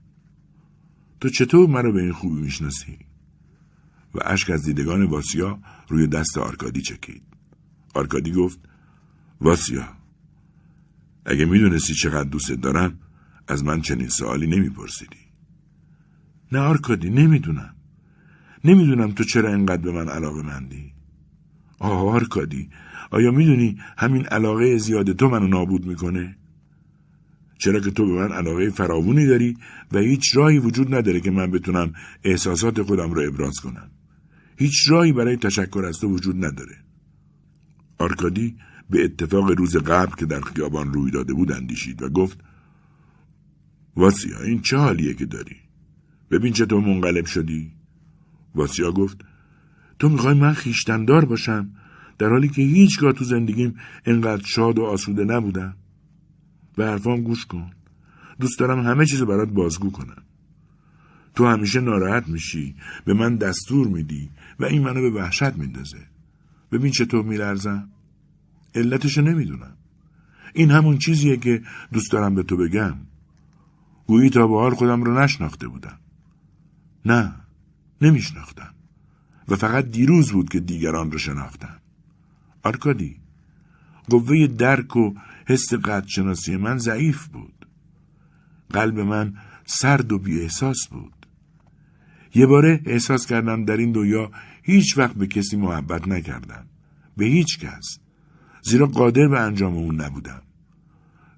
[1.21, 2.97] تو چطور مرا به این خوبی می‌شناسی؟
[4.15, 5.59] و اشک از دیدگان واسیا
[5.89, 7.21] روی دست آرکادی چکید.
[7.93, 8.59] آرکادی گفت
[9.41, 9.87] واسیا
[11.25, 12.99] اگه می‌دونستی چقدر دوست دارم
[13.47, 15.26] از من چنین سوالی نمیپرسیدی.
[16.51, 17.75] نه آرکادی نمی‌دونم
[18.63, 20.93] نمی‌دونم تو چرا اینقدر به من علاقه مندی
[21.79, 22.69] آه آرکادی
[23.11, 26.37] آیا می‌دونی همین علاقه زیاد تو منو نابود می‌کنه؟
[27.57, 29.57] چرا که تو به من علاقه فراوونی داری
[29.91, 31.93] و هیچ راهی وجود نداره که من بتونم
[32.23, 33.91] احساسات خودم رو ابراز کنم.
[34.57, 36.75] هیچ راهی برای تشکر از تو وجود نداره.
[37.97, 38.55] آرکادی
[38.89, 42.39] به اتفاق روز قبل که در خیابان روی داده بود اندیشید و گفت
[43.95, 45.55] واسیا این چه حالیه که داری؟
[46.31, 47.71] ببین چطور منقلب شدی؟
[48.55, 49.25] واسیا گفت
[49.99, 51.69] تو می‌خوای من خیشتندار باشم؟
[52.17, 53.75] در حالی که هیچگاه تو زندگیم
[54.05, 55.75] انقدر شاد و آسوده نبودم.
[56.75, 57.71] به حرفام گوش کن.
[58.39, 60.23] دوست دارم همه چیز برات بازگو کنم.
[61.35, 62.75] تو همیشه ناراحت میشی
[63.05, 66.07] به من دستور میدی و این منو به وحشت میندازه.
[66.71, 67.89] ببین چطور میلرزم.
[68.75, 69.77] علتشو نمی‌دونم.
[70.53, 71.61] این همون چیزیه که
[71.93, 72.97] دوست دارم به تو بگم.
[74.07, 75.99] گویی تا به حال خودم رو نشناخته بودم.
[77.05, 77.33] نه
[78.01, 78.73] نمیشناختم.
[79.47, 81.79] و فقط دیروز بود که دیگران رو شناختم.
[82.63, 83.19] آرکادی
[84.09, 85.13] قوه درک و
[85.47, 87.67] حس قدرشناسی من ضعیف بود.
[88.69, 89.33] قلب من
[89.65, 91.13] سرد و بی احساس بود.
[92.35, 94.31] یه باره احساس کردم در این دنیا
[94.63, 96.65] هیچ وقت به کسی محبت نکردم.
[97.17, 97.99] به هیچ کس.
[98.61, 100.41] زیرا قادر به انجام اون نبودم.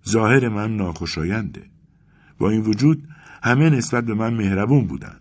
[0.09, 1.65] ظاهر من ناخوشاینده.
[2.37, 3.07] با این وجود
[3.43, 5.18] همه نسبت به من مهربون بودند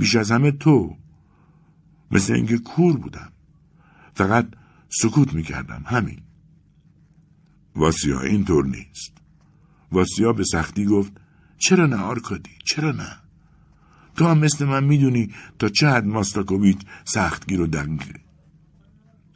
[0.00, 0.96] بیش از همه تو.
[2.10, 3.32] مثل اینکه کور بودم.
[4.14, 4.46] فقط
[4.88, 6.20] سکوت می‌کردم همین.
[7.76, 9.12] واسیا اینطور نیست.
[9.92, 11.12] واسیا به سختی گفت
[11.58, 13.16] چرا نه آرکادی؟ چرا نه؟
[14.16, 18.20] تو هم مثل من می‌دونی تا چه حد ماستاکوویچ سختگیر و دقیقه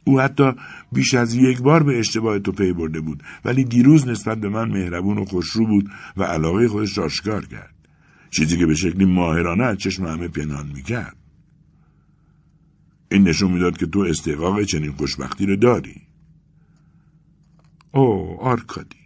[0.03, 0.51] او حتی
[0.91, 4.69] بیش از یک بار به اشتباه تو پی برده بود ولی دیروز نسبت به من
[4.69, 7.74] مهربون و خوشرو بود و علاقه خودش را آشکار کرد.
[8.35, 11.17] چیزی که به شکلی ماهرانه از چشم همه پنهان می‌کرد.
[13.11, 16.01] این نشون می‌داد که تو استحقاق چنین خوشبختی رو داری.
[17.91, 18.97] اوه آرکادی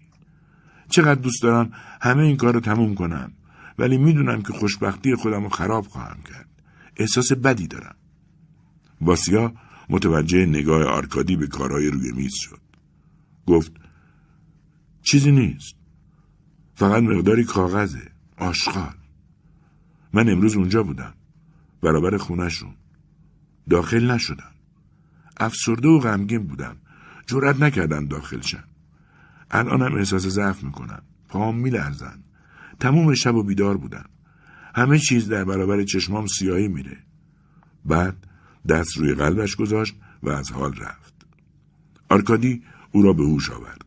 [0.89, 1.71] چقدر دوست دارم
[2.01, 3.31] همه این کار رو تموم کنم
[3.77, 6.49] ولی می‌دونم که خوشبختی خودم رو خراب خواهم کرد.
[6.97, 7.95] احساس بدی دارم.
[9.01, 9.53] واسیا
[9.89, 12.61] متوجه نگاه آرکادی به کارهای روی میز شد.
[13.45, 13.71] گفت
[15.03, 15.75] چیزی نیست.
[16.75, 18.11] فقط مقداری کاغذه.
[18.37, 18.98] آشغال.
[20.13, 21.13] من امروز اونجا بودم.
[21.81, 22.73] برابر خونشون
[23.69, 24.51] داخل نشدم.
[25.37, 26.75] افسرده و غمگین بودم.
[27.27, 28.63] جرأت نکردم داخل شم.
[29.51, 31.01] الانم احساس ضعف می‌کنم.
[31.27, 32.23] پام میلرزن.
[32.79, 34.05] تموم شب و بیدار بودم.
[34.75, 36.97] همه چیز در برابر چشمام سیاهی میره.
[37.85, 38.27] بعد
[38.69, 41.13] دست روی قلبش گذاشت و از حال رفت.
[42.09, 43.85] آرکادی او را به هوش آورد.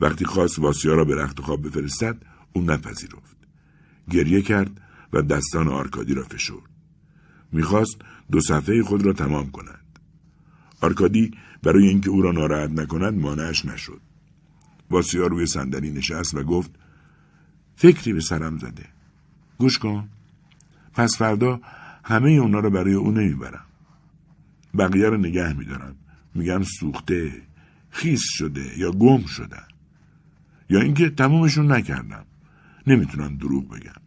[0.00, 2.16] وقتی خواست واسیا را به رختخواب بفرستد
[2.52, 3.36] او نپذیرفت.
[4.10, 4.80] گریه کرد
[5.12, 6.72] و دستان آرکادی را فشرد.
[7.52, 7.96] می‌خواست
[8.32, 9.98] دو صفحه خود را تمام کند.
[10.80, 11.30] آرکادی
[11.62, 14.00] برای اینکه او را ناراحت نکند مانعش نشد.
[14.90, 16.70] واسیا روی صندلی نشست و گفت
[17.76, 18.86] فکری به سرم زده.
[19.58, 20.08] گوش کن.
[20.94, 21.60] پس فردا
[22.04, 23.64] همه اونا رو برای او نمی‌برم.
[24.78, 25.96] بقیه رو نگه میدارم.
[26.34, 27.42] میگم سوخته
[27.90, 29.66] خیس شده یا گم شدن
[30.70, 32.24] یا اینکه تمومشون نکردم.
[32.86, 34.01] نمی‌تونم دروغ بگم.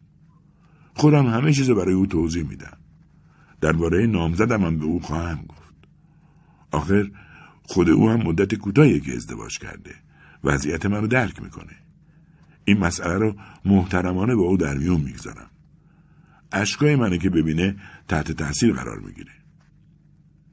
[0.96, 2.78] خودم همه چیز برای او توضیح میدم.
[3.62, 5.76] درباره نامزدم هم به او خواهم گفت.
[6.72, 7.12] آخر
[7.64, 9.96] خود او هم مدت کوتاهی که ازدواج کرده.
[10.44, 11.76] وضعیت منو درک می‌کنه.
[12.66, 13.36] این مسئله رو
[13.66, 15.50] محترمانه با او در میون می‌گذارم.
[16.52, 17.76] اشکای منه که ببینه
[18.08, 19.32] تحت تاثیر قرار می‌گیره.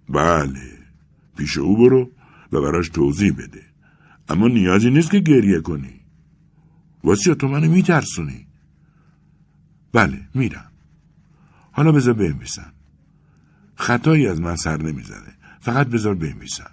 [0.08, 0.78] بله
[1.36, 2.10] پیش او برو
[2.52, 3.62] و براش توضیح بده.
[4.28, 6.00] اما نیازی نیست که گریه کنی.
[7.04, 8.46] واسه تو منو میترسونی؟
[9.92, 10.72] بله میرم.
[11.72, 12.72] حالا بذار بنویسم.
[13.74, 15.36] خطایی از من سر نمی‌زنه.
[15.60, 16.70] فقط بذار بنویسم.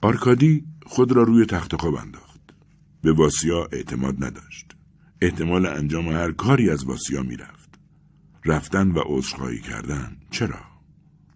[0.00, 2.40] آرکادی خود را روی تخت خواب انداخت.
[3.02, 4.76] به واسیا اعتماد نداشت.
[5.20, 7.78] احتمال انجام هر کاری از واسیا می‌رفت.
[8.44, 10.16] رفتن و عذرخواهی کردن.
[10.30, 10.60] چرا؟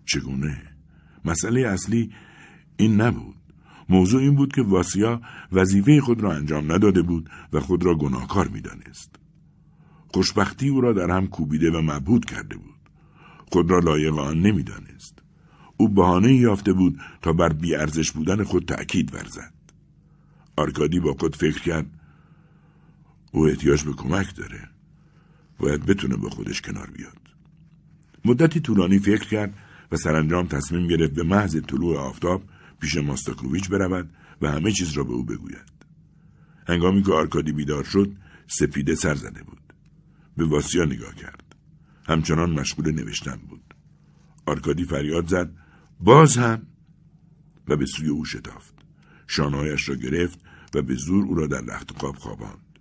[0.05, 0.63] چگونه؟
[1.25, 2.13] مسئله اصلی
[2.77, 3.37] این نبود.
[3.89, 5.21] موضوع این بود که واسیا
[5.53, 9.22] وظیفه خود را انجام نداده بود و خود را گناهکار می‌دانست.
[10.13, 12.75] خوشبختی او را در هم کوبیده و مبهود کرده بود.
[13.53, 15.19] خود را لایق آن نمی‌دانست.
[15.77, 19.53] او بهانه‌ای یافته بود تا بر بی‌ارزش بودن خود تأکید ورزد.
[20.57, 21.87] آرکادی با خود فکر کرد
[23.33, 24.69] او احتیاج به کمک داره.
[25.59, 27.19] باید بتونه با خودش کنار بیاد.
[28.25, 29.55] مدتی طولانی فکر کرد
[29.93, 32.43] و سرانجام تصمیم گرفت به محض طلوع آفتاب
[32.81, 34.11] پیش ماستاکوویچ برود
[34.43, 35.73] و همه چیز را به او بگوید.
[36.69, 38.13] هنگامی که آرکادی بیدار شد
[38.47, 39.62] سپیده سر زده بود.
[40.37, 41.57] به واسیا نگاه کرد.
[42.09, 43.75] همچنان مشغول نوشتن بود.
[44.47, 45.51] آرکادی فریاد زد.
[46.01, 46.67] باز هم.
[47.69, 48.75] و به سوی او شتافت.
[49.27, 50.39] شانهایش را گرفت
[50.75, 52.79] و به زور او را در رخت خواب خواباند.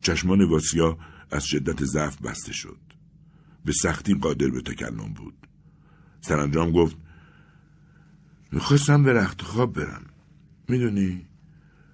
[0.00, 0.98] چشمان واسیا
[1.30, 2.78] از شدت ضعف بسته شد.
[3.64, 5.34] به سختی قادر به تکلم بود.
[6.20, 6.96] سرانجام گفت
[8.52, 10.04] می‌خواستم به رخت خواب برم.
[10.68, 11.26] می‌دونی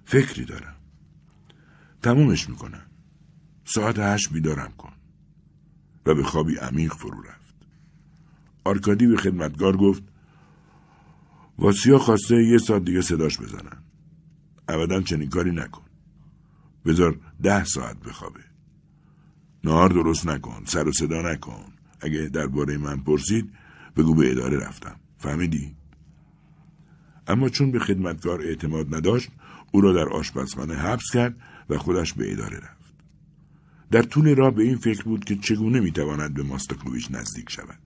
[0.05, 0.75] فکری دارم.
[2.01, 2.90] تمومش می‌کنم.
[3.65, 4.93] ساعت هشت بیدارم کن.
[6.05, 7.55] و به خوابی عمیق فرو رفت.
[8.63, 10.03] آرکادی به خدمتگار گفت
[11.57, 13.77] واسیا خواسته یه ساعت دیگه صداش بزنن.
[14.67, 15.81] ابدا چنین کاری نکن.
[16.85, 18.43] بذار ده ساعت بخوابه.
[19.63, 21.73] نهار درست نکن سر و صدا نکن.
[22.01, 23.51] اگه درباره من پرسید
[23.97, 24.95] بگو به اداره رفتم.
[25.17, 25.75] فهمیدی؟
[27.27, 29.29] اما چون به خدمتکار اعتماد نداشت
[29.71, 31.35] او را در آشپزخانه حبس کرد
[31.69, 32.80] و خودش به اداره رفت.
[33.91, 37.79] در طول راه به این فکر بود که چگونه می‌تواند به ماستاکوویچ نزدیک شود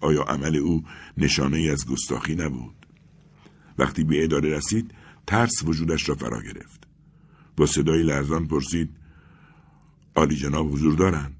[0.00, 0.84] آیا عمل او
[1.16, 2.86] نشانه ای از گستاخی نبود
[3.78, 4.94] وقتی به اداره رسید
[5.26, 6.86] ترس وجودش را فرا گرفت
[7.56, 8.90] با صدای لرزان پرسید
[10.14, 11.36] عالی جناب حضور دارند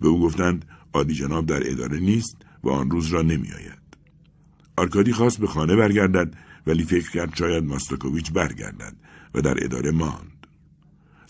[0.00, 3.84] به او گفتند عالی جناب در اداره نیست و آن روز را نمی آید.
[4.76, 6.34] آرکادی خواست به خانه برگردد
[6.66, 8.96] ولی فکر کرد شاید ماستاکوویچ برگردد
[9.34, 10.33] و در اداره ماند.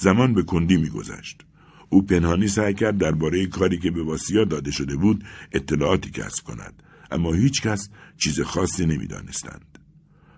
[0.05, 1.45] زمان به کندی میگذشت.
[1.89, 6.83] او پنهانی سعی کرد درباره کاری که به واسیا داده شده بود اطلاعاتی کسب کند
[7.11, 9.79] اما هیچ کس چیز خاصی نمی‌دانستند.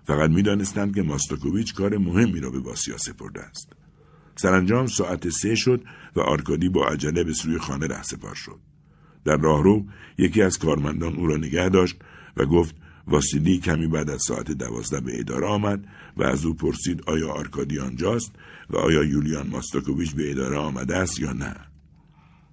[0.03, 3.73] فقط می‌دانستند که ماستاکوویچ کار مهمی را به واسیا سپرده است.
[4.35, 5.83] سرانجام ساعت سه شد
[6.15, 8.59] و آرکادی با عجله به سوی خانه رهسپار شد.
[9.25, 9.85] در راهرو
[10.17, 11.95] یکی از کارمندان او را نگه داشت
[12.37, 12.75] و گفت
[13.07, 15.85] واسیلی کمی بعد از ساعت دوازده به اداره آمد
[16.17, 18.31] و از او پرسید آیا آرکادی آنجاست
[18.69, 21.55] و آیا یولیان ماستاکوویچ به اداره آمده است یا نه؟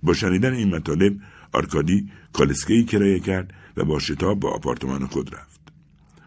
[0.02, 1.16] با شنیدن این مطالب
[1.52, 5.60] آرکادی کالسکه‌ای کرایه کرد و با شتاب به آپارتمان خود رفت.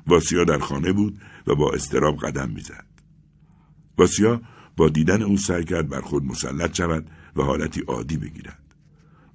[0.07, 2.85] واسیا در خانه بود و با اضطراب قدم می‌زد.
[3.97, 4.41] واسیا
[4.77, 8.63] با دیدن او سعی کرد بر خود مسلط شود و حالتی عادی بگیرد.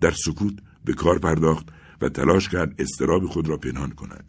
[0.01, 0.55] در سکوت
[0.85, 1.67] به کار پرداخت
[2.01, 4.25] و تلاش کرد استراب خود را پنهان کند.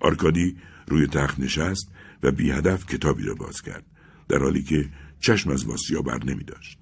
[0.00, 0.56] آرکادی
[0.88, 1.88] روی تخت نشست
[2.22, 3.84] و بی هدف کتابی را باز کرد
[4.28, 4.88] در حالی که
[5.22, 6.78] چشم از واسیا بر نمی داشت.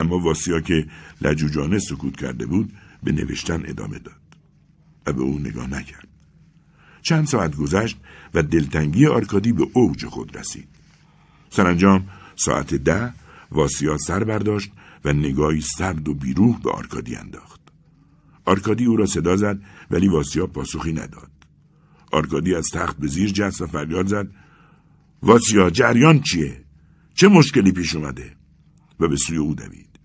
[0.00, 0.86] اما واسیا که
[1.22, 2.72] لجوجانه سکوت کرده بود
[3.02, 4.20] به نوشتن ادامه داد
[5.06, 6.08] و به او نگاه نکرد.
[7.02, 7.96] چند ساعت گذشت
[8.34, 10.68] و دلتنگی آرکادی به اوج خود رسید.
[11.50, 13.12] سرانجام ساعت ده
[13.50, 14.72] واسیا سر برداشت
[15.04, 17.60] و نگاهی سرد و بی‌روح به آرکادی انداخت.
[18.44, 19.58] آرکادی او را صدا زد
[19.90, 21.30] ولی واسیا پاسخی نداد.
[22.12, 24.28] آرکادی از تخت به زیر جست و فریاد زد
[25.22, 26.63] واسیا جریان چیه؟
[27.14, 28.36] چه مشکلی پیش اومده؟
[29.00, 29.98] و به سوی او دوید.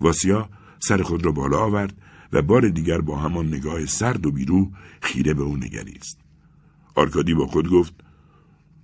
[0.00, 0.48] واسیا
[0.78, 1.94] سر خود را بالا آورد
[2.32, 6.18] و بار دیگر با همان نگاه سرد و بی‌روح خیره به او نگریست.
[6.94, 7.94] آرکادی با خود گفت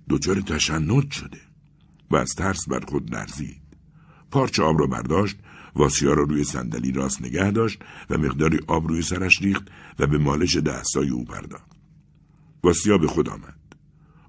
[0.09, 1.39] دچار تشنج شده
[2.11, 3.61] و از ترس بر خود لرزید.
[4.31, 5.37] پارچ آب را برداشت
[5.75, 7.79] واسیا را روی صندلی راست نگه داشت
[8.09, 9.67] و مقداری آب روی سرش ریخت
[9.99, 11.71] و به مالش دستای او پرداخت.
[12.63, 13.59] واسیا به خود آمد.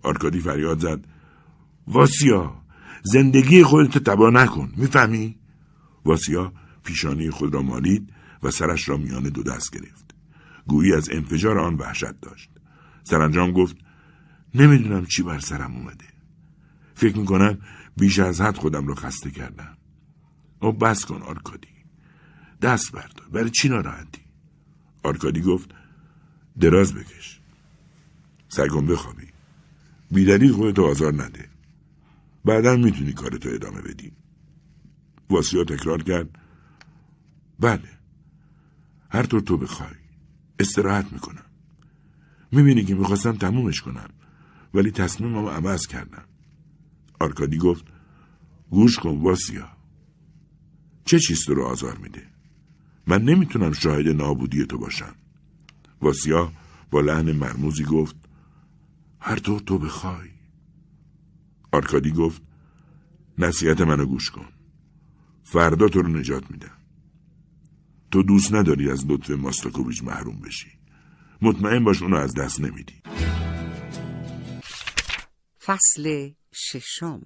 [0.02, 1.04] آرکادی فریاد زد
[1.86, 2.65] واسیا
[3.12, 5.37] زندگی خودت تباه نکن می‌فهمی؟
[6.05, 6.53] واسیا
[6.85, 8.12] پیشانی خود را مالید
[8.43, 10.15] و سرش را میان دو دست گرفت.
[10.66, 12.51] گویی از انفجار آن وحشت داشت.
[13.05, 13.77] سرانجام گفت
[14.55, 16.05] نمی‌دونم چی بر سرم اومده.
[16.95, 17.59] فکر می‌کنم
[17.97, 19.77] بیش از حد خودم را خسته کردم.
[20.60, 21.69] اوه بس کن آرکادی
[22.62, 24.23] دست بردار برای چی ناراحتی
[25.03, 25.70] آرکادی گفت
[26.61, 27.41] دراز بکش
[28.70, 29.27] کن بخوابی
[30.11, 31.56] بیدلیل خودتو آزار نده
[32.47, 34.12] بعدا می‌تونی کارتو ادامه بدی.
[35.31, 36.39] واسیا تکرار کرد.
[37.60, 37.90] بله.
[39.10, 39.94] هر طور تو بخوای.
[40.59, 41.44] استراحت می‌کنم.
[42.52, 44.09] می‌بینی که می‌خواستم تمومش کنم
[44.74, 46.24] ولی تصمیمم عوض کردم.
[47.20, 47.85] آرکادی گفت
[48.70, 49.68] گوش کن واسیا
[51.05, 52.27] چه چیز تو رو آزار میده؟
[53.06, 55.14] من نمی‌تونم شاهد نابودی تو باشم.
[56.02, 56.52] واسیا
[56.90, 58.16] با لحن مرموزی گفت
[59.20, 60.35] هر طور تو بخوای.
[61.77, 62.43] آرکادی گفت
[63.39, 64.48] نصیحت منو گوش کن.
[65.43, 66.77] فردا تو رو نجات میدم.
[68.11, 70.69] تو دوست نداری از لطف ماستاکوویچ محروم بشی.
[71.43, 73.03] مطمئن باش اونو از دست نمیدی.
[75.66, 77.20] فصل ششم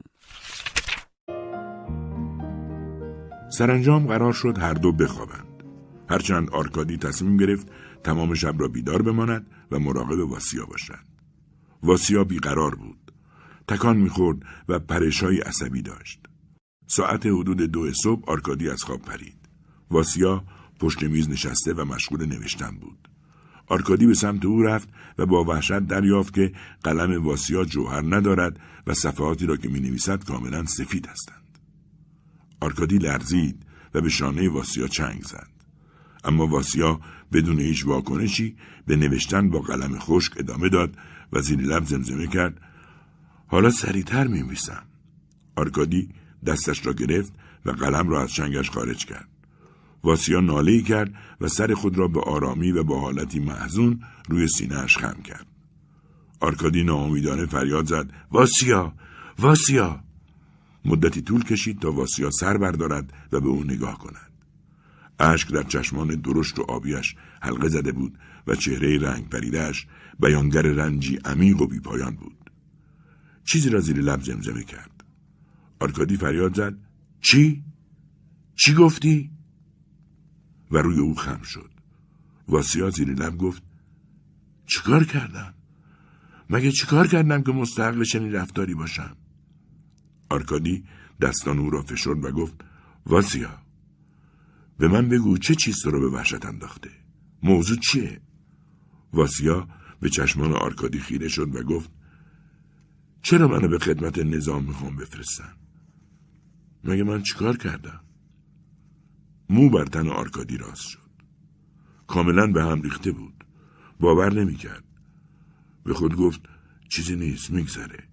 [3.59, 5.65] سرانجام قرار شد هر دو بخوابند.
[6.11, 7.69] هرچند آرکادی تصمیم گرفت
[8.05, 11.05] تمام شب را بیدار بماند و مراقب واسیا باشد.
[11.83, 13.10] واسیا بیقرار بود.
[13.71, 14.39] تکان می‌خورد
[14.69, 16.21] و پرشای عصبی داشت.
[16.87, 19.37] ساعت حدود دو صبح آرکادی از خواب پرید.
[19.91, 20.45] واسیا
[20.81, 23.09] پشت میز نشسته و مشغول نوشتن بود.
[23.67, 24.89] آرکادی به سمت او رفت
[25.19, 26.53] و با وحشت دریافت که
[26.83, 31.59] قلم واسیا جوهر ندارد و صفحاتی را که می نویسد کاملا سفید هستند.
[32.61, 35.51] آرکادی لرزید و به شانه واسیا چنگ زد.
[36.25, 37.01] اما واسیا
[37.33, 38.57] بدون هیچ واکنشی
[38.87, 40.97] به نوشتن با قلم خشک ادامه داد
[41.33, 42.61] و زیر لب زمزمه کرد
[43.51, 44.83] حالا سریعتر می نویسم.
[45.57, 46.09] آرکادی
[46.47, 47.33] دستش را گرفت
[47.65, 49.29] و قلم را از چنگش خارج کرد.
[50.05, 54.99] واسیا ناله کرد و سر خود را به آرامی و با حالتی محزون روی سینهاش
[54.99, 55.47] خم کرد.
[56.41, 58.93] آرکادی ناامیدانه فریاد زد واسیا
[59.39, 60.01] واسیا
[60.85, 64.31] مدتی طول کشید تا واسیا سر بردارد و به او نگاه کند
[65.19, 69.87] اشک در چشمان درشت و آبیش حلقه زده بود و چهره رنگ پریدهش
[70.21, 72.40] بیانگر رنجی عمیق و بیپایان بود
[73.45, 75.05] چیزی را زیر لب زمزمه کرد
[75.81, 76.77] آرکادی فریاد زد
[77.21, 77.65] چی؟
[78.55, 79.31] چی گفتی؟
[80.71, 81.71] و روی او خم شد
[82.49, 83.63] واسیا زیر لب گفت
[84.67, 85.55] چیکار کردم؟
[86.51, 89.17] مگه چیکار کردم که مستحق چنین رفتاری باشم؟
[90.31, 90.85] آرکادی
[91.21, 92.55] دستان او را فشرد و گفت
[93.07, 93.59] واسیا
[94.79, 96.91] به من بگو چه چیز تو رو به وحشت انداخته
[97.43, 98.21] موضوع چیه
[99.13, 99.69] واسیا
[100.01, 101.91] به چشمان آرکادی خیره شد و گفت
[103.23, 105.53] چرا منو به خدمت نظام می‌خوام بفرستن؟
[106.85, 108.01] مگه من چیکار کردم؟
[109.51, 111.11] مو بر تن آرکادی راست شد.
[112.07, 113.45] کاملا به هم ریخته بود.
[114.01, 114.85] باور نمی‌کرد.
[115.85, 116.41] به خود گفت
[116.89, 118.05] چیزی نیست میگذره.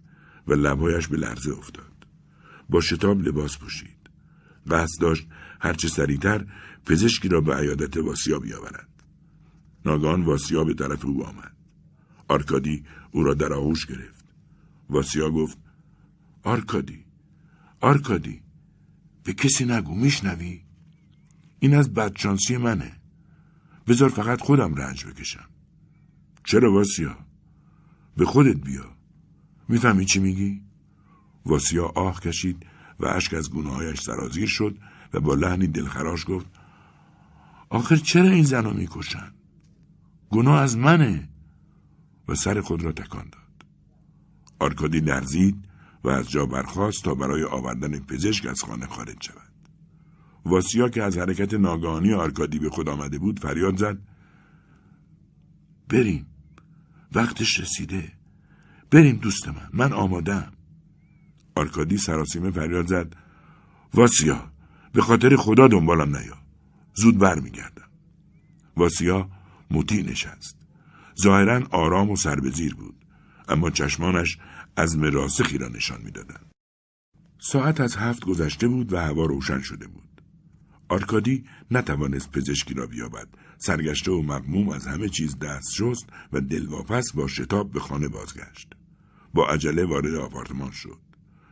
[0.47, 1.93] و لبهایش به لرزه افتاد.
[2.69, 4.09] با شتاب لباس پوشید.
[4.69, 5.27] قصد داشت
[5.59, 6.45] هرچه سریعتر
[6.85, 8.89] پزشکی را به عیادت واسیا بیاورد.
[9.85, 11.55] ناگهان واسیا به طرف او آمد.
[12.27, 14.16] آرکادی او را در آغوش گرفت.
[14.89, 15.57] واسیا گفت
[16.43, 17.05] آرکادی
[17.81, 18.41] آرکادی
[19.23, 20.61] به کسی نگو میشنوی؟
[21.59, 22.91] این از بدشانسی منه.
[23.88, 25.49] بذار فقط خودم رنج بکشم.
[26.43, 27.18] چرا واسیا
[28.18, 28.97] به خودت بیا.
[29.69, 30.61] می‌فهمی چی میگی؟
[31.45, 32.65] واسیا آه کشید
[32.99, 34.77] و اشک از گونههایش سرازیر شد
[35.14, 36.45] و با لحنی دلخراش گفت
[37.69, 39.34] آخر چرا این زن رو می‌کشن؟
[40.30, 41.30] گناه از منه.
[42.27, 43.46] و سر خود را تکان داد.
[44.59, 45.65] آرکادی لرزید
[46.03, 49.47] و از جا برخاست تا برای آوردن پزشک از خانه خارج شود.
[50.45, 53.97] واسیا که از حرکت ناگهانی آرکادی به خود آمده بود فریاد زد.
[55.89, 56.25] بریم.
[57.13, 58.11] وقتش رسیده.
[58.91, 59.69] بریم دوست من.
[59.73, 60.53] من آمادم.
[61.55, 63.15] آرکادی سراسیمه فریاد زد.
[63.93, 64.51] واسیا
[64.93, 66.38] به خاطر خدا دنبالم نیا.
[66.93, 67.88] زود برمیگردم.
[68.77, 69.29] واسیا
[69.71, 70.57] مطیع نشست.
[71.21, 72.95] ظاهرا آرام و سربزیر بود.
[73.49, 74.38] اما چشمانش
[74.77, 76.51] از مراسخی را نشان می‌دادند
[77.39, 80.21] ساعت از هفت گذشته بود و هوا روشن شده بود
[80.89, 83.27] آرکادی نتوانست پزشکی را بیابد
[83.57, 88.73] سرگشته و مقموم از همه چیز دست شست و دلواپس با شتاب به خانه بازگشت
[89.33, 90.99] با عجله وارد آپارتمان شد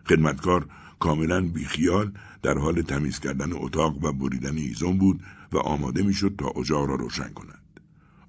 [0.10, 0.68] خدمتکار
[0.99, 2.11] کاملا بیخیال
[2.41, 6.95] در حال تمیز کردن اتاق و بریدن ایزون بود و آماده می‌شد تا اجاق را
[6.95, 7.80] روشن کند.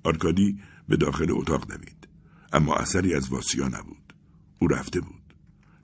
[0.04, 0.58] آرکادی
[0.88, 2.08] به داخل اتاق دوید.
[2.52, 4.05] اما اثری از واسیا نبود.
[4.58, 5.34] او رفته بود.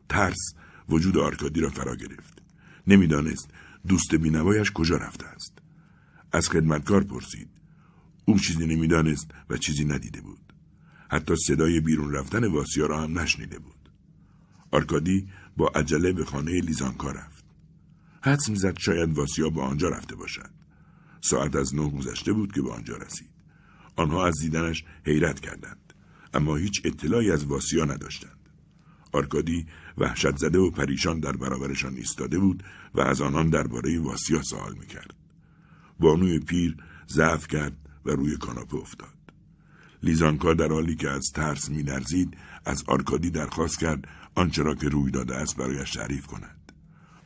[0.08, 0.54] ترس
[0.88, 2.42] وجود آرکادی را فرا گرفت.
[2.86, 3.50] نمی‌دانست
[3.88, 5.58] دوست بینوایش کجا رفته است.
[6.32, 7.48] از خدمتکار پرسید.
[8.24, 10.52] او چیزی نمی‌دانست و چیزی ندیده بود.
[11.10, 13.90] حتی صدای بیرون رفتن واسیا را هم نشنیده بود.
[14.70, 17.44] آرکادی با عجله به خانه لیزانکا رفت.
[18.22, 20.50] حدس می‌زد شاید واسیا به آنجا رفته باشد.
[21.20, 23.30] ساعت از نه گذشته بود که به آنجا رسید.
[23.96, 25.92] آنها از دیدنش حیرت کردند.
[26.34, 28.41] اما هیچ اطلاعی از واسیا نداشتند.
[29.12, 29.66] آرکادی
[29.98, 32.62] وحشت زده و پریشان در برابرشان ایستاده بود
[32.94, 35.14] و از آنان درباره واسیا سوال می‌کرد.
[36.00, 36.76] بانوی پیر
[37.08, 39.08] ضعف کرد و روی کاناپه افتاد.
[40.02, 45.10] لیزانکا در حالی که از ترس میلرزید از آرکادی درخواست کرد آنچه را که روی
[45.10, 46.72] داده است برایش تعریف کند.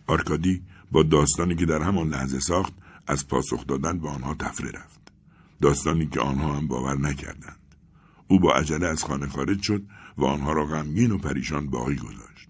[0.06, 2.72] آرکادی با داستانی که در همان لحظه ساخت
[3.06, 5.00] از پاسخ دادن به آنها تفره رفت.
[5.62, 7.58] داستانی که آنها هم باور نکردند.
[8.28, 9.82] او با عجله از خانه خارج شد
[10.16, 12.48] و آنها را غمگین و پریشان باقی گذاشت.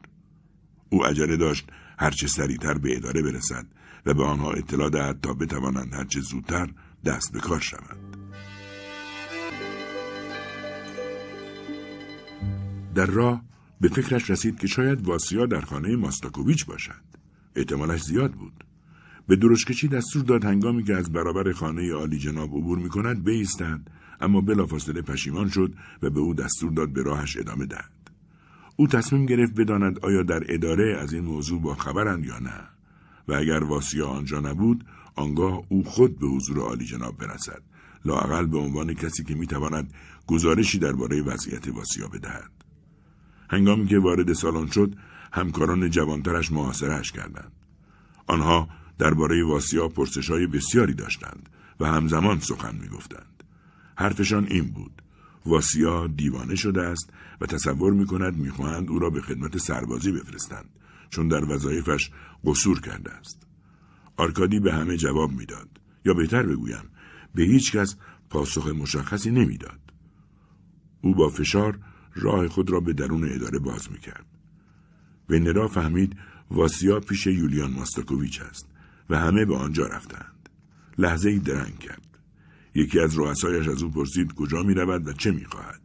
[0.90, 1.68] او عجله داشت
[1.98, 3.66] هرچه سریعتر به اداره برسد
[4.06, 6.68] و به آنها اطلاع دهد تا بتوانند هرچه زودتر
[7.04, 8.16] دست به کار شوند.
[12.94, 13.44] در راه
[13.80, 17.06] به فکرش رسید که شاید واسیا در خانه ماستاکوویچ باشد.
[17.56, 18.64] احتمالش زیاد بود.
[19.26, 23.80] به درشکچی دستور داد هنگامی که از برابر خانه عالی جناب عبور می کند بیستد
[24.20, 27.90] اما بلافاصله پشیمان شد و به او دستور داد به راهش ادامه دهد.
[28.76, 32.60] او تصمیم گرفت بداند آیا در اداره از این موضوع با خبرند یا نه
[33.28, 34.84] و اگر واسیا آنجا نبود
[35.14, 37.62] آنگاه او خود به حضور عالی جناب برسد.
[38.04, 39.92] لاقل به عنوان کسی که می‌تواند
[40.26, 42.50] گزارشی درباره وضعیت واسیا بدهد.
[43.50, 44.94] هنگامی که وارد سالن شد
[45.32, 47.52] همکاران جوانترش محاصرهاش کردند.
[48.26, 48.68] آنها
[48.98, 49.90] درباره واسیا
[50.28, 51.48] های بسیاری داشتند
[51.80, 53.35] و همزمان سخن می‌گفتند.
[53.96, 55.02] حرفشان این بود.
[55.46, 57.10] واسیا دیوانه شده است
[57.40, 60.68] و تصور می کند او را به خدمت سربازی بفرستند
[61.10, 62.10] چون در وظایفش
[62.44, 63.46] قصور کرده است.
[64.16, 65.68] آرکادی به همه جواب می‌داد.
[66.04, 66.84] یا بهتر بگویم
[67.34, 67.96] به هیچ کس
[68.30, 69.80] پاسخ مشخصی نمی‌داد.
[71.00, 71.78] او با فشار
[72.14, 74.26] راه خود را به درون اداره باز می‌کرد.
[75.28, 76.16] ونرا فهمید
[76.50, 78.66] واسیا پیش یولیان ماستاکوویچ است
[79.10, 80.48] و همه به آنجا رفتند.
[80.98, 82.05] لحظه ای درنگ کرد.
[82.76, 85.80] یکی از رؤسایش از او پرسید کجا می رود و چه می خواهد.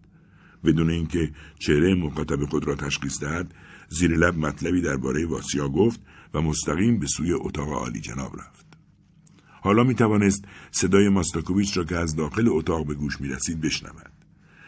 [0.64, 3.54] بدون اینکه چهره مخاطب خود را تشخیص دهد
[3.90, 6.00] زیر لب مطلبی درباره واسیا گفت
[6.34, 8.66] و مستقیم به سوی اتاق عالی جناب رفت
[9.62, 14.12] حالا می توانست صدای ماستاکوویچ را که از داخل اتاق به گوش می رسید بشنود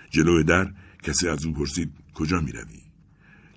[0.10, 0.72] جلو در
[1.04, 2.82] کسی از او پرسید کجا می روی؟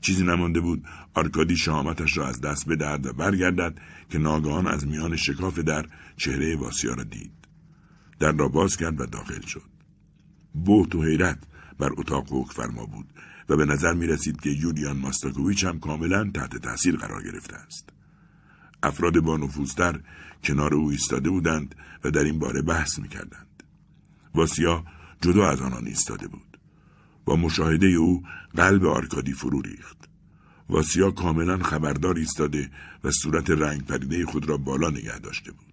[0.00, 0.84] چیزی نمانده بود
[1.14, 3.78] آرکادی شهامتش را از دست بدهد و برگردد
[4.10, 5.86] که ناگهان از میان شکاف در
[6.16, 7.45] چهره واسیا را دید
[8.18, 9.70] در را باز کرد و داخل شد
[10.54, 11.38] بهت و حیرت
[11.78, 13.06] بر اتاق حکم فرما بود
[13.48, 17.88] و به نظر می رسید که یولیان ماستاکوویچ هم کاملا تحت تاثیر قرار گرفته است.
[18.82, 20.00] افراد با نفوذتر
[20.44, 21.74] کنار او ایستاده بودند
[22.04, 23.62] و در این باره بحث می کردند.
[24.34, 24.84] واسیا
[25.22, 26.58] جدا از آنان ایستاده بود.
[27.24, 28.22] با مشاهده او
[28.54, 30.08] قلب آرکادی فرو ریخت.
[30.68, 32.70] واسیا کاملا خبردار ایستاده
[33.04, 35.65] و صورت رنگ پریده خود را بالا نگه داشته بود.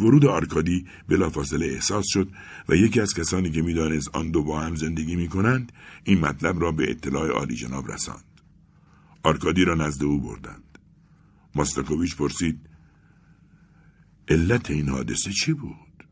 [0.00, 2.28] ورود آرکادی بلافاصله احساس شد
[2.68, 5.72] و یکی از کسانی که می‌دانست آن دو با هم زندگی می کنند
[6.04, 8.24] این مطلب را به اطلاع عالی جناب رساند.
[9.22, 10.78] آرکادی را نزد او بردند.
[11.54, 12.60] ماستاکوویچ پرسید
[14.28, 16.04] علت این حادثه چی بود؟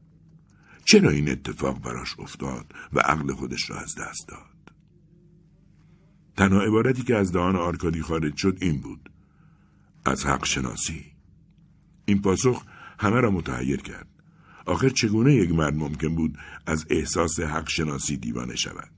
[0.84, 4.74] چرا این اتفاق براش افتاد و عقل خودش را از دست داد؟
[6.36, 9.10] تنها عبارتی که از دهان آرکادی خارج شد این بود.
[10.04, 11.04] از حق شناسی.
[12.04, 12.64] این پاسخ
[12.98, 14.06] همه را متحیر کرد.
[14.66, 18.90] آخر چگونه یک مرد ممکن بود از احساس حق شناسی دیوانه شود؟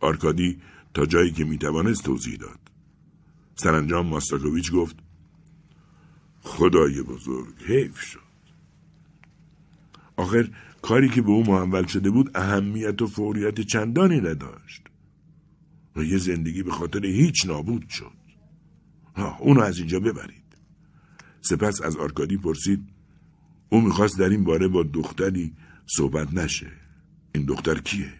[0.00, 0.60] آرکادی
[0.94, 2.58] تا جایی که می‌توانست توضیح داد.
[3.54, 4.96] سرانجام ماستاکوویچ گفت
[6.42, 8.30] خدای بزرگ حیف شد.
[10.16, 10.50] آخر
[10.82, 14.82] کاری که به او محول شده بود اهمیت و فوریت چندانی نداشت.
[15.96, 18.20] و یه زندگی به خاطر هیچ نابود شد.
[19.38, 20.44] اونو از اینجا ببرید.
[21.40, 22.88] سپس از آرکادی پرسید
[23.70, 25.52] او می‌خواست در این باره با دختری
[25.86, 26.72] صحبت نشه.
[27.34, 28.12] این دختر کیه؟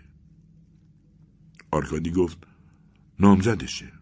[1.70, 2.38] آرکادی گفت
[3.20, 3.92] نامزدشه.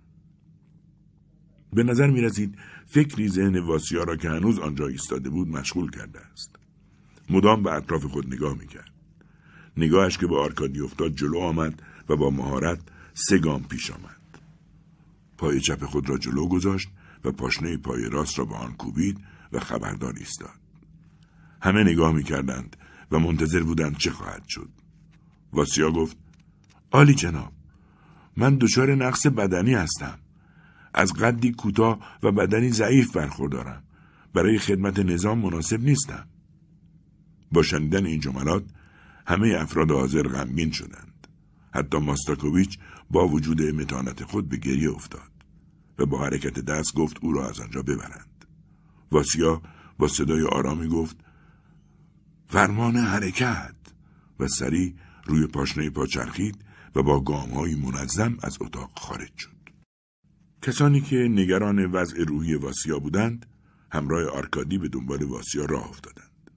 [1.72, 6.56] به نظر می‌رسید فکری ذهن واسیا را که هنوز آنجا ایستاده بود مشغول کرده است.
[7.30, 8.92] مدام به اطراف خود نگاه می‌کرد.
[9.76, 12.80] نگاهش که به آرکادی افتاد جلو آمد و با مهارت
[13.14, 14.40] سه گام پیش آمد.
[15.38, 16.88] پای چپ خود را جلو گذاشت
[17.24, 19.18] و پاشنه پای راست را به آن کوبید
[19.52, 20.67] و خبردار ایستاد.
[21.62, 22.76] همه نگاه می‌کردند
[23.10, 24.70] و منتظر بودند چه خواهد شد.
[25.52, 26.16] واسیا گفت
[26.90, 27.52] آلی جناب
[28.36, 30.18] من دچار نقص بدنی هستم.
[30.94, 33.82] از قدی کوتاه و بدنی ضعیف برخوردارم.
[34.34, 36.28] برای خدمت نظام مناسب نیستم.
[37.52, 38.64] با شنیدن این جملات
[39.26, 41.26] همه افراد حاضر غمگین شدند.
[41.70, 42.78] حتی ماستاکوویچ
[43.10, 45.30] با وجود متانت خود به گریه افتاد
[45.98, 48.44] و با حرکت دست گفت او را از آنجا ببرند.
[49.12, 49.62] واسیا
[49.98, 51.16] با صدای آرامی گفت
[52.48, 53.74] فرمان حرکت
[54.40, 54.94] و سری
[55.24, 56.64] روی پاشنه پا چرخید
[56.94, 59.58] و با گامهایی منظم از اتاق خارج شد.
[60.62, 63.46] کسانی که نگران وضع روحی واسیا بودند
[63.92, 66.50] همراه آرکادی به دنبال واسیا راه افتادند.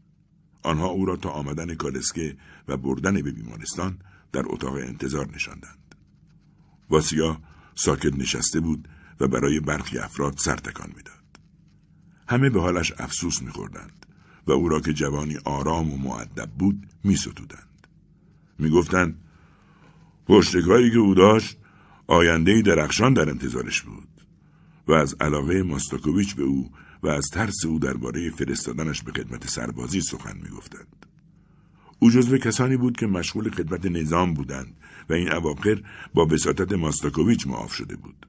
[0.63, 2.37] آنها او را تا آمدن کالسکه
[2.67, 3.99] و بردن به بیمارستان
[4.31, 5.95] در اتاق انتظار نشاندند.
[6.89, 7.41] واسیا
[7.75, 8.87] ساکت نشسته بود
[9.19, 11.39] و برای برخی افراد سر تکان می‌داد.
[12.27, 14.05] همه به حالش افسوس میخوردند.
[14.47, 17.87] و او را که جوانی آرام و معدب بود می ستودند.
[18.59, 19.21] می گفتند
[20.27, 21.57] پشتکاری که او داشت
[22.07, 24.07] آینده درخشان در انتظارش بود
[24.87, 26.71] و از علاقه ماستاکوویچ به او
[27.03, 31.05] و از ترس او درباره فرستادنش به خدمت سربازی سخن می گفتند.
[31.99, 34.77] او جزو کسانی بود که مشغول خدمت نظام بودند
[35.09, 35.81] و این اواخر
[36.13, 38.27] با بساطت ماستاکوویچ معاف شده بود.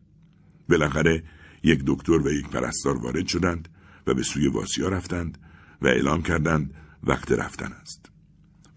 [0.69, 1.23] بالاخره
[1.63, 3.69] یک دکتر و یک پرستار وارد شدند
[4.07, 5.39] و به سوی واسیا رفتند
[5.83, 8.11] و اعلام کردند وقت رفتن است.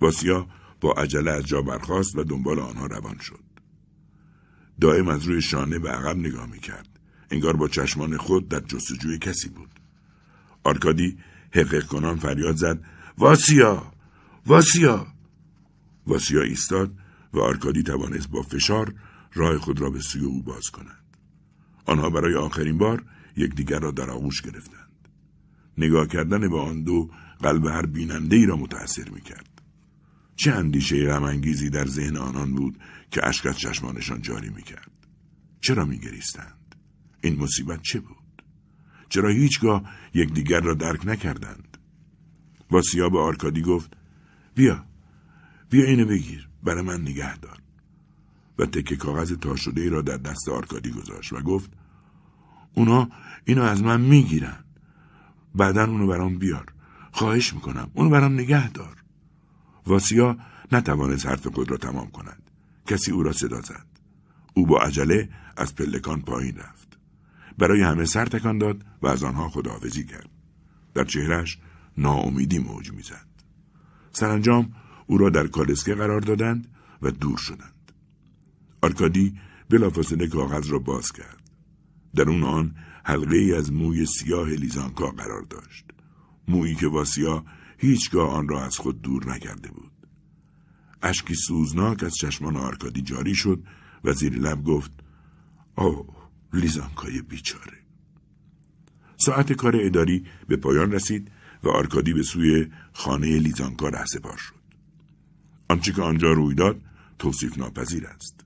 [0.02, 0.48] واسیا
[0.82, 3.40] با عجله از جا برخاست و دنبال آنها روان شد.
[4.82, 6.88] دائم از روی شانه به عقب نگاه می کرد.
[7.32, 9.70] انگار با چشمان خود در جستجوی کسی بود.
[10.66, 11.18] آرکادی
[11.52, 12.84] هق‌هق کنان فریاد زد
[13.18, 13.92] واسیا
[14.46, 15.08] واسیا
[16.08, 16.92] واسیا ایستاد
[17.34, 18.94] و آرکادی توانست با فشار
[19.34, 21.06] راه خود را به سوی او باز کند
[21.86, 23.04] آنها برای آخرین بار
[23.38, 24.85] یکدیگر را در آغوش گرفتند
[25.78, 29.62] نگاه کردن به آن دو قلب هر بیننده ای را متأثر می کرد.
[30.36, 32.80] چه اندیشه غمانگیزی در ذهن آنان بود
[33.12, 34.92] که اشک از چشمانشان جاری می کرد.
[35.62, 36.76] چرا می گریستند؟
[37.22, 38.44] این مصیبت چه بود؟
[39.10, 39.84] چرا هیچگاه
[40.14, 41.78] یکدیگر را درک نکردند؟
[42.72, 43.94] واسیا به آرکادی گفت
[44.56, 44.86] بیا
[45.70, 47.58] بیا اینو بگیر برای من نگه دار
[48.60, 51.72] و تکه کاغذ تا شده ای را در دست آرکادی گذاشت و گفت
[52.74, 53.10] اونا
[53.46, 54.65] اینو از من می‌گیرن
[55.56, 56.66] بعدا اونو برام بیار.
[57.12, 57.92] خواهش می‌کنم.
[57.94, 59.04] اونو برام نگه دار.
[59.86, 60.38] واسیا
[60.72, 62.52] نتوانست حرف خود را تمام کند.
[62.88, 63.86] کسی او را صدا زد.
[64.54, 66.98] او با عجله از پلکان پایین رفت.
[67.58, 70.30] برای همه سر تکان داد و از آنها خداحافظی کرد.
[70.94, 71.58] در چهرش
[71.98, 73.28] ناامیدی موج می‌زد.
[74.12, 74.74] سرانجام
[75.08, 76.68] او را در کالسکه قرار دادند
[77.02, 77.92] و دور شدند.
[78.82, 81.52] آرکادی بلافاصله کاغذ را باز کرد.
[82.16, 82.76] در اون آن
[83.08, 85.86] حلقه ای از موی سیاه لیزانکا قرار داشت.
[86.48, 87.46] مویی که واسیا
[87.78, 89.92] هیچگاه آن را از خود دور نکرده بود.
[91.02, 93.64] اشکی سوزناک از چشمان آرکادی جاری شد
[94.04, 94.92] و زیر لب گفت
[95.76, 96.16] اوه
[96.54, 97.78] لیزانکای بیچاره.
[99.18, 101.32] ساعت کار اداری به پایان رسید
[101.64, 104.56] و آرکادی به سوی خانه لیزانکا رهسپار شد.
[105.68, 106.82] آنچه که آنجا روی داد
[107.20, 108.46] توصیف ناپذیر است.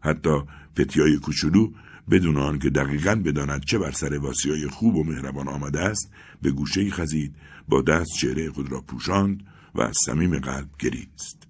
[0.00, 0.42] حتی
[0.76, 1.72] پتیای کوچولو
[2.10, 6.10] بدون آنکه دقیقا بداند چه بر سر واسیای خوب و مهربان آمده است
[6.42, 7.34] به گوشه خزید
[7.68, 9.42] با دست چهره خود را پوشاند
[9.74, 11.46] و از صمیم قلب گریست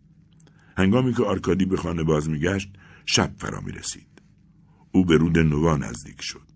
[0.77, 2.72] هنگامی که آرکادی به خانه باز میگشت
[3.06, 4.06] شب فرا می رسید.
[4.93, 6.51] او به رود نوا نزدیک شد.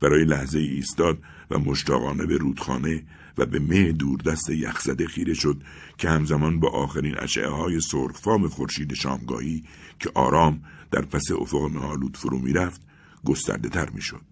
[0.00, 1.18] برای لحظه ایستاد
[1.50, 3.04] و مشتاقانه به رودخانه
[3.38, 5.62] و به مه دوردست یخزده خیره شد
[5.98, 9.64] که همزمان با آخرین اشعه های سرخفام خورشید شامگاهی
[9.98, 12.80] که آرام در پس افق مهالود فرو می‌رفت
[13.24, 14.24] گسترده تر می‌شد.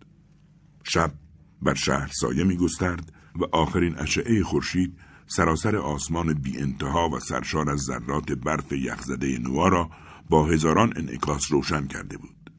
[0.84, 1.12] شب
[1.62, 7.70] بر شهر سایه می گسترد و آخرین اشعه خورشید سراسر آسمان بی انتها و سرشار
[7.70, 9.90] از ذرات برف یخزده نوا را
[10.28, 12.50] با هزاران انعکاس روشن کرده بود.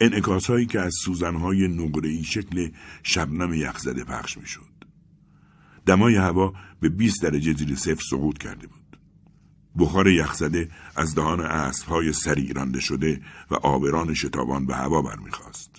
[0.00, 2.70] انعکاس هایی که از سوزنهای نقره‌ای شکل
[3.02, 4.76] شبنم یخزده پخش می شد.
[5.86, 8.75] دمای هوا به 20 درجه زیر صفر سقوط کرده بود.
[9.78, 13.20] بخار یخزده از دهان اسبهای سریع رانده شده
[13.50, 15.70] و آبران شتابان به هوا برمیخواست.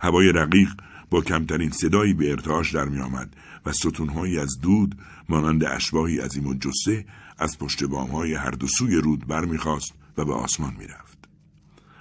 [0.00, 0.70] هوای رقیق
[1.10, 3.36] با کمترین صدایی به ارتعاش در می آمد
[3.66, 4.98] و ستونهایی از دود
[5.28, 7.04] مانند اشباهی عظیم و جسه
[7.38, 11.18] از پشت بامهای هر دو سوی رود برمیخواست و به آسمان می‌رفت.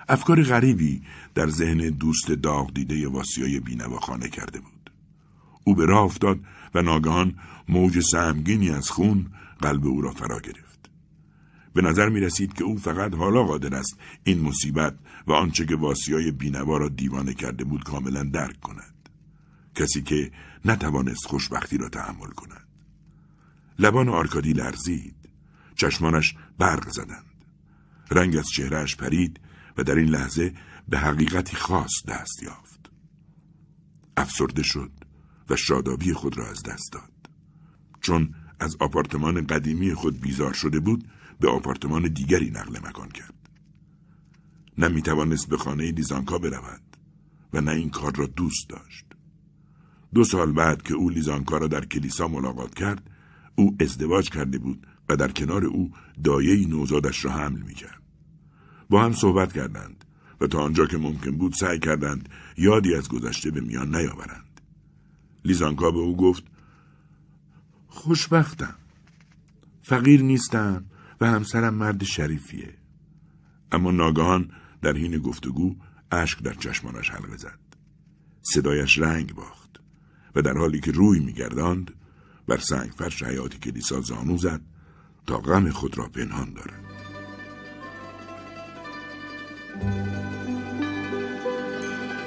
[0.10, 1.02] افکار غریبی
[1.36, 4.92] در ذهن دوست داغ دیده واسیای بینوا خانه کرده بود.
[5.64, 6.40] او به راه افتاد
[6.76, 7.36] و ناگهان
[7.70, 9.26] موج سهمگینی از خون
[9.62, 10.67] قلب او را فرا گرفت.
[11.78, 14.96] به نظر می رسید که او فقط حالا قادر است این مصیبت
[15.28, 19.10] و آنچه که واسیای بینوا را دیوانه کرده بود کاملا درک کند.
[19.76, 20.32] کسی که
[20.66, 22.68] نتوانست خوشبختی را تحمل کند.
[23.80, 25.16] لبان آرکادی لرزید.
[25.76, 27.46] چشمانش برق زدند.
[28.12, 29.40] رنگ از چهرهش پرید
[29.78, 30.54] و در این لحظه
[30.90, 32.90] به حقیقتی خاص دست یافت.
[34.18, 34.92] افسرده شد
[35.50, 37.12] و شادابی خود را از دست داد.
[38.02, 41.08] چون از آپارتمان قدیمی خود بیزار شده بود
[41.40, 43.34] به آپارتمان دیگری نقل مکان کرد.
[44.78, 46.82] نه می توانست به خانه لیزانکا برود
[47.54, 49.06] و نه این کار را دوست داشت.
[50.14, 53.10] دو سال بعد که او لیزانکا را در کلیسا ملاقات کرد
[53.56, 55.92] او ازدواج کرده بود و در کنار او
[56.24, 58.02] دایه نوزادش را حمل می کرد.
[58.90, 60.06] با هم صحبت کردند
[60.42, 64.62] و تا آنجا که ممکن بود سعی کردند یادی از گذشته به میان نیاورند.
[65.46, 66.44] لیزانکا به او گفت
[67.88, 68.76] خوشبختم.
[69.82, 70.86] فقیر نیستم
[71.22, 72.74] و همسرم مرد شریفیه.
[73.72, 75.76] اما ناگهان در حین گفتگو
[76.12, 77.60] اشک در چشمانش حلقه زد.
[78.42, 79.82] صدایش رنگ باخت
[80.36, 81.94] و در حالی که روی میگرداند
[82.48, 84.62] بر سنگ فرش حیاتی کلیسا زانو زد
[85.28, 86.88] تا غم خود را پنهان دارد.